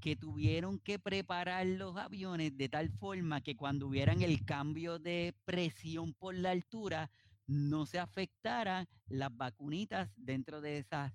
que 0.00 0.14
tuvieron 0.14 0.78
que 0.78 1.00
preparar 1.00 1.66
los 1.66 1.96
aviones 1.96 2.56
de 2.56 2.68
tal 2.68 2.88
forma 2.88 3.40
que 3.40 3.56
cuando 3.56 3.88
hubieran 3.88 4.22
el 4.22 4.44
cambio 4.44 5.00
de 5.00 5.34
presión 5.44 6.14
por 6.14 6.36
la 6.36 6.52
altura, 6.52 7.10
no 7.48 7.84
se 7.84 7.98
afectaran 7.98 8.86
las 9.08 9.36
vacunitas 9.36 10.08
dentro 10.16 10.60
de 10.60 10.78
esas 10.78 11.12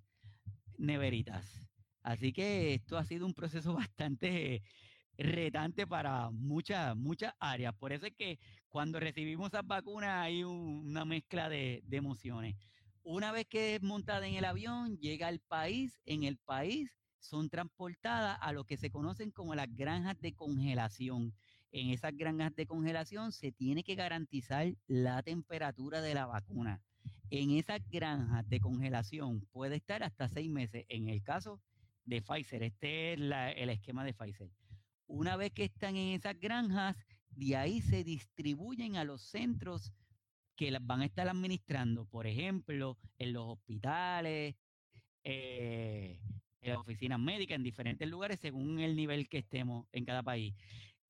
neveritas. 0.83 1.67
Así 2.01 2.33
que 2.33 2.73
esto 2.73 2.97
ha 2.97 3.05
sido 3.05 3.25
un 3.25 3.33
proceso 3.33 3.73
bastante 3.89 4.61
retante 5.17 5.87
para 5.87 6.29
muchas, 6.31 6.95
muchas 6.95 7.33
áreas. 7.39 7.73
Por 7.75 7.93
eso 7.93 8.05
es 8.05 8.13
que 8.15 8.39
cuando 8.69 8.99
recibimos 8.99 9.47
esas 9.47 9.65
vacunas 9.65 10.23
hay 10.23 10.43
una 10.43 11.05
mezcla 11.05 11.49
de, 11.49 11.81
de 11.85 11.97
emociones. 11.97 12.55
Una 13.03 13.31
vez 13.31 13.45
que 13.47 13.75
es 13.75 13.81
montada 13.81 14.27
en 14.27 14.35
el 14.35 14.45
avión, 14.45 14.97
llega 14.97 15.27
al 15.27 15.39
país, 15.39 15.99
en 16.05 16.23
el 16.23 16.37
país 16.37 16.89
son 17.19 17.49
transportadas 17.49 18.37
a 18.41 18.51
lo 18.51 18.65
que 18.65 18.77
se 18.77 18.91
conocen 18.91 19.31
como 19.31 19.55
las 19.55 19.73
granjas 19.73 20.19
de 20.19 20.33
congelación. 20.33 21.33
En 21.71 21.89
esas 21.89 22.15
granjas 22.15 22.53
de 22.55 22.67
congelación 22.67 23.31
se 23.31 23.51
tiene 23.51 23.83
que 23.83 23.95
garantizar 23.95 24.73
la 24.87 25.23
temperatura 25.23 26.01
de 26.01 26.13
la 26.13 26.25
vacuna. 26.25 26.81
En 27.29 27.51
esas 27.51 27.81
granjas 27.89 28.47
de 28.47 28.59
congelación 28.59 29.41
puede 29.51 29.77
estar 29.77 30.03
hasta 30.03 30.27
seis 30.29 30.49
meses. 30.49 30.85
En 30.89 31.09
el 31.09 31.23
caso 31.23 31.61
de 32.05 32.21
Pfizer, 32.21 32.63
este 32.63 33.13
es 33.13 33.19
el 33.19 33.69
esquema 33.69 34.03
de 34.03 34.13
Pfizer. 34.13 34.49
Una 35.07 35.35
vez 35.35 35.51
que 35.51 35.63
están 35.63 35.95
en 35.95 36.09
esas 36.09 36.39
granjas, 36.39 36.95
de 37.31 37.55
ahí 37.55 37.81
se 37.81 38.03
distribuyen 38.03 38.95
a 38.95 39.03
los 39.03 39.23
centros 39.23 39.93
que 40.55 40.71
las 40.71 40.85
van 40.85 41.01
a 41.01 41.05
estar 41.05 41.27
administrando, 41.27 42.05
por 42.05 42.27
ejemplo, 42.27 42.97
en 43.17 43.33
los 43.33 43.45
hospitales, 43.47 44.55
eh, 45.23 46.19
en 46.61 46.69
las 46.69 46.77
oficinas 46.77 47.19
médicas, 47.19 47.55
en 47.55 47.63
diferentes 47.63 48.07
lugares, 48.07 48.39
según 48.39 48.79
el 48.79 48.95
nivel 48.95 49.27
que 49.27 49.39
estemos 49.39 49.87
en 49.91 50.05
cada 50.05 50.23
país. 50.23 50.53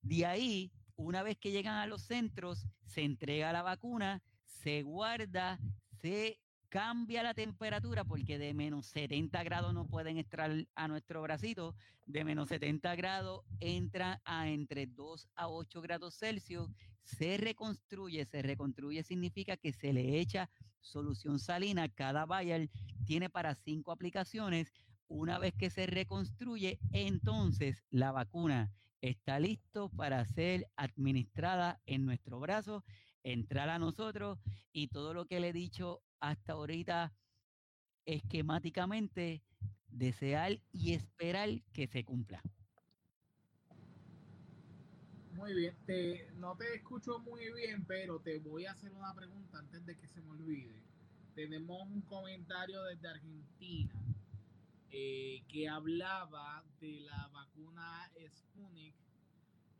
De 0.00 0.26
ahí, 0.26 0.72
una 0.96 1.22
vez 1.22 1.36
que 1.38 1.50
llegan 1.50 1.76
a 1.76 1.86
los 1.86 2.02
centros, 2.02 2.66
se 2.86 3.02
entrega 3.02 3.52
la 3.52 3.62
vacuna, 3.62 4.22
se 4.44 4.82
guarda, 4.82 5.58
se 6.04 6.38
cambia 6.68 7.22
la 7.22 7.32
temperatura 7.32 8.04
porque 8.04 8.38
de 8.38 8.52
menos 8.52 8.84
70 8.88 9.42
grados 9.42 9.72
no 9.72 9.86
pueden 9.86 10.18
entrar 10.18 10.52
a 10.74 10.86
nuestro 10.86 11.22
bracito, 11.22 11.74
de 12.04 12.24
menos 12.24 12.50
70 12.50 12.94
grados 12.94 13.42
entra 13.58 14.20
a 14.26 14.50
entre 14.50 14.84
2 14.86 15.30
a 15.34 15.48
8 15.48 15.80
grados 15.80 16.14
Celsius, 16.18 16.68
se 17.04 17.38
reconstruye, 17.38 18.26
se 18.26 18.42
reconstruye 18.42 19.02
significa 19.02 19.56
que 19.56 19.72
se 19.72 19.94
le 19.94 20.20
echa 20.20 20.50
solución 20.82 21.38
salina, 21.38 21.88
cada 21.88 22.26
vial 22.26 22.68
tiene 23.06 23.30
para 23.30 23.54
5 23.54 23.90
aplicaciones, 23.90 24.74
una 25.08 25.38
vez 25.38 25.54
que 25.54 25.70
se 25.70 25.86
reconstruye, 25.86 26.80
entonces 26.92 27.82
la 27.88 28.12
vacuna 28.12 28.70
está 29.00 29.40
listo 29.40 29.88
para 29.88 30.22
ser 30.26 30.68
administrada 30.76 31.80
en 31.86 32.04
nuestro 32.04 32.40
brazo, 32.40 32.84
entrar 33.24 33.68
a 33.70 33.78
nosotros 33.78 34.38
y 34.72 34.88
todo 34.88 35.14
lo 35.14 35.26
que 35.26 35.40
le 35.40 35.48
he 35.48 35.52
dicho 35.52 36.02
hasta 36.20 36.52
ahorita 36.52 37.12
esquemáticamente, 38.06 39.42
desear 39.88 40.60
y 40.72 40.92
esperar 40.92 41.48
que 41.72 41.86
se 41.86 42.04
cumpla. 42.04 42.42
Muy 45.32 45.52
bien, 45.54 45.76
no 46.36 46.56
te 46.56 46.74
escucho 46.74 47.18
muy 47.18 47.52
bien, 47.52 47.84
pero 47.86 48.20
te 48.20 48.38
voy 48.38 48.66
a 48.66 48.72
hacer 48.72 48.92
una 48.92 49.12
pregunta 49.14 49.58
antes 49.58 49.84
de 49.84 49.96
que 49.98 50.06
se 50.06 50.20
me 50.22 50.30
olvide. 50.30 50.80
Tenemos 51.34 51.82
un 51.82 52.02
comentario 52.02 52.82
desde 52.84 53.08
Argentina 53.08 53.94
eh, 54.90 55.42
que 55.48 55.68
hablaba 55.68 56.64
de 56.80 57.00
la 57.00 57.28
vacuna 57.32 58.08
Sputnik 58.32 58.94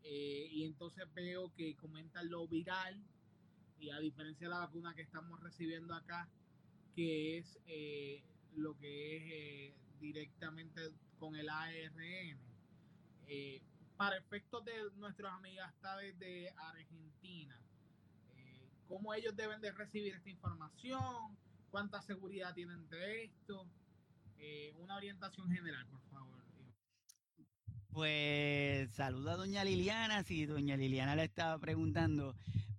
eh, 0.03 0.49
y 0.51 0.64
entonces 0.64 1.05
veo 1.14 1.53
que 1.55 1.76
comentan 1.76 2.28
lo 2.28 2.49
viral 2.49 3.01
y 3.79 3.91
a 3.91 3.99
diferencia 3.99 4.47
de 4.47 4.55
la 4.55 4.61
vacuna 4.61 4.95
que 4.95 5.03
estamos 5.03 5.41
recibiendo 5.41 5.95
acá, 5.95 6.29
que 6.95 7.39
es 7.39 7.59
eh, 7.66 8.22
lo 8.57 8.77
que 8.79 9.68
es 9.68 10.01
directamente 10.01 10.81
con 11.18 11.35
el 11.37 11.49
ARN. 11.49 12.39
para 13.97 14.16
efectos 14.16 14.64
de 14.64 14.72
nuestros 14.97 15.33
amigas 15.33 15.72
desde 16.01 16.51
Argentina, 16.57 17.59
¿cómo 18.89 19.14
ellos 19.14 19.35
deben 19.37 19.61
de 19.61 19.72
recibir 19.72 20.14
esta 20.14 20.31
información? 20.31 21.37
¿Cuánta 21.70 22.03
seguridad 22.03 22.55
tienen 22.55 22.89
de 22.89 23.25
esto? 23.25 23.66
Eh, 24.39 24.72
una 24.79 24.97
orientación 24.97 25.51
general, 25.51 25.87
por 25.87 26.01
favor. 26.11 26.35
Pues 27.91 28.91
saluda 28.91 29.35
a 29.35 29.37
doña 29.37 29.64
Liliana, 29.64 30.25
si 30.25 30.47
doña 30.47 30.77
Liliana 30.77 31.14
le 31.14 31.25
estaba 31.25 31.59
preguntando. 31.59 32.35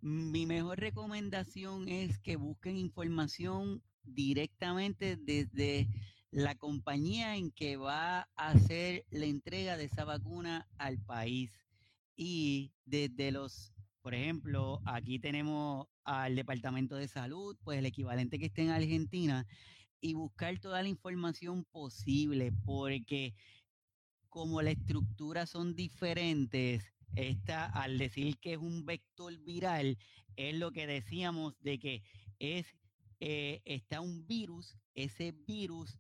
Mi 0.08 0.46
mejor 0.46 0.80
recomendación 0.80 1.90
es 1.90 2.20
que 2.20 2.36
busquen 2.36 2.78
información 2.78 3.82
directamente 4.04 5.16
desde 5.16 5.90
la 6.30 6.54
compañía 6.54 7.38
en 7.38 7.50
que 7.50 7.76
va 7.76 8.30
a 8.36 8.50
hacer 8.50 9.04
la 9.10 9.26
entrega 9.26 9.78
de 9.78 9.86
esa 9.86 10.06
vacuna 10.06 10.70
al 10.78 11.00
país. 11.00 11.66
Y 12.16 12.72
desde 12.86 13.32
los, 13.32 13.74
por 14.04 14.14
ejemplo, 14.14 14.80
aquí 14.86 15.18
tenemos 15.18 15.88
al 16.04 16.36
Departamento 16.36 16.98
de 16.98 17.08
Salud, 17.08 17.58
pues 17.64 17.80
el 17.80 17.88
equivalente 17.88 18.38
que 18.38 18.46
esté 18.46 18.62
en 18.62 18.70
Argentina, 18.70 19.48
y 20.02 20.14
buscar 20.14 20.60
toda 20.60 20.84
la 20.84 20.90
información 20.90 21.66
posible, 21.72 22.52
porque 22.64 23.34
como 24.30 24.62
la 24.62 24.70
estructura 24.70 25.48
son 25.48 25.76
diferentes, 25.76 26.94
esta, 27.16 27.66
al 27.66 27.98
decir 27.98 28.38
que 28.40 28.54
es 28.54 28.58
un 28.58 28.86
vector 28.86 29.38
viral, 29.40 29.98
es 30.36 30.56
lo 30.56 30.72
que 30.72 30.88
decíamos 30.88 31.60
de 31.62 31.80
que 31.80 32.04
es 32.40 32.66
eh, 33.20 33.62
está 33.66 34.02
un 34.02 34.28
virus, 34.28 34.76
ese 34.94 35.32
virus 35.32 35.98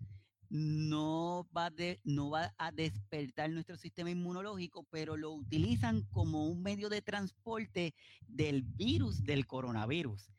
no 0.50 1.48
va, 1.56 1.70
de, 1.70 2.00
no 2.04 2.30
va 2.30 2.54
a 2.58 2.72
despertar 2.72 3.50
nuestro 3.50 3.78
sistema 3.78 4.12
inmunológico, 4.12 4.86
pero 4.92 5.18
lo 5.18 5.32
utilizan 5.34 6.04
como 6.12 6.48
un 6.48 6.62
medio 6.62 6.90
de 6.90 7.02
transporte 7.02 7.94
del 8.28 8.62
virus 8.62 9.24
del 9.24 9.46
coronavirus. 9.48 10.30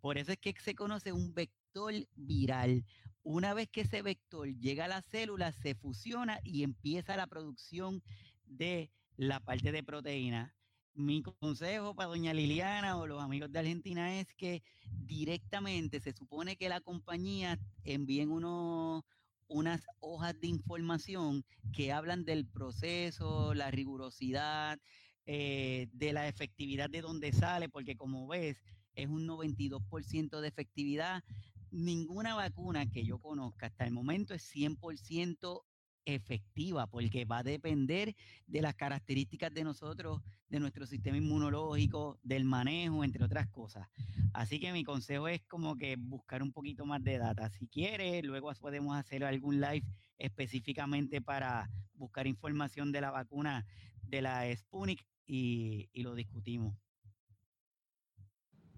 Por 0.00 0.18
eso 0.18 0.32
es 0.32 0.38
que 0.38 0.54
se 0.60 0.74
conoce 0.74 1.12
un 1.12 1.34
vector 1.34 1.94
viral. 2.14 2.84
Una 3.22 3.54
vez 3.54 3.68
que 3.68 3.82
ese 3.82 4.02
vector 4.02 4.48
llega 4.58 4.84
a 4.84 4.88
la 4.88 5.02
célula, 5.02 5.52
se 5.52 5.74
fusiona 5.74 6.38
y 6.44 6.62
empieza 6.62 7.16
la 7.16 7.26
producción 7.26 8.02
de 8.44 8.90
la 9.16 9.40
parte 9.40 9.72
de 9.72 9.82
proteína. 9.82 10.54
Mi 10.94 11.22
consejo 11.22 11.94
para 11.94 12.08
doña 12.08 12.32
Liliana 12.32 12.96
o 12.96 13.06
los 13.06 13.22
amigos 13.22 13.52
de 13.52 13.58
Argentina 13.58 14.18
es 14.18 14.34
que 14.34 14.62
directamente 14.92 16.00
se 16.00 16.12
supone 16.12 16.56
que 16.56 16.70
la 16.70 16.80
compañía 16.80 17.58
envíen 17.84 18.30
unos, 18.30 19.04
unas 19.46 19.82
hojas 20.00 20.38
de 20.40 20.46
información 20.46 21.44
que 21.72 21.92
hablan 21.92 22.24
del 22.24 22.46
proceso, 22.46 23.52
la 23.52 23.70
rigurosidad, 23.70 24.78
eh, 25.26 25.88
de 25.92 26.12
la 26.12 26.28
efectividad 26.28 26.88
de 26.88 27.02
dónde 27.02 27.32
sale, 27.32 27.68
porque 27.68 27.96
como 27.96 28.26
ves, 28.26 28.62
es 28.94 29.08
un 29.08 29.26
92% 29.26 30.40
de 30.40 30.48
efectividad. 30.48 31.22
Ninguna 31.70 32.34
vacuna 32.34 32.88
que 32.90 33.04
yo 33.04 33.18
conozca 33.18 33.66
hasta 33.66 33.84
el 33.84 33.92
momento 33.92 34.32
es 34.32 34.50
100% 34.54 35.62
efectiva, 36.06 36.86
porque 36.86 37.24
va 37.24 37.38
a 37.38 37.42
depender 37.42 38.16
de 38.46 38.62
las 38.62 38.74
características 38.74 39.52
de 39.52 39.64
nosotros, 39.64 40.22
de 40.48 40.60
nuestro 40.60 40.86
sistema 40.86 41.18
inmunológico, 41.18 42.18
del 42.22 42.44
manejo, 42.44 43.04
entre 43.04 43.24
otras 43.24 43.48
cosas. 43.48 43.88
Así 44.32 44.58
que 44.60 44.72
mi 44.72 44.84
consejo 44.84 45.28
es 45.28 45.42
como 45.42 45.76
que 45.76 45.96
buscar 45.96 46.42
un 46.42 46.52
poquito 46.52 46.86
más 46.86 47.02
de 47.02 47.18
data. 47.18 47.50
Si 47.50 47.66
quiere, 47.66 48.22
luego 48.22 48.52
podemos 48.54 48.96
hacer 48.96 49.24
algún 49.24 49.60
live 49.60 49.84
específicamente 50.18 51.20
para 51.20 51.68
buscar 51.94 52.26
información 52.26 52.92
de 52.92 53.00
la 53.00 53.10
vacuna 53.10 53.66
de 54.02 54.22
la 54.22 54.56
Sputnik 54.56 55.04
y, 55.26 55.90
y 55.92 56.02
lo 56.02 56.14
discutimos. 56.14 56.74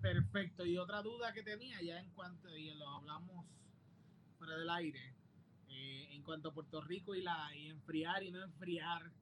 Perfecto. 0.00 0.64
Y 0.64 0.78
otra 0.78 1.02
duda 1.02 1.32
que 1.32 1.42
tenía 1.42 1.82
ya 1.82 2.00
en 2.00 2.10
cuanto, 2.12 2.56
y 2.56 2.70
lo 2.74 2.88
hablamos 2.88 3.46
fuera 4.38 4.56
del 4.56 4.70
aire, 4.70 5.17
eh, 5.68 6.08
en 6.12 6.22
cuanto 6.22 6.48
a 6.48 6.54
Puerto 6.54 6.80
Rico 6.80 7.14
y, 7.14 7.22
la, 7.22 7.54
y 7.56 7.68
enfriar 7.68 8.22
y 8.22 8.30
no 8.30 8.42
enfriar 8.42 9.12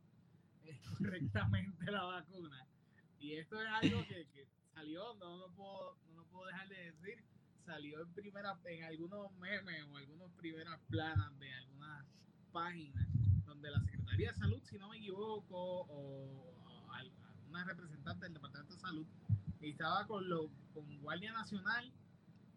eh, 0.65 0.79
correctamente 0.99 1.91
la 1.91 2.05
vacuna. 2.05 2.67
Y 3.19 3.35
esto 3.35 3.61
es 3.61 3.69
algo 3.69 4.07
que, 4.07 4.27
que 4.33 4.47
salió, 4.75 5.15
no 5.15 5.37
lo, 5.37 5.51
puedo, 5.53 5.97
no 6.09 6.17
lo 6.17 6.25
puedo 6.27 6.47
dejar 6.47 6.69
de 6.69 6.93
decir, 6.93 7.25
salió 7.65 8.03
en 8.03 8.13
primera, 8.13 8.59
en 8.67 8.85
algunos 8.85 9.33
memes 9.39 9.85
o 9.91 9.97
algunas 9.97 10.31
primeras 10.33 10.79
planas 10.89 11.39
de 11.39 11.53
algunas 11.55 12.07
páginas 12.53 13.07
donde 13.45 13.71
la 13.71 13.81
Secretaría 13.81 14.31
de 14.31 14.37
Salud, 14.37 14.63
si 14.65 14.79
no 14.79 14.89
me 14.89 14.99
equivoco, 14.99 15.57
o, 15.57 16.55
o 16.65 16.93
alguna 16.93 17.65
representante 17.65 18.25
del 18.25 18.35
Departamento 18.35 18.75
de 18.75 18.81
Salud, 18.81 19.07
estaba 19.61 20.07
con, 20.07 20.29
lo, 20.29 20.51
con 20.75 21.01
Guardia 21.01 21.33
Nacional 21.33 21.93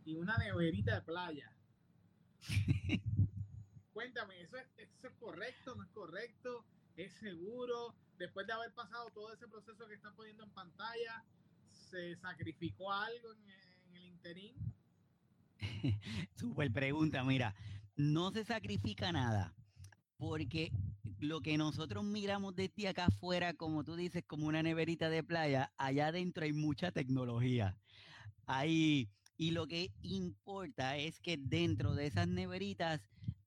y 0.05 0.15
una 0.15 0.37
neverita 0.37 0.95
de 0.95 1.01
playa. 1.01 1.51
Cuéntame, 3.99 4.39
¿eso 4.39 4.55
es, 4.55 4.65
¿eso 4.77 5.07
es 5.07 5.13
correcto? 5.19 5.75
¿No 5.75 5.83
es 5.83 5.89
correcto? 5.89 6.63
¿Es 6.95 7.11
seguro? 7.15 7.93
Después 8.17 8.47
de 8.47 8.53
haber 8.53 8.73
pasado 8.73 9.11
todo 9.13 9.33
ese 9.33 9.45
proceso 9.45 9.85
que 9.89 9.95
están 9.95 10.15
poniendo 10.15 10.45
en 10.45 10.51
pantalla, 10.51 11.25
¿se 11.69 12.15
sacrificó 12.15 12.93
algo 12.93 13.33
en, 13.33 13.97
el 13.97 14.05
interín? 14.05 14.55
Super 16.37 16.71
pregunta, 16.71 17.25
mira, 17.25 17.53
no 17.97 18.31
se 18.31 18.45
sacrifica 18.45 19.11
nada, 19.11 19.53
porque 20.15 20.71
lo 21.19 21.41
que 21.41 21.57
nosotros 21.57 22.05
miramos 22.05 22.55
desde 22.55 22.87
acá 22.87 23.07
afuera, 23.07 23.53
como 23.53 23.83
tú 23.83 23.97
dices, 23.97 24.23
como 24.25 24.47
una 24.47 24.63
neverita 24.63 25.09
de 25.09 25.25
playa, 25.25 25.73
allá 25.77 26.07
adentro 26.07 26.45
hay 26.45 26.53
mucha 26.53 26.93
tecnología. 26.93 27.77
Hay, 28.45 29.09
y 29.35 29.51
lo 29.51 29.67
que 29.67 29.91
importa 30.03 30.95
es 30.95 31.19
que 31.19 31.35
dentro 31.35 31.95
de 31.95 32.05
esas 32.05 32.29
neveritas 32.29 33.01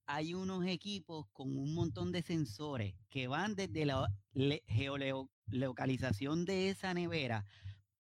hay 0.06 0.34
unos 0.34 0.66
equipos 0.66 1.26
con 1.32 1.56
un 1.56 1.74
montón 1.74 2.12
de 2.12 2.22
sensores 2.22 2.94
que 3.08 3.28
van 3.28 3.54
desde 3.54 3.86
la 3.86 4.08
geolocalización 4.66 6.44
de 6.44 6.70
esa 6.70 6.94
nevera, 6.94 7.44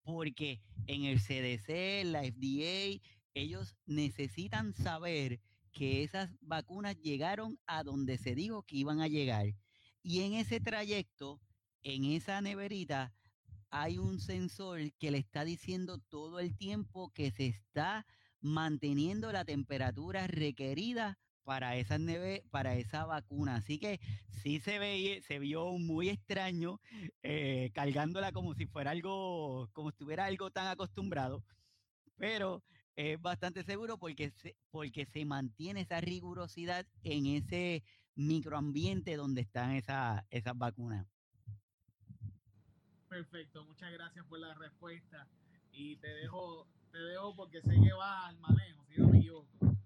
porque 0.03 0.61
en 0.87 1.05
el 1.05 1.21
CDC, 1.21 2.05
la 2.05 2.23
FDA, 2.23 3.01
ellos 3.35 3.77
necesitan 3.87 4.73
saber 4.75 5.41
que 5.73 6.03
esas 6.03 6.31
vacunas 6.41 6.97
llegaron 7.01 7.59
a 7.67 7.83
donde 7.83 8.19
se 8.19 8.35
dijo 8.35 8.63
que 8.63 8.77
iban 8.77 9.01
a 9.01 9.09
llegar. 9.09 9.55
Y 10.03 10.21
en 10.23 10.35
ese 10.35 10.61
trayecto, 10.61 11.41
en 11.83 12.05
esa 12.05 12.41
neverita, 12.41 13.13
hay 13.71 13.99
un 13.99 14.19
sensor 14.19 14.93
que 14.99 15.11
le 15.11 15.19
está 15.19 15.45
diciendo 15.45 15.99
todo 16.09 16.41
el 16.41 16.57
tiempo 16.57 17.11
que 17.13 17.31
se 17.31 17.47
está 17.47 18.07
manteniendo 18.41 19.31
la 19.31 19.45
temperatura 19.45 20.27
requerida 20.27 21.19
para 21.49 21.77
esa 21.77 21.97
neve, 21.97 22.45
para 22.51 22.75
esa 22.75 23.07
vacuna. 23.07 23.55
Así 23.55 23.79
que 23.79 24.01
sí 24.29 24.61
se 24.61 24.79
ve, 24.79 25.23
se 25.27 25.39
vio 25.39 25.79
muy 25.79 26.11
extraño 26.11 26.79
eh, 27.23 27.71
cargándola 27.73 28.33
como 28.33 28.53
si 28.53 28.67
fuera 28.67 28.91
algo, 28.91 29.71
como 29.73 29.89
si 29.89 29.95
estuviera 29.95 30.27
algo 30.27 30.51
tan 30.51 30.67
acostumbrado. 30.67 31.43
Pero 32.19 32.63
es 32.97 33.19
bastante 33.19 33.65
seguro 33.65 33.97
porque 33.97 34.31
se, 34.31 34.57
porque 34.71 35.07
se 35.07 35.25
mantiene 35.25 35.81
esa 35.81 36.03
rigurosidad 36.03 36.87
en 37.03 37.25
ese 37.25 37.83
microambiente 38.15 39.17
donde 39.17 39.41
están 39.41 39.71
esas 39.71 40.23
esas 40.29 40.53
vacunas. 40.55 41.07
Perfecto, 43.09 43.65
muchas 43.65 43.91
gracias 43.91 44.27
por 44.27 44.39
la 44.39 44.53
respuesta 44.53 45.27
y 45.73 45.97
te 45.97 46.09
dejo, 46.09 46.69
te 46.93 46.99
dejo 46.99 47.35
porque 47.35 47.63
sé 47.63 47.75
que 47.83 47.95
vas 47.95 48.27
al 48.27 48.39
manejo, 48.39 48.85
si 48.85 49.01
no. 49.01 49.78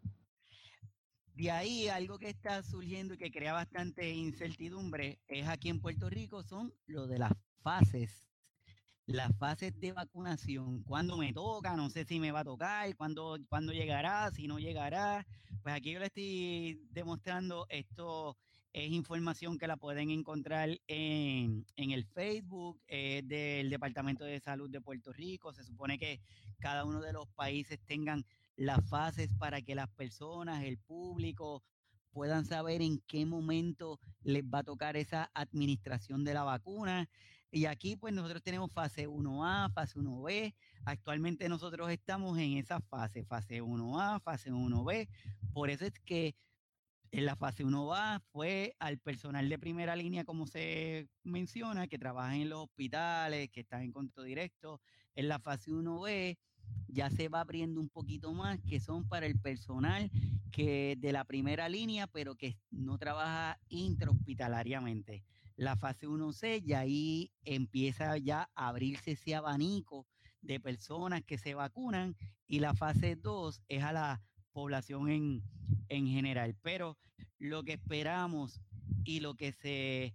De 1.35 1.51
ahí 1.51 1.89
algo 1.89 2.19
que 2.19 2.29
está 2.29 2.63
surgiendo 2.63 3.15
y 3.15 3.19
que 3.19 3.31
crea 3.31 3.53
bastante 3.53 4.11
incertidumbre 4.11 5.21
es 5.29 5.49
aquí 5.49 5.69
en 5.69 5.81
Puerto 5.81 6.11
Rico 6.11 6.43
son 6.43 6.75
lo 6.87 7.07
de 7.07 7.19
las 7.19 7.33
fases 7.63 8.29
las 9.07 9.37
fases 9.37 9.79
de 9.81 9.93
vacunación, 9.93 10.83
cuándo 10.85 11.17
me 11.17 11.33
toca, 11.33 11.77
no 11.77 11.91
sé 11.91 12.05
si 12.05 12.21
me 12.21 12.31
va 12.31 12.41
a 12.41 12.45
tocar, 12.45 12.95
cuándo, 12.97 13.37
cuándo 13.49 13.73
llegará, 13.73 14.31
si 14.31 14.47
no 14.47 14.59
llegará. 14.59 15.27
Pues 15.63 15.75
aquí 15.75 15.93
yo 15.93 15.99
le 15.99 16.07
estoy 16.07 16.81
demostrando 16.91 17.67
esto 17.69 18.37
es 18.73 18.91
información 18.91 19.59
que 19.59 19.67
la 19.67 19.77
pueden 19.77 20.11
encontrar 20.11 20.71
en, 20.87 21.67
en 21.77 21.91
el 21.91 22.07
Facebook 22.07 22.81
del 22.87 23.69
Departamento 23.69 24.25
de 24.25 24.41
Salud 24.41 24.71
de 24.71 24.81
Puerto 24.81 25.13
Rico. 25.13 25.53
Se 25.53 25.63
supone 25.63 25.99
que 25.99 26.21
cada 26.59 26.85
uno 26.87 27.03
de 27.03 27.13
los 27.13 27.29
países 27.29 27.79
tengan 27.85 28.25
las 28.57 28.89
fases 28.89 29.29
para 29.39 29.63
que 29.63 29.75
las 29.75 29.89
personas, 29.91 30.65
el 30.65 30.79
público, 30.79 31.63
puedan 32.13 32.45
saber 32.45 32.83
en 32.83 33.01
qué 33.07 33.25
momento 33.27 33.99
les 34.23 34.45
va 34.45 34.59
a 34.59 34.65
tocar 34.65 34.97
esa 34.97 35.31
administración 35.35 36.25
de 36.25 36.35
la 36.35 36.45
vacuna. 36.45 37.09
Y 37.51 37.67
aquí 37.67 37.97
pues 37.97 38.15
nosotros 38.15 38.43
tenemos 38.43 38.73
fase 38.73 39.09
1A, 39.09 39.73
fase 39.73 39.99
1B. 39.99 40.55
Actualmente 40.85 41.49
nosotros 41.49 41.91
estamos 41.91 42.39
en 42.39 42.57
esa 42.57 42.81
fase, 42.81 43.25
fase 43.25 43.63
1A, 43.63 44.21
fase 44.23 44.51
1B. 44.51 45.09
Por 45.53 45.71
eso 45.71 45.85
es 45.85 45.99
que 46.01 46.35
en 47.11 47.27
la 47.27 47.37
fase 47.37 47.65
1A 47.65 48.23
fue 48.33 48.75
al 48.79 48.99
personal 48.99 49.49
de 49.51 49.59
primera 49.59 49.95
línea, 49.97 50.25
como 50.25 50.47
se 50.47 51.09
menciona, 51.25 51.87
que 51.87 51.99
trabaja 51.99 52.35
en 52.37 52.49
los 52.49 52.61
hospitales, 52.61 53.51
que 53.51 53.61
están 53.61 53.83
en 53.83 53.93
contacto 53.93 54.23
directo. 54.23 54.81
En 55.15 55.29
la 55.29 55.39
fase 55.39 55.71
1B 55.71 56.39
ya 56.89 57.11
se 57.11 57.29
va 57.29 57.41
abriendo 57.41 57.81
un 57.81 57.89
poquito 57.89 58.33
más, 58.33 58.61
que 58.61 58.81
son 58.81 59.09
para 59.09 59.27
el 59.27 59.39
personal 59.39 60.11
que 60.51 60.97
de 60.99 61.13
la 61.13 61.25
primera 61.25 61.69
línea, 61.69 62.07
pero 62.07 62.37
que 62.37 62.59
no 62.71 62.99
trabaja 62.99 63.59
intrahospitalariamente 63.69 65.25
la 65.57 65.77
fase 65.77 66.09
1C 66.09 66.63
y 66.65 66.73
ahí 66.73 67.33
empieza 67.45 68.17
ya 68.19 68.51
a 68.55 68.69
abrirse 68.69 69.13
ese 69.13 69.35
abanico 69.35 70.07
de 70.41 70.61
personas 70.61 71.23
que 71.23 71.39
se 71.39 71.55
vacunan 71.55 72.17
y 72.47 72.61
la 72.61 72.75
fase 72.75 73.17
2 73.17 73.63
es 73.69 73.83
a 73.83 73.93
la 73.93 74.23
población 74.53 75.09
en, 75.09 75.43
en 75.89 76.07
general. 76.07 76.57
Pero 76.63 76.99
lo 77.39 77.63
que 77.63 77.75
esperamos 77.75 78.61
y 79.05 79.21
lo 79.21 79.35
que 79.35 79.53
se, 79.53 80.15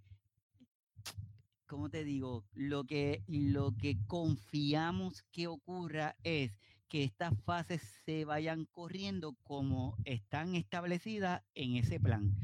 ¿cómo 1.68 1.88
te 1.88 2.02
digo? 2.02 2.44
Lo 2.52 2.84
que, 2.84 3.22
lo 3.28 3.76
que 3.76 3.96
confiamos 4.06 5.22
que 5.30 5.46
ocurra 5.46 6.16
es 6.24 6.58
que 6.88 7.04
estas 7.04 7.38
fases 7.44 7.82
se 8.04 8.24
vayan 8.24 8.64
corriendo 8.64 9.36
como 9.44 9.96
están 10.04 10.56
establecidas 10.56 11.42
en 11.54 11.76
ese 11.76 12.00
plan 12.00 12.34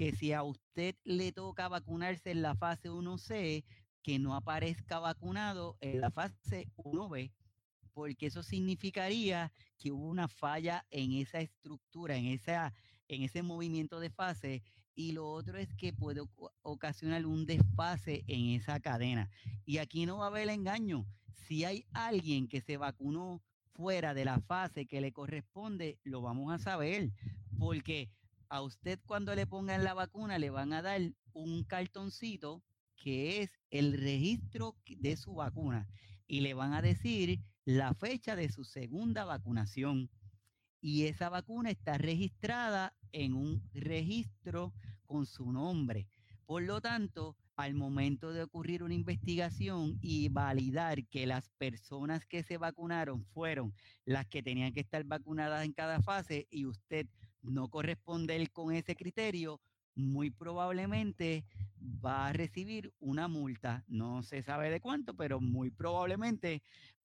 que 0.00 0.12
si 0.12 0.32
a 0.32 0.42
usted 0.42 0.96
le 1.04 1.30
toca 1.30 1.68
vacunarse 1.68 2.30
en 2.30 2.40
la 2.40 2.54
fase 2.54 2.90
1C, 2.90 3.66
que 4.02 4.18
no 4.18 4.34
aparezca 4.34 4.98
vacunado 4.98 5.76
en 5.82 6.00
la 6.00 6.10
fase 6.10 6.68
1B, 6.76 7.30
porque 7.92 8.24
eso 8.24 8.42
significaría 8.42 9.52
que 9.76 9.92
hubo 9.92 10.08
una 10.08 10.26
falla 10.26 10.86
en 10.90 11.12
esa 11.12 11.40
estructura, 11.40 12.16
en, 12.16 12.24
esa, 12.28 12.72
en 13.08 13.24
ese 13.24 13.42
movimiento 13.42 14.00
de 14.00 14.08
fase, 14.08 14.62
y 14.94 15.12
lo 15.12 15.30
otro 15.30 15.58
es 15.58 15.72
que 15.74 15.92
puede 15.92 16.22
ocasionar 16.62 17.26
un 17.26 17.46
desfase 17.46 18.24
en 18.26 18.50
esa 18.50 18.80
cadena. 18.80 19.30
Y 19.64 19.78
aquí 19.78 20.06
no 20.06 20.18
va 20.18 20.26
a 20.26 20.28
haber 20.28 20.48
engaño. 20.48 21.06
Si 21.46 21.64
hay 21.64 21.86
alguien 21.92 22.48
que 22.48 22.60
se 22.60 22.76
vacunó 22.76 23.42
fuera 23.74 24.14
de 24.14 24.24
la 24.24 24.40
fase 24.40 24.86
que 24.86 25.00
le 25.00 25.12
corresponde, 25.12 25.98
lo 26.04 26.20
vamos 26.20 26.52
a 26.52 26.58
saber, 26.58 27.10
porque 27.58 28.10
a 28.48 28.62
usted 28.62 28.98
cuando 29.06 29.34
le 29.34 29.46
pongan 29.46 29.84
la 29.84 29.94
vacuna 29.94 30.38
le 30.38 30.50
van 30.50 30.72
a 30.72 30.82
dar 30.82 31.00
un 31.32 31.64
cartoncito 31.64 32.62
que 32.96 33.40
es 33.40 33.58
el 33.70 33.98
registro 33.98 34.76
de 34.86 35.16
su 35.16 35.34
vacuna 35.34 35.88
y 36.26 36.40
le 36.40 36.54
van 36.54 36.74
a 36.74 36.82
decir 36.82 37.40
la 37.64 37.94
fecha 37.94 38.36
de 38.36 38.50
su 38.50 38.64
segunda 38.64 39.24
vacunación. 39.24 40.10
Y 40.80 41.04
esa 41.06 41.28
vacuna 41.28 41.70
está 41.70 41.98
registrada 41.98 42.94
en 43.12 43.34
un 43.34 43.62
registro 43.74 44.72
con 45.06 45.26
su 45.26 45.52
nombre. 45.52 46.06
Por 46.46 46.62
lo 46.62 46.80
tanto, 46.80 47.36
al 47.56 47.74
momento 47.74 48.32
de 48.32 48.42
ocurrir 48.42 48.82
una 48.82 48.94
investigación 48.94 49.98
y 50.00 50.28
validar 50.30 51.06
que 51.06 51.26
las 51.26 51.50
personas 51.58 52.24
que 52.26 52.42
se 52.42 52.56
vacunaron 52.56 53.24
fueron 53.26 53.74
las 54.04 54.26
que 54.26 54.42
tenían 54.42 54.72
que 54.72 54.80
estar 54.80 55.04
vacunadas 55.04 55.64
en 55.64 55.72
cada 55.72 56.00
fase 56.00 56.46
y 56.50 56.64
usted 56.64 57.06
no 57.42 57.68
corresponde 57.68 58.46
con 58.48 58.74
ese 58.74 58.96
criterio, 58.96 59.60
muy 60.00 60.30
probablemente 60.30 61.44
va 62.04 62.28
a 62.28 62.32
recibir 62.32 62.92
una 63.00 63.28
multa. 63.28 63.84
No 63.88 64.22
se 64.22 64.42
sabe 64.42 64.70
de 64.70 64.80
cuánto, 64.80 65.14
pero 65.14 65.40
muy 65.40 65.70
probablemente 65.70 66.62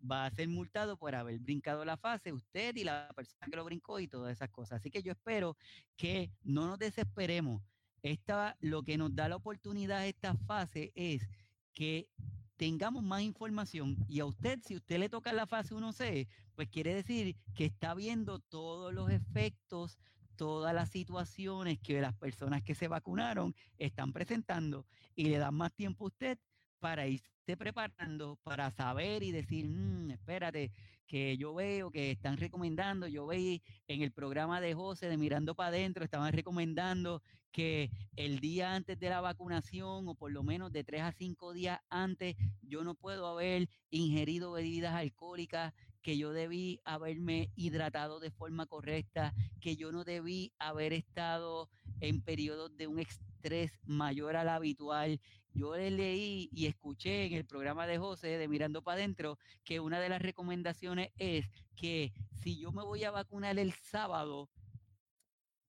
va 0.10 0.26
a 0.26 0.32
ser 0.32 0.48
multado 0.48 0.98
por 0.98 1.16
haber 1.16 1.40
brincado 1.40 1.86
la 1.86 1.98
fase, 1.98 2.34
usted 2.34 2.76
y 2.76 2.84
la 2.84 3.12
persona 3.16 3.48
que 3.50 3.56
lo 3.56 3.66
brincó 3.66 4.00
y 4.00 4.08
todas 4.08 4.32
esas 4.32 4.50
cosas. 4.50 4.80
Así 4.80 4.92
que 4.92 5.02
yo 5.02 5.12
espero 5.12 5.58
que 5.96 6.32
no 6.44 6.68
nos 6.68 6.80
desesperemos. 6.80 7.62
Esta, 8.04 8.56
lo 8.60 8.84
que 8.84 8.98
nos 8.98 9.16
da 9.16 9.30
la 9.30 9.38
oportunidad 9.38 10.06
esta 10.06 10.36
fase 10.36 10.92
es 10.96 11.28
que 11.74 12.08
tengamos 12.56 13.04
más 13.04 13.22
información 13.22 13.98
y 14.08 14.20
a 14.20 14.26
usted, 14.26 14.60
si 14.64 14.76
usted 14.76 15.00
le 15.00 15.10
toca 15.10 15.34
la 15.34 15.48
fase 15.48 15.74
1C, 15.74 16.28
pues 16.56 16.70
quiere 16.70 16.94
decir 16.94 17.36
que 17.54 17.66
está 17.66 17.94
viendo 17.94 18.40
todos 18.40 18.94
los 18.94 19.10
efectos 19.10 19.98
todas 20.36 20.74
las 20.74 20.90
situaciones 20.90 21.80
que 21.80 22.02
las 22.02 22.14
personas 22.14 22.64
que 22.64 22.76
se 22.76 22.88
vacunaron 22.88 23.56
están 23.78 24.14
presentando 24.14 24.86
y 25.16 25.26
le 25.26 25.38
dan 25.38 25.56
más 25.56 25.74
tiempo 25.74 26.06
a 26.06 26.08
usted 26.08 26.40
para 26.80 27.08
irse 27.08 27.58
preparando, 27.58 28.38
para 28.44 28.72
saber 28.72 29.24
y 29.24 29.32
decir, 29.32 29.66
mm, 29.68 30.12
espérate, 30.12 30.72
que 31.08 31.38
yo 31.38 31.54
veo 31.54 31.92
que 31.92 32.12
están 32.12 32.38
recomendando, 32.38 33.08
yo 33.08 33.28
veí 33.28 33.62
en 33.88 34.02
el 34.02 34.12
programa 34.12 34.60
de 34.60 34.74
José 34.74 35.08
de 35.08 35.18
Mirando 35.18 35.56
para 35.56 35.70
Adentro, 35.70 36.04
estaban 36.04 36.34
recomendando 36.34 37.22
que 37.52 37.90
el 38.16 38.40
día 38.40 38.76
antes 38.76 39.00
de 39.00 39.10
la 39.10 39.22
vacunación 39.22 40.08
o 40.08 40.16
por 40.16 40.32
lo 40.32 40.44
menos 40.44 40.72
de 40.72 40.84
tres 40.84 41.02
a 41.02 41.12
cinco 41.12 41.54
días 41.54 41.80
antes, 41.90 42.36
yo 42.62 42.84
no 42.84 42.96
puedo 42.96 43.28
haber 43.28 43.70
ingerido 43.92 44.52
bebidas 44.52 44.94
alcohólicas 44.94 45.74
que 46.06 46.20
yo 46.20 46.34
debí 46.34 46.80
haberme 46.86 47.50
hidratado 47.56 48.20
de 48.20 48.30
forma 48.30 48.68
correcta, 48.68 49.34
que 49.60 49.76
yo 49.76 49.92
no 49.92 50.04
debí 50.04 50.54
haber 50.60 50.94
estado 50.94 51.68
en 52.00 52.22
periodos 52.22 52.78
de 52.78 52.86
un 52.86 53.00
estrés 53.00 53.80
mayor 53.86 54.36
al 54.36 54.50
habitual. 54.50 55.20
Yo 55.56 55.76
leí 55.76 56.48
y 56.54 56.68
escuché 56.68 57.26
en 57.26 57.34
el 57.34 57.46
programa 57.48 57.88
de 57.88 57.98
José 57.98 58.38
de 58.38 58.48
Mirando 58.48 58.84
para 58.84 59.00
Adentro 59.00 59.40
que 59.64 59.80
una 59.80 60.00
de 60.00 60.10
las 60.10 60.22
recomendaciones 60.22 61.10
es 61.18 61.48
que 61.76 62.14
si 62.40 62.60
yo 62.60 62.72
me 62.72 62.84
voy 62.84 63.04
a 63.04 63.10
vacunar 63.10 63.58
el 63.58 63.74
sábado, 63.74 64.52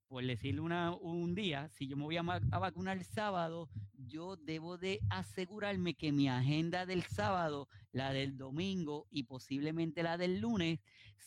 por 0.08 0.24
decirle 0.24 0.60
una, 0.60 0.92
un 0.92 1.34
día, 1.34 1.68
si 1.68 1.88
yo 1.88 1.96
me 1.96 2.04
voy 2.04 2.16
a, 2.16 2.20
a, 2.20 2.58
vacunar 2.58 2.96
el 2.96 3.04
sábado, 3.04 3.68
yo 3.94 4.36
debo 4.36 4.78
de 4.78 5.00
asegurarme 5.10 5.94
que 5.94 6.12
mi 6.12 6.28
agenda 6.28 6.86
del 6.86 7.02
sábado, 7.02 7.68
la 7.92 8.12
del 8.12 8.36
domingo 8.36 9.06
y 9.10 9.24
posiblemente 9.24 10.02
la 10.02 10.16
del 10.16 10.40
lunes, 10.40 10.80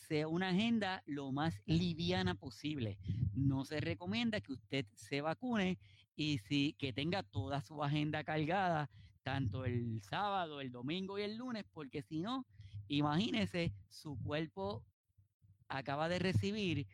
sea 0.07 0.27
una 0.27 0.49
agenda 0.49 1.03
lo 1.05 1.32
más 1.32 1.61
liviana 1.65 2.36
posible. 2.36 2.97
No 3.34 3.65
se 3.65 3.80
recomienda 3.80 4.41
que 4.41 4.53
usted 4.53 4.86
se 4.95 5.21
vacune 5.21 5.77
y 6.15 6.39
si 6.39 6.73
que 6.73 6.93
tenga 6.93 7.23
toda 7.23 7.61
su 7.61 7.84
agenda 7.84 8.23
cargada, 8.23 8.89
tanto 9.23 9.65
el 9.65 10.01
sábado, 10.01 10.61
el 10.61 10.71
domingo 10.71 11.19
y 11.19 11.23
el 11.23 11.36
lunes, 11.36 11.65
porque 11.73 12.01
si 12.01 12.19
no, 12.21 12.45
imagínese, 12.88 13.73
su 13.89 14.17
cuerpo 14.17 14.84
acaba 15.67 16.09
de 16.09 16.19
recibir 16.19 16.88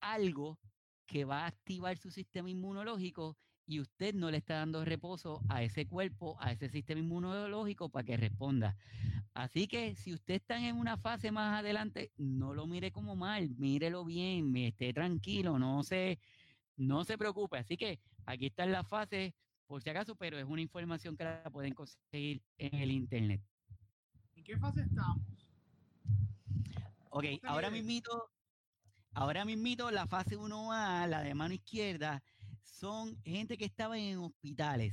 algo 0.00 0.58
que 1.06 1.24
va 1.24 1.44
a 1.44 1.46
activar 1.46 1.96
su 1.98 2.10
sistema 2.10 2.50
inmunológico 2.50 3.36
y 3.66 3.80
usted 3.80 4.14
no 4.14 4.30
le 4.30 4.38
está 4.38 4.56
dando 4.56 4.84
reposo 4.84 5.40
a 5.48 5.62
ese 5.62 5.86
cuerpo, 5.86 6.36
a 6.40 6.52
ese 6.52 6.68
sistema 6.68 7.00
inmunológico 7.00 7.88
para 7.88 8.04
que 8.04 8.16
responda. 8.16 8.76
Así 9.32 9.66
que 9.66 9.94
si 9.96 10.12
usted 10.12 10.34
está 10.34 10.58
en 10.58 10.76
una 10.76 10.96
fase 10.96 11.32
más 11.32 11.58
adelante, 11.58 12.12
no 12.16 12.54
lo 12.54 12.66
mire 12.66 12.92
como 12.92 13.16
mal, 13.16 13.50
mírelo 13.56 14.04
bien, 14.04 14.54
esté 14.56 14.92
tranquilo, 14.92 15.58
no 15.58 15.82
se, 15.82 16.18
no 16.76 17.04
se 17.04 17.18
preocupe. 17.18 17.58
Así 17.58 17.76
que 17.76 18.00
aquí 18.26 18.46
están 18.46 18.70
las 18.70 18.86
fases, 18.86 19.32
por 19.66 19.82
si 19.82 19.90
acaso, 19.90 20.14
pero 20.14 20.38
es 20.38 20.44
una 20.44 20.60
información 20.60 21.16
que 21.16 21.24
la 21.24 21.50
pueden 21.50 21.74
conseguir 21.74 22.42
en 22.58 22.74
el 22.78 22.90
internet. 22.90 23.40
¿En 24.36 24.44
qué 24.44 24.58
fase 24.58 24.82
estamos? 24.82 25.22
Ok, 27.10 27.24
ahora 27.44 27.70
mismo 27.70 28.02
Ahora 29.16 29.44
mismito 29.44 29.92
la 29.92 30.08
fase 30.08 30.36
1A, 30.36 31.06
la 31.06 31.22
de 31.22 31.34
mano 31.34 31.54
izquierda, 31.54 32.20
son 32.64 33.16
gente 33.22 33.56
que 33.56 33.64
estaba 33.64 33.96
en 33.96 34.18
hospitales. 34.18 34.92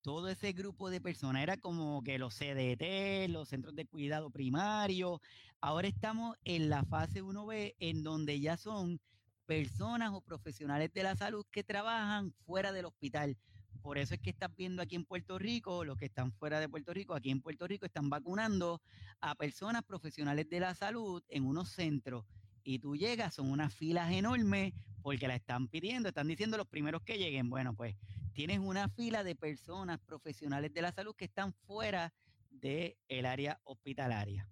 Todo 0.00 0.28
ese 0.28 0.52
grupo 0.52 0.90
de 0.90 1.00
personas 1.00 1.42
era 1.42 1.56
como 1.56 2.04
que 2.04 2.18
los 2.18 2.36
CDT, 2.38 3.28
los 3.30 3.48
centros 3.48 3.74
de 3.74 3.84
cuidado 3.84 4.30
primario. 4.30 5.20
Ahora 5.60 5.88
estamos 5.88 6.36
en 6.44 6.70
la 6.70 6.84
fase 6.84 7.20
1B, 7.20 7.74
en 7.80 8.04
donde 8.04 8.38
ya 8.38 8.56
son 8.56 9.00
personas 9.44 10.12
o 10.12 10.20
profesionales 10.20 10.92
de 10.92 11.02
la 11.02 11.16
salud 11.16 11.44
que 11.50 11.64
trabajan 11.64 12.32
fuera 12.46 12.70
del 12.70 12.84
hospital. 12.84 13.36
Por 13.82 13.98
eso 13.98 14.14
es 14.14 14.20
que 14.20 14.30
estás 14.30 14.54
viendo 14.54 14.82
aquí 14.82 14.94
en 14.94 15.04
Puerto 15.04 15.36
Rico, 15.36 15.84
los 15.84 15.96
que 15.96 16.06
están 16.06 16.30
fuera 16.30 16.60
de 16.60 16.68
Puerto 16.68 16.94
Rico, 16.94 17.12
aquí 17.12 17.32
en 17.32 17.42
Puerto 17.42 17.66
Rico 17.66 17.86
están 17.86 18.08
vacunando 18.08 18.80
a 19.20 19.34
personas 19.34 19.82
profesionales 19.82 20.48
de 20.48 20.60
la 20.60 20.76
salud 20.76 21.24
en 21.28 21.44
unos 21.44 21.70
centros 21.70 22.24
y 22.64 22.78
tú 22.78 22.96
llegas, 22.96 23.34
son 23.34 23.50
unas 23.50 23.74
filas 23.74 24.12
enormes 24.12 24.72
porque 25.02 25.28
la 25.28 25.34
están 25.34 25.68
pidiendo, 25.68 26.08
están 26.08 26.28
diciendo 26.28 26.56
los 26.56 26.68
primeros 26.68 27.02
que 27.02 27.18
lleguen. 27.18 27.50
Bueno, 27.50 27.74
pues 27.74 27.96
tienes 28.32 28.60
una 28.60 28.88
fila 28.88 29.24
de 29.24 29.34
personas 29.34 29.98
profesionales 30.00 30.72
de 30.72 30.82
la 30.82 30.92
salud 30.92 31.14
que 31.14 31.24
están 31.24 31.52
fuera 31.52 32.12
del 32.50 32.96
el 33.08 33.26
área 33.26 33.60
hospitalaria. 33.64 34.48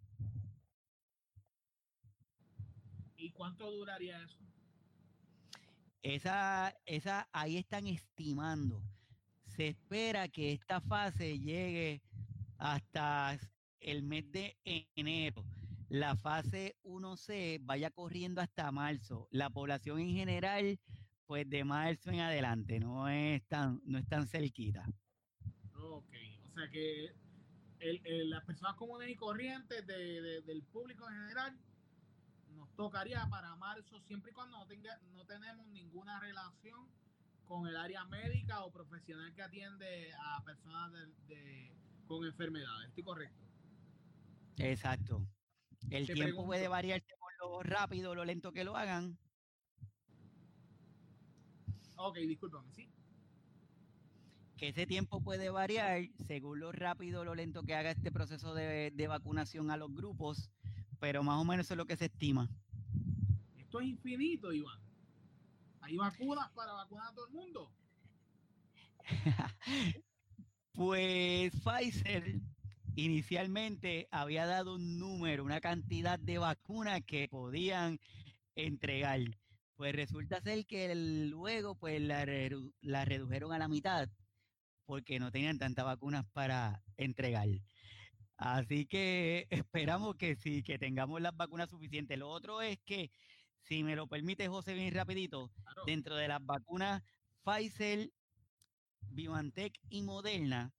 ¿Y 3.17 3.31
cuánto 3.31 3.71
duraría 3.71 4.23
eso? 4.23 4.39
Esa, 6.03 6.75
esa, 6.87 7.29
ahí 7.33 7.59
están 7.59 7.87
estimando. 7.87 8.83
Se 9.45 9.69
espera 9.69 10.29
que 10.29 10.53
esta 10.53 10.81
fase 10.81 11.39
llegue 11.39 12.01
hasta 12.57 13.39
el 13.81 14.03
mes 14.03 14.31
de 14.33 14.57
enero 14.97 15.45
la 15.91 16.17
fase 16.17 16.77
1C 16.85 17.59
vaya 17.63 17.91
corriendo 17.91 18.41
hasta 18.41 18.71
marzo. 18.71 19.29
La 19.33 19.51
población 19.51 19.99
en 19.99 20.15
general, 20.15 20.79
pues 21.27 21.51
de 21.51 21.65
marzo 21.65 22.11
en 22.11 22.21
adelante, 22.21 22.79
no 22.79 23.09
es 23.09 23.45
tan, 23.49 23.81
no 23.85 23.99
es 23.99 24.07
tan 24.07 24.27
cerquita. 24.29 24.87
Ok, 25.75 26.15
o 26.49 26.55
sea 26.55 26.71
que 26.71 27.13
el, 27.81 28.31
las 28.31 28.45
personas 28.45 28.77
comunes 28.77 29.11
y 29.11 29.17
corrientes 29.17 29.85
del 29.85 30.63
público 30.73 31.09
en 31.09 31.15
general 31.17 31.59
nos 32.55 32.73
tocaría 32.77 33.27
para 33.29 33.57
marzo 33.57 34.01
siempre 34.03 34.31
y 34.31 34.35
cuando 34.35 34.59
no, 34.59 34.67
tenga, 34.67 34.97
no 35.15 35.27
tenemos 35.27 35.67
ninguna 35.69 36.21
relación 36.21 36.89
con 37.47 37.67
el 37.67 37.77
área 37.77 38.05
médica 38.05 38.63
o 38.63 38.71
profesional 38.71 39.35
que 39.35 39.43
atiende 39.43 40.13
a 40.15 40.45
personas 40.45 40.93
con 42.07 42.25
enfermedades. 42.25 42.91
¿Estoy 42.91 43.03
correcto? 43.03 43.45
Exacto. 44.57 45.27
El 45.89 46.07
tiempo 46.07 46.45
puede 46.45 46.69
variar 46.69 47.03
por 47.19 47.33
lo 47.41 47.63
rápido 47.63 48.11
o 48.11 48.15
lo 48.15 48.25
lento 48.25 48.53
que 48.53 48.65
lo 48.65 48.77
hagan. 48.77 49.19
Ok, 51.97 52.17
discúlpame, 52.19 52.73
sí. 52.73 52.91
Que 54.57 54.69
ese 54.69 54.87
tiempo 54.87 55.23
puede 55.23 55.51
variar 55.51 56.03
según 56.27 56.61
lo 56.61 56.73
rápido 56.73 57.23
o 57.23 57.25
lo 57.25 57.35
lento 57.35 57.63
que 57.63 57.75
haga 57.75 57.91
este 57.91 58.13
proceso 58.13 58.55
de, 58.55 58.91
de 58.91 59.07
vacunación 59.09 59.71
a 59.71 59.77
los 59.77 59.95
grupos, 59.95 60.51
pero 60.99 61.23
más 61.23 61.41
o 61.41 61.45
menos 61.45 61.67
eso 61.67 61.75
es 61.75 61.79
lo 61.79 61.87
que 61.87 61.97
se 61.97 62.07
estima. 62.07 62.49
Esto 63.57 63.81
es 63.81 63.89
infinito, 63.89 64.53
Iván. 64.53 64.81
¿Hay 65.81 65.97
vacunas 65.97 66.51
para 66.51 66.73
vacunar 66.73 67.09
a 67.09 67.15
todo 67.15 67.27
el 67.27 67.33
mundo? 67.33 67.73
pues 70.73 71.53
Pfizer 71.63 72.41
inicialmente 72.97 74.09
había 74.11 74.47
dado 74.47 74.75
un 74.75 74.99
número, 74.99 75.45
una 75.45 75.61
cantidad 75.61 76.19
de 76.19 76.39
vacunas 76.39 77.01
que 77.07 77.29
podían 77.29 77.99
entregar. 78.55 79.21
Pues 79.77 79.95
resulta 79.95 80.41
ser 80.43 80.67
que 80.67 80.95
luego 80.95 81.75
pues 81.75 82.01
la, 82.01 82.27
la 82.83 83.05
redujeron 83.05 83.53
a 83.53 83.59
la 83.59 83.69
mitad 83.69 84.09
porque 84.85 85.21
no 85.21 85.31
tenían 85.31 85.59
tantas 85.59 85.85
vacunas 85.85 86.27
para 86.33 86.83
entregar. 86.97 87.49
Así 88.37 88.87
que 88.87 89.47
esperamos 89.51 90.17
que 90.17 90.35
sí, 90.35 90.63
que 90.63 90.79
tengamos 90.79 91.21
las 91.21 91.37
vacunas 91.37 91.71
suficientes. 91.71 92.19
Lo 92.19 92.29
otro 92.29 92.61
es 92.61 92.79
que, 92.85 93.11
si 93.61 93.85
me 93.85 93.95
lo 93.95 94.09
permite 94.09 94.49
José, 94.49 94.75
bien 94.75 94.93
rapidito, 94.95 95.53
dentro 95.87 96.17
de 96.17 96.27
las 96.27 96.45
vacunas 96.45 97.03
Pfizer, 97.45 98.11
BioNTech 99.11 99.79
y 99.91 100.03
Moderna, 100.03 100.73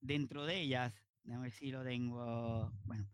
dentro 0.00 0.44
de 0.44 0.60
ellas 0.60 0.92
Déjame 1.24 1.44
ver 1.44 1.52
si 1.52 1.70
lo 1.70 1.84
tengo. 1.84 2.72
Bueno, 2.84 3.06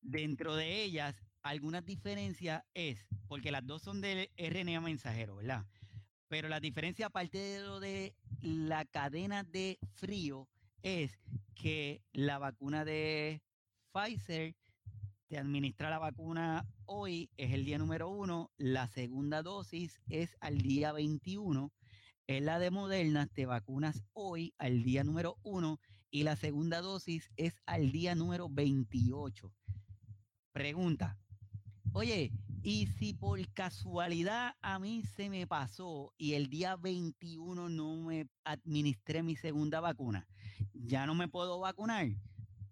dentro 0.00 0.54
de 0.56 0.82
ellas 0.82 1.22
algunas 1.42 1.84
diferencias 1.84 2.64
es, 2.74 3.06
porque 3.28 3.52
las 3.52 3.66
dos 3.66 3.82
son 3.82 4.00
de 4.00 4.30
RNA 4.36 4.80
mensajero, 4.80 5.36
¿verdad? 5.36 5.64
Pero 6.28 6.48
la 6.48 6.58
diferencia, 6.58 7.06
aparte 7.06 7.38
de 7.38 7.60
lo 7.60 7.78
de 7.78 8.16
la 8.40 8.84
cadena 8.84 9.44
de 9.44 9.78
frío, 9.94 10.48
es 10.82 11.20
que 11.54 12.02
la 12.12 12.38
vacuna 12.38 12.84
de 12.84 13.42
Pfizer 13.92 14.56
te 15.28 15.38
administra 15.38 15.90
la 15.90 15.98
vacuna 15.98 16.66
hoy, 16.84 17.30
es 17.36 17.52
el 17.52 17.64
día 17.64 17.78
número 17.78 18.08
uno, 18.08 18.50
la 18.56 18.88
segunda 18.88 19.42
dosis 19.42 20.00
es 20.08 20.36
al 20.40 20.58
día 20.58 20.92
21, 20.92 21.72
en 22.28 22.44
la 22.44 22.58
de 22.58 22.70
Moderna 22.70 23.26
te 23.26 23.46
vacunas 23.46 24.02
hoy 24.12 24.52
al 24.58 24.82
día 24.82 25.04
número 25.04 25.38
uno 25.42 25.80
y 26.10 26.22
la 26.22 26.36
segunda 26.36 26.80
dosis 26.80 27.30
es 27.36 27.60
al 27.66 27.92
día 27.92 28.14
número 28.14 28.48
28. 28.48 29.52
Pregunta, 30.52 31.18
oye, 31.92 32.32
y 32.62 32.86
si 32.86 33.14
por 33.14 33.40
casualidad 33.52 34.54
a 34.60 34.78
mí 34.78 35.02
se 35.02 35.30
me 35.30 35.46
pasó 35.46 36.12
y 36.16 36.34
el 36.34 36.48
día 36.48 36.76
21 36.76 37.68
no 37.68 37.96
me 38.02 38.28
administré 38.44 39.22
mi 39.22 39.36
segunda 39.36 39.80
vacuna, 39.80 40.26
¿ya 40.72 41.06
no 41.06 41.14
me 41.14 41.28
puedo 41.28 41.60
vacunar? 41.60 42.08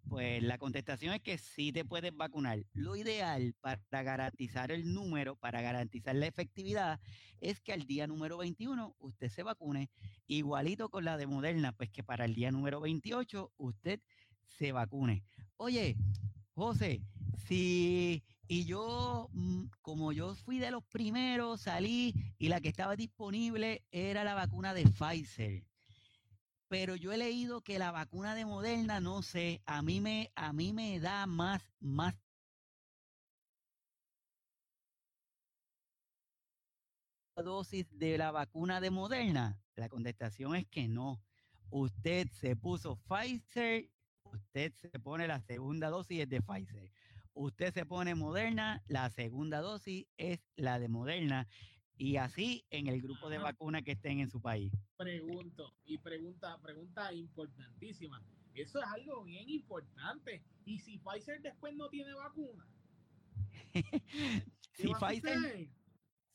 Pues 0.08 0.42
la 0.42 0.58
contestación 0.58 1.14
es 1.14 1.20
que 1.20 1.38
sí 1.38 1.72
te 1.72 1.84
puedes 1.84 2.14
vacunar. 2.14 2.64
Lo 2.72 2.96
ideal 2.96 3.54
para 3.60 4.02
garantizar 4.02 4.70
el 4.70 4.92
número, 4.92 5.36
para 5.36 5.62
garantizar 5.62 6.14
la 6.14 6.26
efectividad, 6.26 7.00
es 7.40 7.60
que 7.60 7.72
al 7.72 7.86
día 7.86 8.06
número 8.06 8.38
21 8.38 8.94
usted 8.98 9.28
se 9.28 9.42
vacune, 9.42 9.90
igualito 10.26 10.88
con 10.88 11.04
la 11.04 11.16
de 11.16 11.26
Moderna, 11.26 11.72
pues 11.72 11.90
que 11.90 12.04
para 12.04 12.24
el 12.26 12.34
día 12.34 12.50
número 12.50 12.80
28 12.80 13.52
usted 13.56 14.00
se 14.46 14.72
vacune. 14.72 15.24
Oye, 15.56 15.96
José, 16.54 17.02
si 17.46 18.22
y 18.46 18.64
yo, 18.66 19.28
mm, 19.32 19.64
como 19.80 20.12
yo 20.12 20.34
fui 20.34 20.58
de 20.58 20.70
los 20.70 20.84
primeros, 20.84 21.62
salí 21.62 22.14
y 22.38 22.48
la 22.48 22.60
que 22.60 22.68
estaba 22.68 22.94
disponible 22.94 23.82
era 23.90 24.22
la 24.22 24.34
vacuna 24.34 24.74
de 24.74 24.84
Pfizer 24.84 25.64
pero 26.74 26.96
yo 26.96 27.12
he 27.12 27.16
leído 27.16 27.60
que 27.60 27.78
la 27.78 27.92
vacuna 27.92 28.34
de 28.34 28.44
Moderna, 28.44 28.98
no 28.98 29.22
sé, 29.22 29.62
a 29.64 29.80
mí 29.80 30.00
me, 30.00 30.32
a 30.34 30.52
mí 30.52 30.72
me 30.72 30.98
da 30.98 31.24
más, 31.24 31.62
más 31.78 32.16
dosis 37.36 37.86
de 37.96 38.18
la 38.18 38.32
vacuna 38.32 38.80
de 38.80 38.90
Moderna? 38.90 39.56
La 39.76 39.88
contestación 39.88 40.56
es 40.56 40.66
que 40.66 40.88
no. 40.88 41.22
Usted 41.70 42.26
se 42.32 42.56
puso 42.56 42.96
Pfizer, 43.06 43.88
usted 44.24 44.72
se 44.74 44.98
pone 44.98 45.28
la 45.28 45.40
segunda 45.42 45.90
dosis 45.90 46.28
de 46.28 46.42
Pfizer. 46.42 46.90
Usted 47.34 47.72
se 47.72 47.86
pone 47.86 48.16
Moderna, 48.16 48.82
la 48.88 49.10
segunda 49.10 49.60
dosis 49.60 50.08
es 50.16 50.40
la 50.56 50.80
de 50.80 50.88
Moderna 50.88 51.46
y 51.96 52.16
así 52.16 52.64
en 52.70 52.88
el 52.88 53.00
grupo 53.00 53.28
de 53.28 53.38
vacunas 53.38 53.82
que 53.82 53.92
estén 53.92 54.20
en 54.20 54.30
su 54.30 54.40
país. 54.40 54.72
Pregunto, 54.96 55.72
y 55.84 55.98
pregunta, 55.98 56.58
pregunta 56.60 57.12
importantísima. 57.12 58.22
Eso 58.54 58.80
es 58.80 58.86
algo 58.86 59.24
bien 59.24 59.48
importante. 59.48 60.42
¿Y 60.64 60.78
si 60.78 60.98
Pfizer 60.98 61.40
después 61.42 61.74
no 61.74 61.88
tiene 61.88 62.14
vacuna? 62.14 62.66
si, 64.72 64.88
Pfizer, 64.94 65.68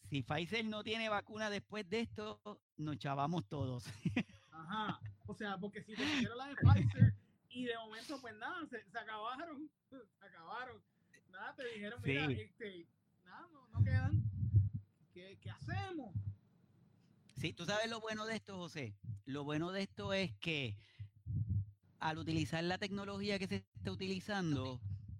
si 0.09 0.23
Pfizer 0.23 0.65
no 0.65 0.83
tiene 0.83 1.09
vacuna 1.09 1.49
después 1.49 1.89
de 1.89 2.01
esto, 2.01 2.41
nos 2.77 2.97
chavamos 2.97 3.47
todos. 3.47 3.85
Ajá. 4.51 4.99
O 5.27 5.33
sea, 5.33 5.57
porque 5.57 5.81
si 5.81 5.95
te 5.95 6.03
pusieron 6.03 6.37
la 6.37 6.47
de 6.47 6.55
Pfizer 6.55 7.13
y 7.49 7.65
de 7.65 7.75
momento, 7.77 8.19
pues 8.21 8.35
nada, 8.35 8.65
se, 8.67 8.97
acabaron. 8.97 9.69
Se 9.89 10.25
acabaron. 10.25 10.81
Nada, 11.31 11.55
te 11.55 11.65
dijeron, 11.73 12.01
mira, 12.03 12.25
este, 12.31 12.87
nada, 13.23 13.47
no, 13.53 13.67
no 13.67 13.83
quedan. 13.83 14.28
¿Qué, 15.41 15.49
hacemos? 15.49 16.15
Sí, 17.35 17.51
tú 17.51 17.65
sabes 17.65 17.89
lo 17.89 17.99
bueno 17.99 18.25
de 18.25 18.37
esto, 18.37 18.57
José. 18.57 18.95
Lo 19.25 19.43
bueno 19.43 19.73
de 19.73 19.81
esto 19.81 20.13
es 20.13 20.31
que 20.35 20.77
al 21.99 22.17
utilizar 22.19 22.63
la 22.63 22.77
tecnología 22.77 23.37
que 23.37 23.47
se 23.47 23.55
está 23.75 23.91
utilizando, 23.91 24.79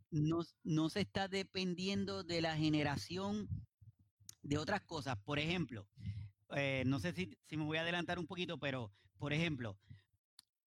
no, 0.10 0.40
no 0.64 0.90
se 0.90 1.02
está 1.02 1.28
dependiendo 1.28 2.24
de 2.24 2.42
la 2.42 2.56
generación 2.56 3.50
de 4.42 4.58
otras 4.58 4.82
cosas. 4.84 5.18
Por 5.18 5.38
ejemplo, 5.38 5.86
eh, 6.56 6.84
no 6.86 7.00
sé 7.00 7.12
si, 7.12 7.38
me 7.58 7.66
voy 7.66 7.78
a 7.78 7.82
adelantar 7.82 8.20
un 8.20 8.28
poquito, 8.28 8.58
pero 8.58 8.94
por 9.18 9.34
ejemplo, 9.34 9.78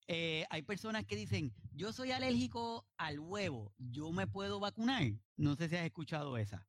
eh, 0.09 0.45
hay 0.51 0.61
personas 0.61 1.07
que 1.07 1.17
dicen, 1.17 1.55
yo 1.73 1.95
soy 1.95 2.13
alérgico 2.13 2.87
al 2.99 3.19
huevo, 3.19 3.73
yo 3.79 4.13
me 4.13 4.27
puedo 4.27 4.61
vacunar. 4.61 5.05
No 5.39 5.57
sé 5.57 5.71
si 5.71 5.77
has 5.77 5.87
escuchado 5.87 6.37
esa. 6.37 6.67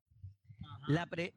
La, 0.88 1.06
pre, 1.06 1.34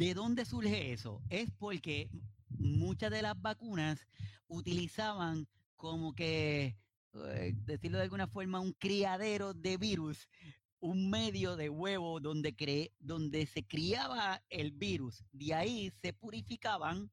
¿De 0.00 0.14
dónde 0.14 0.46
surge 0.46 0.94
eso? 0.94 1.20
Es 1.28 1.50
porque 1.58 2.08
muchas 2.48 3.10
de 3.10 3.20
las 3.20 3.38
vacunas 3.38 4.08
utilizaban 4.48 5.46
como 5.76 6.14
que, 6.14 6.78
eh, 7.12 7.52
decirlo 7.66 7.98
de 7.98 8.04
alguna 8.04 8.26
forma, 8.26 8.60
un 8.60 8.72
criadero 8.72 9.52
de 9.52 9.76
virus, 9.76 10.26
un 10.78 11.10
medio 11.10 11.54
de 11.54 11.68
huevo 11.68 12.18
donde, 12.18 12.90
donde 12.98 13.44
se 13.44 13.62
criaba 13.66 14.42
el 14.48 14.72
virus. 14.72 15.22
De 15.32 15.52
ahí 15.52 15.92
se 16.00 16.14
purificaban, 16.14 17.10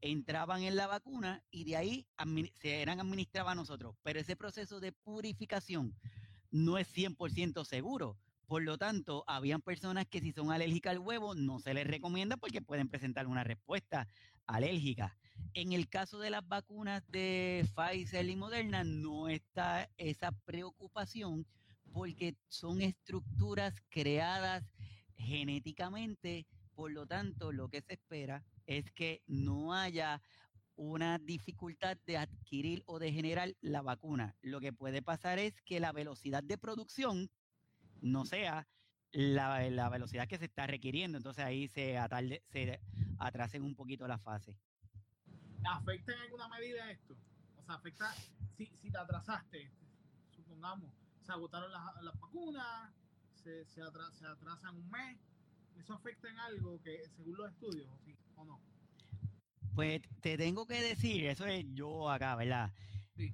entraban 0.00 0.62
en 0.62 0.76
la 0.76 0.86
vacuna 0.86 1.42
y 1.50 1.64
de 1.64 1.76
ahí 1.76 2.06
se 2.54 2.82
eran 2.82 3.00
administradas 3.00 3.50
a 3.50 3.56
nosotros. 3.56 3.96
Pero 4.04 4.20
ese 4.20 4.36
proceso 4.36 4.78
de 4.78 4.92
purificación 4.92 5.92
no 6.52 6.78
es 6.78 6.86
100% 6.86 7.64
seguro 7.64 8.16
por 8.46 8.62
lo 8.62 8.78
tanto, 8.78 9.24
habían 9.26 9.60
personas 9.60 10.06
que 10.06 10.20
si 10.20 10.32
son 10.32 10.52
alérgicas 10.52 10.92
al 10.92 11.00
huevo 11.00 11.34
no 11.34 11.58
se 11.58 11.74
les 11.74 11.86
recomienda 11.86 12.36
porque 12.36 12.62
pueden 12.62 12.88
presentar 12.88 13.26
una 13.26 13.42
respuesta 13.42 14.08
alérgica. 14.46 15.16
En 15.54 15.72
el 15.72 15.88
caso 15.88 16.18
de 16.18 16.30
las 16.30 16.46
vacunas 16.46 17.02
de 17.08 17.66
Pfizer 17.74 18.28
y 18.28 18.36
Moderna 18.36 18.84
no 18.84 19.28
está 19.28 19.90
esa 19.96 20.32
preocupación 20.44 21.46
porque 21.92 22.36
son 22.48 22.82
estructuras 22.82 23.74
creadas 23.88 24.64
genéticamente, 25.16 26.46
por 26.74 26.92
lo 26.92 27.06
tanto 27.06 27.52
lo 27.52 27.68
que 27.68 27.80
se 27.80 27.94
espera 27.94 28.44
es 28.66 28.90
que 28.92 29.22
no 29.26 29.74
haya 29.74 30.22
una 30.76 31.18
dificultad 31.18 31.96
de 32.06 32.18
adquirir 32.18 32.82
o 32.86 32.98
de 32.98 33.12
generar 33.12 33.54
la 33.60 33.82
vacuna. 33.82 34.36
Lo 34.42 34.60
que 34.60 34.72
puede 34.72 35.02
pasar 35.02 35.38
es 35.38 35.54
que 35.62 35.80
la 35.80 35.92
velocidad 35.92 36.42
de 36.42 36.58
producción 36.58 37.30
no 38.02 38.24
sea 38.24 38.66
la, 39.12 39.88
velocidad 39.88 40.28
que 40.28 40.38
se 40.38 40.46
está 40.46 40.66
requiriendo. 40.66 41.18
Entonces 41.18 41.44
ahí 41.44 41.68
se, 41.68 41.98
atarde, 41.98 42.42
se 42.46 42.80
atrasen 43.18 43.62
un 43.62 43.74
poquito 43.74 44.06
la 44.06 44.18
fase. 44.18 44.56
¿Afecta 45.64 46.12
en 46.12 46.20
alguna 46.20 46.48
medida 46.48 46.90
esto? 46.90 47.16
O 47.56 47.64
sea, 47.64 47.74
afecta 47.74 48.14
si, 48.56 48.66
si 48.80 48.90
te 48.90 48.98
atrasaste, 48.98 49.70
supongamos, 50.30 50.90
se 51.24 51.32
agotaron 51.32 51.72
las, 51.72 52.20
vacunas, 52.20 52.92
se, 53.42 53.64
se, 53.64 53.82
atrasan 53.82 54.76
un 54.76 54.90
mes. 54.90 55.18
¿Eso 55.76 55.94
afecta 55.94 56.28
en 56.30 56.38
algo 56.38 56.80
que 56.82 57.08
según 57.16 57.36
los 57.36 57.50
estudios 57.50 57.88
o 58.36 58.44
no? 58.44 58.60
Pues 59.74 60.00
te 60.20 60.38
tengo 60.38 60.66
que 60.66 60.80
decir, 60.80 61.26
eso 61.26 61.44
es 61.44 61.66
yo 61.74 62.08
acá, 62.10 62.34
¿verdad? 62.36 62.72
Sí. 63.14 63.30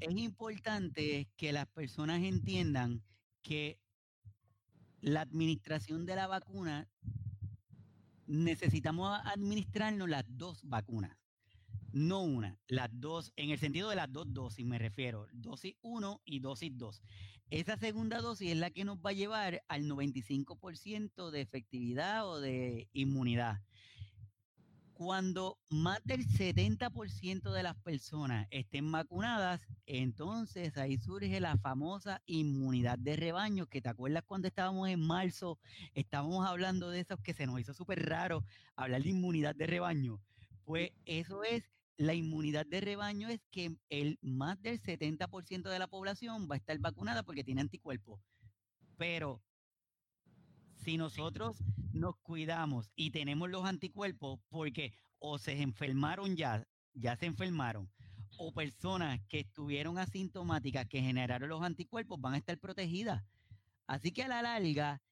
Es 0.00 0.16
importante 0.16 1.28
que 1.36 1.52
las 1.52 1.66
personas 1.66 2.22
entiendan 2.22 3.02
que 3.48 3.80
la 5.00 5.22
administración 5.22 6.04
de 6.04 6.16
la 6.16 6.26
vacuna 6.26 6.86
necesitamos 8.26 9.18
administrarnos 9.24 10.06
las 10.06 10.24
dos 10.28 10.60
vacunas, 10.64 11.16
no 11.90 12.20
una, 12.20 12.60
las 12.66 12.90
dos, 12.92 13.32
en 13.36 13.48
el 13.48 13.58
sentido 13.58 13.88
de 13.88 13.96
las 13.96 14.12
dos 14.12 14.26
dosis 14.34 14.66
me 14.66 14.78
refiero, 14.78 15.26
dosis 15.32 15.76
1 15.80 16.20
y 16.26 16.40
dosis 16.40 16.76
2. 16.76 17.02
Esa 17.48 17.78
segunda 17.78 18.20
dosis 18.20 18.50
es 18.50 18.58
la 18.58 18.70
que 18.70 18.84
nos 18.84 18.98
va 18.98 19.10
a 19.10 19.14
llevar 19.14 19.64
al 19.68 19.84
95% 19.84 21.30
de 21.30 21.40
efectividad 21.40 22.28
o 22.28 22.40
de 22.40 22.90
inmunidad. 22.92 23.62
Cuando 24.98 25.60
más 25.70 26.00
del 26.04 26.26
70% 26.26 27.52
de 27.52 27.62
las 27.62 27.76
personas 27.76 28.48
estén 28.50 28.90
vacunadas, 28.90 29.64
entonces 29.86 30.76
ahí 30.76 30.98
surge 30.98 31.38
la 31.38 31.56
famosa 31.56 32.20
inmunidad 32.26 32.98
de 32.98 33.14
rebaño, 33.14 33.66
que 33.66 33.80
te 33.80 33.90
acuerdas 33.90 34.24
cuando 34.26 34.48
estábamos 34.48 34.88
en 34.88 34.98
marzo, 34.98 35.60
estábamos 35.94 36.44
hablando 36.44 36.90
de 36.90 36.98
eso 36.98 37.16
que 37.16 37.32
se 37.32 37.46
nos 37.46 37.60
hizo 37.60 37.74
súper 37.74 38.08
raro 38.08 38.44
hablar 38.74 39.04
de 39.04 39.10
inmunidad 39.10 39.54
de 39.54 39.68
rebaño. 39.68 40.20
Pues 40.64 40.90
eso 41.04 41.44
es, 41.44 41.70
la 41.96 42.14
inmunidad 42.14 42.66
de 42.66 42.80
rebaño 42.80 43.28
es 43.28 43.40
que 43.52 43.76
el 43.90 44.18
más 44.20 44.60
del 44.62 44.82
70% 44.82 45.70
de 45.70 45.78
la 45.78 45.86
población 45.86 46.48
va 46.50 46.56
a 46.56 46.58
estar 46.58 46.76
vacunada 46.80 47.22
porque 47.22 47.44
tiene 47.44 47.60
anticuerpos. 47.60 48.20
Pero 48.96 49.44
si 50.78 50.96
nosotros 50.96 51.62
nos 51.92 52.16
cuidamos 52.18 52.90
y 52.96 53.10
tenemos 53.10 53.50
los 53.50 53.64
anticuerpos 53.64 54.40
porque 54.48 54.92
o 55.18 55.38
se 55.38 55.60
enfermaron 55.60 56.36
ya, 56.36 56.66
ya 56.94 57.16
se 57.16 57.26
enfermaron, 57.26 57.90
o 58.38 58.52
personas 58.52 59.20
que 59.28 59.40
estuvieron 59.40 59.98
asintomáticas 59.98 60.86
que 60.86 61.02
generaron 61.02 61.48
los 61.48 61.62
anticuerpos 61.62 62.20
van 62.20 62.34
a 62.34 62.38
estar 62.38 62.58
protegidas. 62.58 63.24
Así 63.86 64.12
que 64.12 64.22
a 64.22 64.28
la 64.28 64.42
larga, 64.42 65.02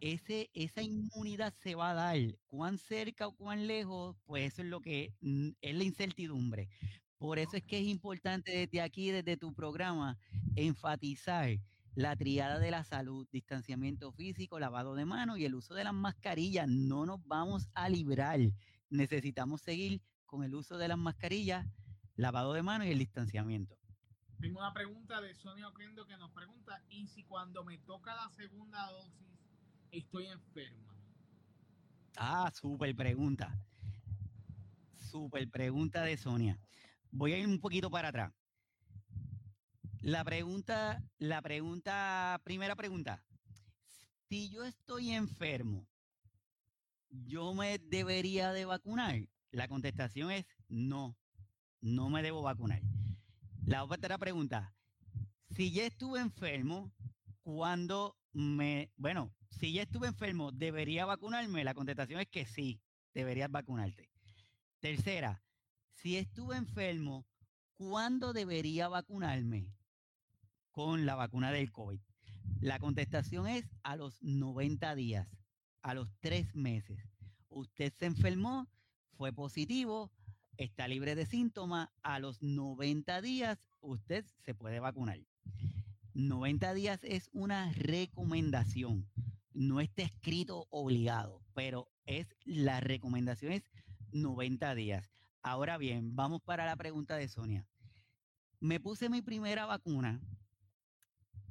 ese, 0.00 0.50
esa 0.54 0.82
inmunidad 0.82 1.52
se 1.52 1.74
va 1.74 1.90
a 1.90 1.94
dar. 1.94 2.18
Cuán 2.46 2.78
cerca 2.78 3.28
o 3.28 3.36
cuán 3.36 3.66
lejos, 3.66 4.16
pues 4.24 4.52
eso 4.52 4.62
es 4.62 4.68
lo 4.68 4.80
que 4.80 5.14
mm, 5.20 5.50
es 5.60 5.74
la 5.76 5.84
incertidumbre. 5.84 6.68
Por 7.18 7.38
eso 7.38 7.56
es 7.56 7.64
que 7.64 7.78
es 7.78 7.86
importante 7.86 8.52
desde 8.52 8.80
aquí, 8.80 9.10
desde 9.10 9.36
tu 9.36 9.52
programa, 9.52 10.18
enfatizar 10.54 11.58
la 11.94 12.16
triada 12.16 12.58
de 12.58 12.70
la 12.70 12.84
salud, 12.84 13.26
distanciamiento 13.32 14.12
físico, 14.12 14.58
lavado 14.58 14.94
de 14.94 15.04
manos 15.04 15.38
y 15.38 15.44
el 15.44 15.54
uso 15.54 15.74
de 15.74 15.84
las 15.84 15.94
mascarillas. 15.94 16.68
No 16.68 17.06
nos 17.06 17.26
vamos 17.26 17.68
a 17.74 17.88
librar. 17.88 18.40
Necesitamos 18.90 19.62
seguir 19.62 20.00
con 20.26 20.44
el 20.44 20.54
uso 20.54 20.78
de 20.78 20.88
las 20.88 20.98
mascarillas, 20.98 21.66
lavado 22.16 22.52
de 22.52 22.62
manos 22.62 22.86
y 22.86 22.90
el 22.90 22.98
distanciamiento. 22.98 23.76
Tengo 24.40 24.60
una 24.60 24.72
pregunta 24.72 25.20
de 25.20 25.34
Sonia 25.34 25.68
Oquendo 25.68 26.06
que 26.06 26.16
nos 26.16 26.30
pregunta, 26.30 26.80
¿y 26.88 27.08
si 27.08 27.24
cuando 27.24 27.64
me 27.64 27.78
toca 27.78 28.14
la 28.14 28.30
segunda 28.30 28.86
dosis 28.92 29.36
estoy 29.90 30.26
enferma? 30.26 30.94
Ah, 32.16 32.50
súper 32.54 32.94
pregunta. 32.94 33.60
Súper 34.98 35.50
pregunta 35.50 36.02
de 36.02 36.16
Sonia. 36.16 36.60
Voy 37.10 37.32
a 37.32 37.38
ir 37.38 37.46
un 37.46 37.58
poquito 37.58 37.90
para 37.90 38.08
atrás. 38.08 38.32
La 40.02 40.22
pregunta, 40.22 41.02
la 41.18 41.42
pregunta, 41.42 42.40
primera 42.44 42.76
pregunta. 42.76 43.24
Si 44.28 44.48
yo 44.48 44.64
estoy 44.64 45.10
enfermo, 45.10 45.88
¿yo 47.10 47.52
me 47.52 47.78
debería 47.78 48.52
de 48.52 48.64
vacunar? 48.64 49.28
La 49.50 49.66
contestación 49.66 50.30
es 50.30 50.46
no, 50.68 51.16
no 51.80 52.10
me 52.10 52.22
debo 52.22 52.42
vacunar. 52.42 52.80
La 53.66 53.82
otra 53.82 54.18
pregunta, 54.18 54.72
si 55.50 55.72
ya 55.72 55.84
estuve 55.84 56.20
enfermo, 56.20 56.92
¿cuándo 57.42 58.16
me, 58.32 58.92
bueno, 58.96 59.34
si 59.50 59.72
ya 59.72 59.82
estuve 59.82 60.06
enfermo, 60.06 60.52
¿debería 60.52 61.06
vacunarme? 61.06 61.64
La 61.64 61.74
contestación 61.74 62.20
es 62.20 62.28
que 62.28 62.46
sí, 62.46 62.80
deberías 63.14 63.50
vacunarte. 63.50 64.10
Tercera, 64.78 65.42
si 65.90 66.16
estuve 66.16 66.56
enfermo, 66.56 67.26
¿cuándo 67.74 68.32
debería 68.32 68.86
vacunarme? 68.86 69.77
Con 70.78 71.06
la 71.06 71.16
vacuna 71.16 71.50
del 71.50 71.72
COVID? 71.72 71.98
La 72.60 72.78
contestación 72.78 73.48
es 73.48 73.68
a 73.82 73.96
los 73.96 74.22
90 74.22 74.94
días, 74.94 75.26
a 75.82 75.92
los 75.92 76.08
tres 76.20 76.54
meses. 76.54 77.00
Usted 77.48 77.92
se 77.98 78.06
enfermó, 78.06 78.68
fue 79.16 79.32
positivo, 79.32 80.12
está 80.56 80.86
libre 80.86 81.16
de 81.16 81.26
síntomas, 81.26 81.88
a 82.04 82.20
los 82.20 82.40
90 82.44 83.20
días 83.22 83.58
usted 83.80 84.24
se 84.44 84.54
puede 84.54 84.78
vacunar. 84.78 85.18
90 86.14 86.74
días 86.74 87.00
es 87.02 87.28
una 87.32 87.72
recomendación, 87.72 89.10
no 89.54 89.80
está 89.80 90.02
escrito 90.02 90.68
obligado, 90.70 91.42
pero 91.54 91.90
es 92.06 92.28
la 92.44 92.78
recomendación 92.78 93.50
es 93.50 93.64
90 94.12 94.76
días. 94.76 95.10
Ahora 95.42 95.76
bien, 95.76 96.14
vamos 96.14 96.40
para 96.40 96.66
la 96.66 96.76
pregunta 96.76 97.16
de 97.16 97.26
Sonia. 97.26 97.66
Me 98.60 98.78
puse 98.78 99.08
mi 99.08 99.22
primera 99.22 99.66
vacuna 99.66 100.22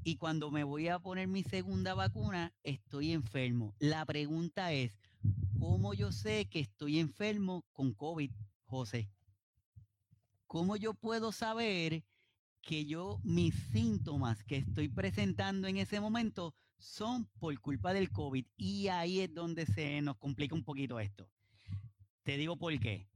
y 0.07 0.15
cuando 0.15 0.51
me 0.51 0.63
voy 0.63 0.87
a 0.87 0.99
poner 0.99 1.27
mi 1.27 1.43
segunda 1.43 1.93
vacuna, 1.93 2.53
estoy 2.63 3.11
enfermo. 3.11 3.75
La 3.77 4.05
pregunta 4.05 4.71
es, 4.71 4.97
¿cómo 5.59 5.93
yo 5.93 6.13
sé 6.13 6.45
que 6.45 6.61
estoy 6.61 6.99
enfermo 6.99 7.65
con 7.73 7.93
COVID, 7.93 8.31
José? 8.67 9.11
¿Cómo 10.45 10.77
yo 10.77 10.93
puedo 10.93 11.33
saber 11.33 12.05
que 12.61 12.85
yo, 12.85 13.19
mis 13.21 13.53
síntomas 13.73 14.45
que 14.45 14.55
estoy 14.55 14.87
presentando 14.87 15.67
en 15.67 15.75
ese 15.75 15.99
momento 15.99 16.55
son 16.77 17.25
por 17.37 17.59
culpa 17.59 17.91
del 17.91 18.09
COVID? 18.09 18.45
Y 18.55 18.87
ahí 18.87 19.19
es 19.19 19.33
donde 19.33 19.65
se 19.65 20.01
nos 20.01 20.15
complica 20.15 20.55
un 20.55 20.63
poquito 20.63 21.01
esto. 21.01 21.29
Te 22.23 22.37
digo 22.37 22.55
por 22.55 22.79
qué. 22.79 23.09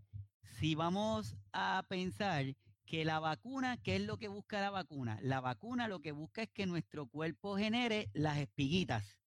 Si 0.60 0.76
vamos 0.76 1.38
a 1.54 1.86
pensar 1.88 2.54
que 2.92 3.06
la 3.06 3.22
vacuna, 3.22 3.78
¿qué 3.78 3.96
es 3.96 4.02
lo 4.02 4.18
que 4.18 4.28
busca 4.28 4.60
la 4.60 4.70
vacuna? 4.70 5.18
La 5.22 5.40
vacuna 5.40 5.88
lo 5.88 6.02
que 6.02 6.12
busca 6.12 6.44
es 6.44 6.50
que 6.50 6.66
nuestro 6.66 7.08
cuerpo 7.08 7.56
genere 7.56 8.10
las 8.12 8.38
espiguitas 8.38 9.18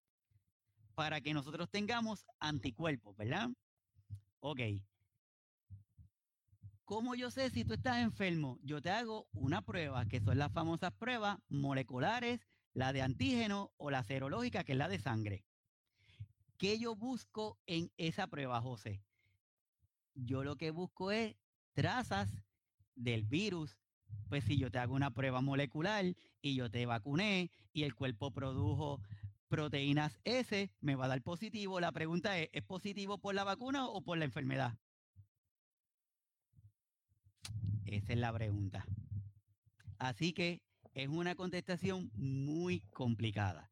para 0.94 1.22
que 1.22 1.32
nosotros 1.32 1.70
tengamos 1.70 2.26
anticuerpos, 2.40 3.16
¿verdad? 3.16 3.48
Ok. 4.40 4.60
¿Cómo 6.84 7.14
yo 7.14 7.30
sé 7.30 7.48
si 7.48 7.64
tú 7.64 7.72
estás 7.72 8.02
enfermo? 8.02 8.58
Yo 8.62 8.82
te 8.82 8.90
hago 8.90 9.28
una 9.32 9.62
prueba, 9.62 10.04
que 10.04 10.20
son 10.20 10.36
las 10.36 10.52
famosas 10.52 10.92
pruebas 10.92 11.38
moleculares, 11.48 12.46
la 12.74 12.92
de 12.92 13.00
antígeno 13.00 13.72
o 13.78 13.90
la 13.90 14.04
serológica, 14.04 14.64
que 14.64 14.72
es 14.72 14.78
la 14.78 14.88
de 14.88 14.98
sangre. 14.98 15.42
¿Qué 16.58 16.78
yo 16.78 16.96
busco 16.96 17.58
en 17.64 17.90
esa 17.96 18.26
prueba, 18.26 18.60
José? 18.60 19.02
Yo 20.12 20.44
lo 20.44 20.56
que 20.56 20.70
busco 20.70 21.12
es 21.12 21.34
trazas 21.72 22.30
del 22.94 23.24
virus, 23.24 23.76
pues 24.28 24.44
si 24.44 24.56
yo 24.58 24.70
te 24.70 24.78
hago 24.78 24.94
una 24.94 25.12
prueba 25.12 25.40
molecular 25.40 26.04
y 26.40 26.54
yo 26.54 26.70
te 26.70 26.86
vacuné 26.86 27.50
y 27.72 27.82
el 27.82 27.94
cuerpo 27.94 28.30
produjo 28.32 29.00
proteínas 29.48 30.18
S, 30.24 30.70
me 30.80 30.94
va 30.94 31.04
a 31.06 31.08
dar 31.08 31.22
positivo. 31.22 31.80
La 31.80 31.92
pregunta 31.92 32.38
es, 32.38 32.48
¿es 32.52 32.62
positivo 32.62 33.18
por 33.18 33.34
la 33.34 33.44
vacuna 33.44 33.86
o 33.86 34.02
por 34.02 34.18
la 34.18 34.24
enfermedad? 34.24 34.78
Esa 37.84 38.12
es 38.12 38.18
la 38.18 38.32
pregunta. 38.32 38.84
Así 39.98 40.32
que 40.32 40.62
es 40.94 41.08
una 41.08 41.34
contestación 41.34 42.10
muy 42.14 42.80
complicada. 42.90 43.70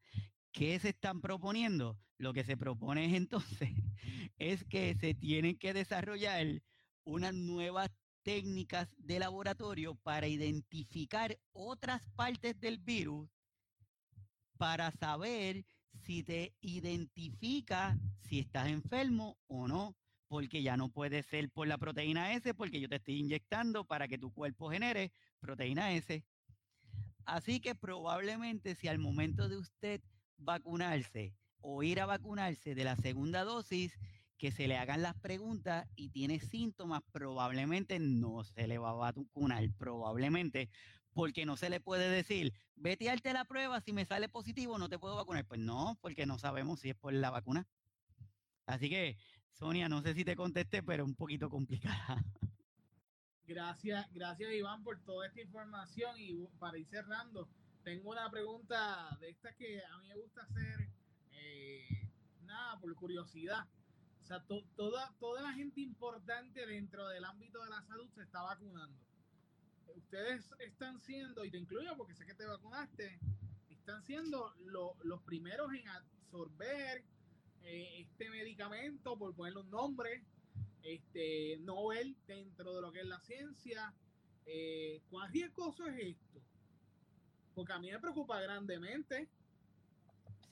¿Qué 0.52 0.78
se 0.78 0.90
están 0.90 1.20
proponiendo? 1.20 1.98
Lo 2.18 2.32
que 2.32 2.44
se 2.44 2.56
propone 2.56 3.06
es 3.06 3.12
entonces 3.14 3.70
es 4.36 4.64
que 4.64 4.94
se 4.94 5.14
tienen 5.14 5.56
que 5.56 5.72
desarrollar 5.72 6.62
unas 7.04 7.34
nuevas 7.34 7.90
técnicas 8.22 8.88
de 8.98 9.18
laboratorio 9.18 9.94
para 9.96 10.28
identificar 10.28 11.38
otras 11.52 12.08
partes 12.10 12.58
del 12.60 12.78
virus 12.78 13.28
para 14.56 14.90
saber 14.92 15.64
si 16.04 16.22
te 16.22 16.54
identifica 16.60 17.98
si 18.20 18.38
estás 18.38 18.68
enfermo 18.68 19.36
o 19.46 19.68
no, 19.68 19.96
porque 20.28 20.62
ya 20.62 20.76
no 20.76 20.88
puede 20.88 21.22
ser 21.22 21.50
por 21.50 21.66
la 21.66 21.78
proteína 21.78 22.32
S, 22.32 22.54
porque 22.54 22.80
yo 22.80 22.88
te 22.88 22.96
estoy 22.96 23.18
inyectando 23.18 23.84
para 23.84 24.08
que 24.08 24.18
tu 24.18 24.32
cuerpo 24.32 24.70
genere 24.70 25.12
proteína 25.40 25.92
S. 25.92 26.24
Así 27.24 27.60
que 27.60 27.74
probablemente 27.74 28.74
si 28.74 28.88
al 28.88 28.98
momento 28.98 29.48
de 29.48 29.58
usted 29.58 30.00
vacunarse 30.38 31.34
o 31.60 31.82
ir 31.82 32.00
a 32.00 32.06
vacunarse 32.06 32.74
de 32.74 32.84
la 32.84 32.96
segunda 32.96 33.44
dosis, 33.44 33.98
que 34.42 34.50
se 34.50 34.66
le 34.66 34.76
hagan 34.76 35.02
las 35.02 35.14
preguntas 35.14 35.86
y 35.94 36.08
tiene 36.08 36.40
síntomas, 36.40 37.00
probablemente 37.12 38.00
no 38.00 38.42
se 38.42 38.66
le 38.66 38.76
va 38.76 38.90
a 38.90 39.12
vacunar, 39.12 39.62
probablemente, 39.78 40.68
porque 41.12 41.46
no 41.46 41.56
se 41.56 41.70
le 41.70 41.78
puede 41.78 42.10
decir, 42.10 42.52
vete 42.74 43.08
a 43.08 43.12
darte 43.12 43.32
la 43.34 43.44
prueba, 43.44 43.80
si 43.80 43.92
me 43.92 44.04
sale 44.04 44.28
positivo 44.28 44.78
no 44.78 44.88
te 44.88 44.98
puedo 44.98 45.14
vacunar. 45.14 45.46
Pues 45.46 45.60
no, 45.60 45.96
porque 46.00 46.26
no 46.26 46.40
sabemos 46.40 46.80
si 46.80 46.90
es 46.90 46.96
por 46.96 47.12
la 47.12 47.30
vacuna. 47.30 47.68
Así 48.66 48.90
que, 48.90 49.16
Sonia, 49.52 49.88
no 49.88 50.02
sé 50.02 50.12
si 50.12 50.24
te 50.24 50.34
contesté, 50.34 50.82
pero 50.82 51.04
un 51.04 51.14
poquito 51.14 51.48
complicada. 51.48 52.24
Gracias, 53.46 54.12
gracias 54.12 54.52
Iván 54.54 54.82
por 54.82 55.00
toda 55.04 55.26
esta 55.28 55.40
información 55.40 56.16
y 56.18 56.32
para 56.58 56.78
ir 56.78 56.86
cerrando, 56.86 57.48
tengo 57.84 58.10
una 58.10 58.28
pregunta 58.30 59.16
de 59.20 59.30
esta 59.30 59.54
que 59.54 59.80
a 59.84 59.98
mí 59.98 60.08
me 60.08 60.16
gusta 60.16 60.42
hacer, 60.42 60.88
eh, 61.32 62.08
nada, 62.44 62.80
por 62.80 62.92
curiosidad. 62.96 63.68
O 64.22 64.26
sea, 64.26 64.40
toda, 64.76 65.14
toda 65.18 65.42
la 65.42 65.52
gente 65.52 65.80
importante 65.80 66.64
dentro 66.66 67.08
del 67.08 67.24
ámbito 67.24 67.62
de 67.62 67.70
la 67.70 67.82
salud 67.82 68.08
se 68.14 68.22
está 68.22 68.42
vacunando. 68.42 68.96
Ustedes 69.96 70.48
están 70.60 71.00
siendo, 71.00 71.44
y 71.44 71.50
te 71.50 71.58
incluyo 71.58 71.96
porque 71.96 72.14
sé 72.14 72.24
que 72.24 72.34
te 72.34 72.46
vacunaste, 72.46 73.18
están 73.68 74.02
siendo 74.04 74.54
los 75.02 75.22
primeros 75.22 75.72
en 75.74 75.88
absorber 75.88 77.04
eh, 77.64 78.00
este 78.00 78.30
medicamento, 78.30 79.18
por 79.18 79.34
ponerle 79.34 79.60
un 79.60 79.70
nombre, 79.70 80.24
este 80.82 81.58
Nobel 81.60 82.16
dentro 82.26 82.74
de 82.74 82.82
lo 82.82 82.92
que 82.92 83.00
es 83.00 83.06
la 83.06 83.20
ciencia. 83.20 83.92
Eh, 84.46 85.02
¿Cuán 85.10 85.32
riesgoso 85.32 85.86
es 85.86 85.98
esto? 85.98 86.40
Porque 87.54 87.72
a 87.72 87.78
mí 87.78 87.90
me 87.90 87.98
preocupa 87.98 88.40
grandemente. 88.40 89.28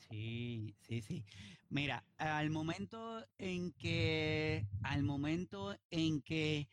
Sí, 0.08 0.74
sí, 0.80 1.00
sí. 1.00 1.24
Mira, 1.70 2.04
al 2.18 2.50
momento 2.50 3.24
en 3.38 3.70
que, 3.70 4.66
al 4.82 5.04
momento 5.04 5.78
en 5.92 6.20
que 6.20 6.68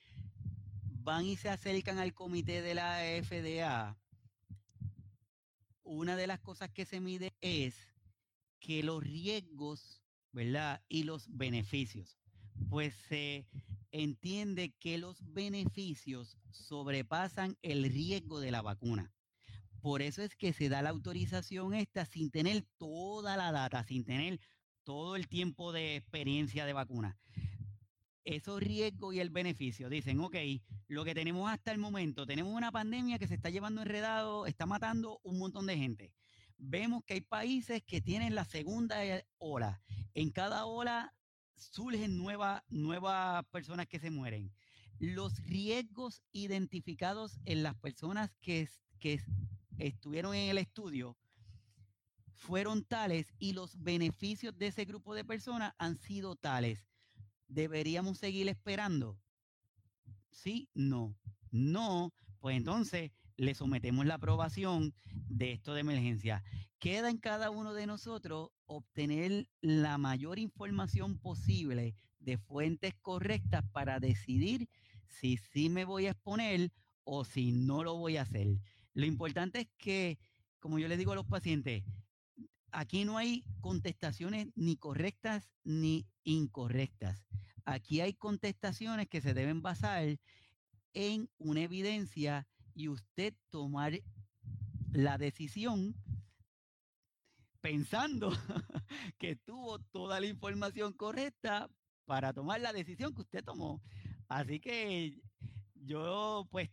van 1.03 1.23
y 1.23 1.37
se 1.37 1.49
acercan 1.49 1.99
al 1.99 2.15
comité 2.15 2.63
de 2.63 2.73
la 2.73 3.01
FDA, 3.21 3.95
una 5.83 6.15
de 6.15 6.25
las 6.25 6.39
cosas 6.39 6.71
que 6.71 6.85
se 6.85 6.99
mide 6.99 7.35
es 7.41 7.75
que 8.59 8.81
los 8.81 9.03
riesgos, 9.03 10.01
¿verdad? 10.31 10.81
Y 10.89 11.03
los 11.03 11.27
beneficios. 11.29 12.17
Pues 12.67 12.95
se 13.07 13.45
entiende 13.91 14.73
que 14.79 14.97
los 14.97 15.31
beneficios 15.31 16.39
sobrepasan 16.49 17.55
el 17.61 17.83
riesgo 17.83 18.39
de 18.39 18.49
la 18.49 18.63
vacuna. 18.63 19.13
Por 19.79 20.01
eso 20.01 20.23
es 20.23 20.35
que 20.35 20.53
se 20.53 20.69
da 20.69 20.81
la 20.81 20.89
autorización 20.89 21.75
esta 21.75 22.07
sin 22.07 22.31
tener 22.31 22.65
toda 22.77 23.37
la 23.37 23.51
data, 23.51 23.83
sin 23.83 24.03
tener 24.03 24.39
todo 24.87 25.17
el 25.17 25.27
tiempo 25.27 25.73
de 25.73 25.97
experiencia 25.97 26.65
de 26.65 26.71
vacuna. 26.71 27.19
Esos 28.23 28.61
riesgos 28.61 29.13
y 29.13 29.19
el 29.19 29.29
beneficio, 29.29 29.89
dicen, 29.89 30.17
ok, 30.21 30.37
lo 30.87 31.03
que 31.03 31.13
tenemos 31.13 31.51
hasta 31.51 31.73
el 31.73 31.77
momento, 31.77 32.25
tenemos 32.25 32.53
una 32.53 32.71
pandemia 32.71 33.19
que 33.19 33.27
se 33.27 33.35
está 33.35 33.49
llevando 33.49 33.81
enredado, 33.81 34.45
está 34.45 34.65
matando 34.65 35.19
un 35.23 35.39
montón 35.39 35.65
de 35.65 35.75
gente. 35.75 36.13
Vemos 36.57 37.03
que 37.03 37.15
hay 37.15 37.21
países 37.21 37.83
que 37.83 37.99
tienen 37.99 38.33
la 38.33 38.45
segunda 38.45 39.01
ola. 39.39 39.81
En 40.13 40.31
cada 40.31 40.65
ola 40.65 41.13
surgen 41.57 42.17
nuevas, 42.17 42.63
nuevas 42.69 43.45
personas 43.47 43.87
que 43.87 43.99
se 43.99 44.09
mueren. 44.09 44.53
Los 44.99 45.43
riesgos 45.43 46.23
identificados 46.31 47.41
en 47.43 47.61
las 47.61 47.75
personas 47.75 48.31
que, 48.39 48.69
que 48.99 49.19
estuvieron 49.79 50.33
en 50.33 50.49
el 50.49 50.57
estudio 50.57 51.17
fueron 52.37 52.83
tales 52.85 53.33
y 53.39 53.53
los 53.53 53.81
beneficios 53.81 54.57
de 54.57 54.67
ese 54.67 54.85
grupo 54.85 55.15
de 55.15 55.25
personas 55.25 55.73
han 55.77 55.97
sido 55.97 56.35
tales. 56.35 56.87
¿Deberíamos 57.47 58.19
seguir 58.19 58.47
esperando? 58.47 59.19
Sí, 60.31 60.69
no. 60.73 61.17
No, 61.51 62.13
pues 62.39 62.55
entonces 62.55 63.11
le 63.37 63.55
sometemos 63.55 64.05
la 64.05 64.15
aprobación 64.15 64.93
de 65.29 65.53
esto 65.53 65.73
de 65.73 65.81
emergencia. 65.81 66.43
Queda 66.79 67.09
en 67.09 67.17
cada 67.17 67.49
uno 67.49 67.73
de 67.73 67.87
nosotros 67.87 68.49
obtener 68.65 69.49
la 69.61 69.97
mayor 69.97 70.39
información 70.39 71.17
posible 71.17 71.95
de 72.19 72.37
fuentes 72.37 72.93
correctas 73.01 73.63
para 73.71 73.99
decidir 73.99 74.69
si 75.07 75.37
sí 75.37 75.69
me 75.69 75.85
voy 75.85 76.05
a 76.05 76.11
exponer 76.11 76.71
o 77.03 77.23
si 77.23 77.51
no 77.51 77.83
lo 77.83 77.95
voy 77.95 78.17
a 78.17 78.23
hacer. 78.23 78.47
Lo 78.93 79.05
importante 79.05 79.61
es 79.61 79.67
que, 79.77 80.19
como 80.59 80.77
yo 80.77 80.87
le 80.87 80.97
digo 80.97 81.13
a 81.13 81.15
los 81.15 81.25
pacientes, 81.25 81.83
aquí 82.71 83.05
no 83.05 83.17
hay 83.17 83.43
contestaciones 83.61 84.47
ni 84.55 84.77
correctas 84.77 85.49
ni 85.63 86.07
incorrectas. 86.23 87.25
Aquí 87.65 88.01
hay 88.01 88.13
contestaciones 88.13 89.07
que 89.07 89.21
se 89.21 89.33
deben 89.33 89.61
basar 89.61 90.17
en 90.93 91.29
una 91.37 91.61
evidencia 91.61 92.47
y 92.73 92.87
usted 92.87 93.33
tomar 93.49 93.99
la 94.91 95.17
decisión 95.17 95.95
pensando 97.61 98.31
que 99.17 99.35
tuvo 99.35 99.79
toda 99.79 100.19
la 100.19 100.27
información 100.27 100.93
correcta 100.93 101.69
para 102.05 102.31
tomar 102.33 102.61
la 102.61 102.71
decisión 102.71 103.13
que 103.13 103.21
usted 103.21 103.43
tomó. 103.43 103.81
Así 104.29 104.59
que 104.59 105.19
yo 105.73 106.47
pues 106.51 106.69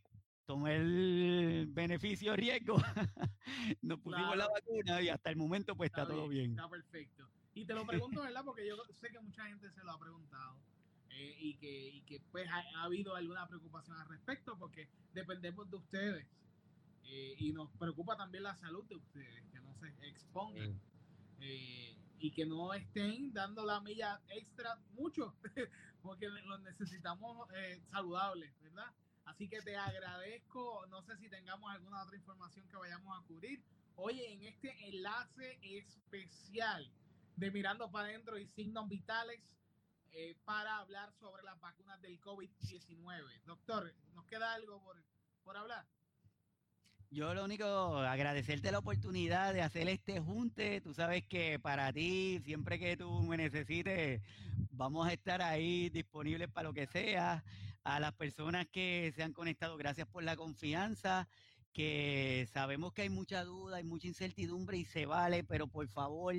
tomé 0.47 0.77
el 0.77 1.67
beneficio 1.71 2.37
riesgo, 2.37 2.77
nos 3.83 4.01
pusimos 4.01 4.37
la 4.37 4.49
vacuna 4.49 5.03
y 5.03 5.09
hasta 5.09 5.31
el 5.31 5.37
momento 5.37 5.77
pues 5.77 5.91
está, 5.91 6.07
todo 6.07 6.29
bien. 6.29 6.51
Está 6.51 6.69
perfecto. 6.69 7.29
Y 7.55 7.65
te 7.65 7.75
lo 7.75 7.87
pregunto, 7.87 8.23
¿verdad? 8.23 8.43
Porque 8.45 8.67
yo 8.67 8.77
sé 8.93 9.11
que 9.11 9.21
mucha 9.21 9.45
gente 9.47 9.71
se 9.71 9.85
lo 9.85 9.93
ha 9.93 9.99
preguntado. 9.99 10.59
Eh, 11.17 11.37
y, 11.39 11.55
que, 11.59 11.89
y 11.91 12.01
que 12.03 12.21
pues 12.33 12.49
ha, 12.51 12.83
habido 12.83 13.15
alguna 13.15 13.47
preocupación 13.47 13.97
al 13.97 14.09
respecto 14.09 14.59
porque 14.59 14.89
dependemos 15.13 15.71
de 15.71 15.77
ustedes 15.77 16.27
eh, 17.05 17.37
y 17.39 17.53
nos 17.53 17.71
preocupa 17.77 18.17
también 18.17 18.43
la 18.43 18.57
salud 18.57 18.85
de 18.87 18.97
ustedes, 18.97 19.45
que 19.53 19.61
no 19.61 19.73
se 19.75 19.95
expongan 20.09 20.81
eh, 21.41 21.97
y 22.19 22.33
que 22.33 22.47
no 22.47 22.75
estén 22.75 23.33
dando 23.33 23.65
la 23.65 23.81
milla 23.81 24.21
extra 24.31 24.77
mucho 24.91 25.37
porque 26.03 26.29
los 26.29 26.61
necesitamos 26.63 27.49
saludables, 27.93 28.53
¿verdad? 28.61 28.93
Así 29.25 29.49
que 29.49 29.61
te 29.63 29.77
agradezco, 29.77 30.87
no 30.89 31.03
sé 31.03 31.17
si 31.17 31.29
tengamos 31.29 31.71
alguna 31.73 32.03
otra 32.03 32.17
información 32.17 32.67
que 32.69 32.77
vayamos 32.77 33.19
a 33.19 33.27
cubrir. 33.27 33.63
Oye, 33.97 34.33
en 34.33 34.43
este 34.45 34.89
enlace 34.89 35.59
especial 35.63 36.91
de 37.37 37.51
Mirando 37.51 37.91
para 37.91 38.09
Adentro 38.09 38.39
y 38.39 38.47
Signos 38.49 38.89
Vitales, 38.89 39.41
eh, 40.13 40.37
para 40.45 40.79
hablar 40.79 41.13
sobre 41.19 41.43
las 41.43 41.59
vacunas 41.61 42.01
del 42.01 42.21
COVID-19. 42.21 43.43
Doctor, 43.47 43.93
¿nos 44.15 44.25
queda 44.27 44.55
algo 44.55 44.81
por, 44.83 45.03
por 45.43 45.57
hablar? 45.57 45.85
Yo 47.11 47.33
lo 47.35 47.45
único, 47.45 47.99
agradecerte 47.99 48.73
la 48.73 48.79
oportunidad 48.79 49.55
de 49.55 49.63
hacer 49.63 49.89
este 49.89 50.21
junte. 50.21 50.81
Tú 50.81 50.95
sabes 50.95 51.25
que 51.25 51.59
para 51.59 51.93
ti, 51.93 52.41
siempre 52.45 52.79
que 52.79 52.97
tú 52.97 53.23
me 53.23 53.37
necesites, 53.37 54.21
vamos 54.71 55.07
a 55.07 55.13
estar 55.13 55.41
ahí 55.43 55.91
disponibles 55.91 56.49
para 56.49 56.69
lo 56.69 56.75
que 56.75 56.87
sea. 56.87 57.45
A 57.85 58.01
las 58.01 58.15
personas 58.15 58.67
que 58.73 59.13
se 59.15 59.23
han 59.23 59.35
conectado, 59.35 59.77
gracias 59.77 60.09
por 60.09 60.25
la 60.25 60.37
confianza, 60.37 61.29
que 61.75 62.49
sabemos 62.51 62.95
que 62.95 63.03
hay 63.03 63.11
mucha 63.11 63.45
duda, 63.45 63.77
hay 63.77 63.85
mucha 63.85 64.09
incertidumbre 64.09 64.79
y 64.79 64.87
se 64.87 65.05
vale, 65.05 65.45
pero 65.45 65.67
por 65.67 65.87
favor, 65.89 66.35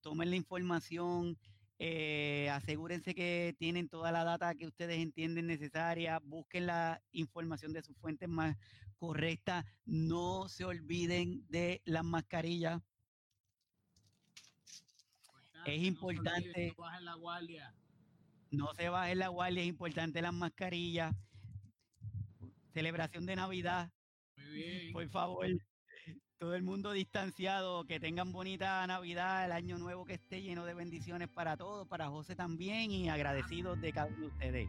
tomen 0.00 0.30
la 0.30 0.36
información, 0.36 1.38
eh, 1.78 2.50
asegúrense 2.50 3.14
que 3.14 3.54
tienen 3.58 3.88
toda 3.88 4.10
la 4.10 4.24
data 4.24 4.54
que 4.56 4.66
ustedes 4.66 4.98
entienden 4.98 5.46
necesaria, 5.46 6.20
busquen 6.24 6.66
la 6.66 7.00
información 7.12 7.72
de 7.72 7.82
sus 7.82 7.96
fuentes 7.98 8.28
más 8.28 8.56
correctas, 8.96 9.64
no 9.84 10.48
se 10.48 10.64
olviden 10.64 11.46
de 11.48 11.80
las 11.84 12.02
mascarillas. 12.02 12.82
es 15.66 15.82
importante. 15.84 16.74
No, 16.76 17.00
la 17.00 17.14
guardia. 17.14 17.72
No 18.50 18.72
se 18.74 18.88
bajen 18.88 19.18
la 19.18 19.28
guardia, 19.28 19.62
es 19.62 19.68
importante 19.68 20.22
las 20.22 20.32
mascarillas. 20.32 21.14
Celebración 22.72 23.26
de 23.26 23.36
Navidad. 23.36 23.90
Muy 24.36 24.52
bien. 24.52 24.92
Por 24.92 25.08
favor, 25.08 25.46
todo 26.38 26.54
el 26.54 26.62
mundo 26.62 26.92
distanciado, 26.92 27.84
que 27.84 27.98
tengan 27.98 28.32
bonita 28.32 28.86
Navidad, 28.86 29.44
el 29.44 29.52
año 29.52 29.76
nuevo 29.76 30.04
que 30.04 30.14
esté 30.14 30.40
lleno 30.40 30.64
de 30.64 30.72
bendiciones 30.72 31.28
para 31.28 31.56
todos, 31.56 31.86
para 31.88 32.08
José 32.08 32.36
también 32.36 32.90
y 32.90 33.08
agradecidos 33.08 33.80
de 33.80 33.92
cada 33.92 34.06
uno 34.06 34.20
de 34.20 34.26
ustedes. 34.26 34.68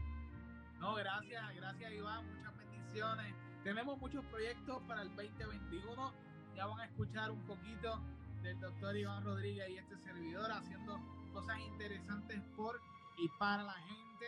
No, 0.80 0.96
gracias, 0.96 1.56
gracias 1.56 1.94
Iván, 1.94 2.26
muchas 2.28 2.58
bendiciones. 2.58 3.36
Tenemos 3.64 4.00
muchos 4.00 4.26
proyectos 4.26 4.82
para 4.88 5.04
el 5.04 5.16
2021, 5.16 6.14
ya 6.56 6.66
van 6.66 6.80
a 6.80 6.86
escuchar 6.86 7.30
un 7.30 7.46
poquito 7.46 8.02
del 8.42 8.60
doctor 8.60 8.98
Iván 8.98 9.24
Rodríguez 9.24 9.70
y 9.70 9.78
este 9.78 9.98
servidor 9.98 10.52
haciendo 10.52 11.00
cosas 11.34 11.60
interesantes 11.60 12.42
por 12.56 12.82
y 13.20 13.30
para 13.38 13.64
la 13.64 13.74
gente. 13.74 14.26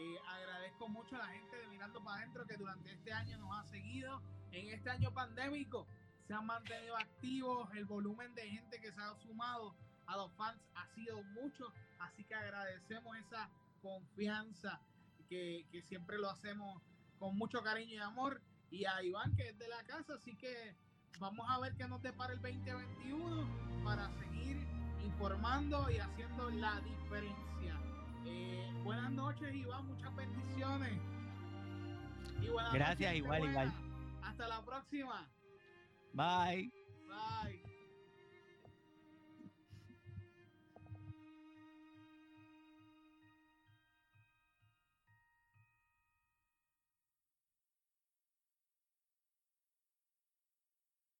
Eh, 0.00 0.16
agradezco 0.28 0.88
mucho 0.88 1.16
a 1.16 1.18
la 1.18 1.28
gente 1.28 1.56
de 1.56 1.66
Mirando 1.66 2.02
para 2.04 2.18
Adentro 2.18 2.46
que 2.46 2.56
durante 2.56 2.92
este 2.92 3.12
año 3.12 3.36
nos 3.38 3.58
ha 3.58 3.64
seguido 3.64 4.22
en 4.52 4.68
este 4.68 4.90
año 4.90 5.12
pandémico 5.12 5.86
se 6.28 6.34
han 6.34 6.44
mantenido 6.44 6.94
activos, 6.96 7.70
el 7.74 7.86
volumen 7.86 8.34
de 8.34 8.42
gente 8.42 8.78
que 8.80 8.92
se 8.92 9.00
ha 9.00 9.14
sumado 9.16 9.74
a 10.06 10.16
los 10.16 10.30
fans 10.34 10.60
ha 10.74 10.86
sido 10.94 11.22
mucho, 11.22 11.72
así 11.98 12.22
que 12.24 12.34
agradecemos 12.34 13.16
esa 13.16 13.48
confianza 13.80 14.78
que, 15.30 15.64
siempre 15.88 16.18
lo 16.18 16.28
hacemos 16.28 16.82
con 17.18 17.36
mucho 17.36 17.62
cariño 17.62 17.94
y 17.94 17.98
amor, 17.98 18.42
y 18.70 18.84
a 18.84 19.02
Iván 19.02 19.34
que 19.36 19.48
es 19.48 19.58
de 19.58 19.68
la 19.68 19.82
casa, 19.84 20.14
así 20.14 20.36
que 20.36 20.76
vamos 21.18 21.46
a 21.48 21.58
ver 21.60 21.74
qué 21.76 21.88
nos 21.88 22.02
depara 22.02 22.34
el 22.34 22.42
2021 22.42 23.82
para 23.82 24.10
seguir 24.18 24.58
informando 25.02 25.90
y 25.90 25.98
haciendo 25.98 26.50
la 26.50 26.78
diferencia. 26.80 27.77
Eh, 28.30 28.72
buenas 28.84 29.10
noches, 29.12 29.54
Iván, 29.54 29.86
muchas 29.86 30.14
bendiciones. 30.14 30.92
Y 32.42 32.74
Gracias, 32.74 33.14
igual, 33.14 33.44
igual. 33.44 33.72
Hasta 34.22 34.48
la 34.48 34.64
próxima. 34.64 35.28
Bye. 36.12 36.70
Bye. 37.08 37.67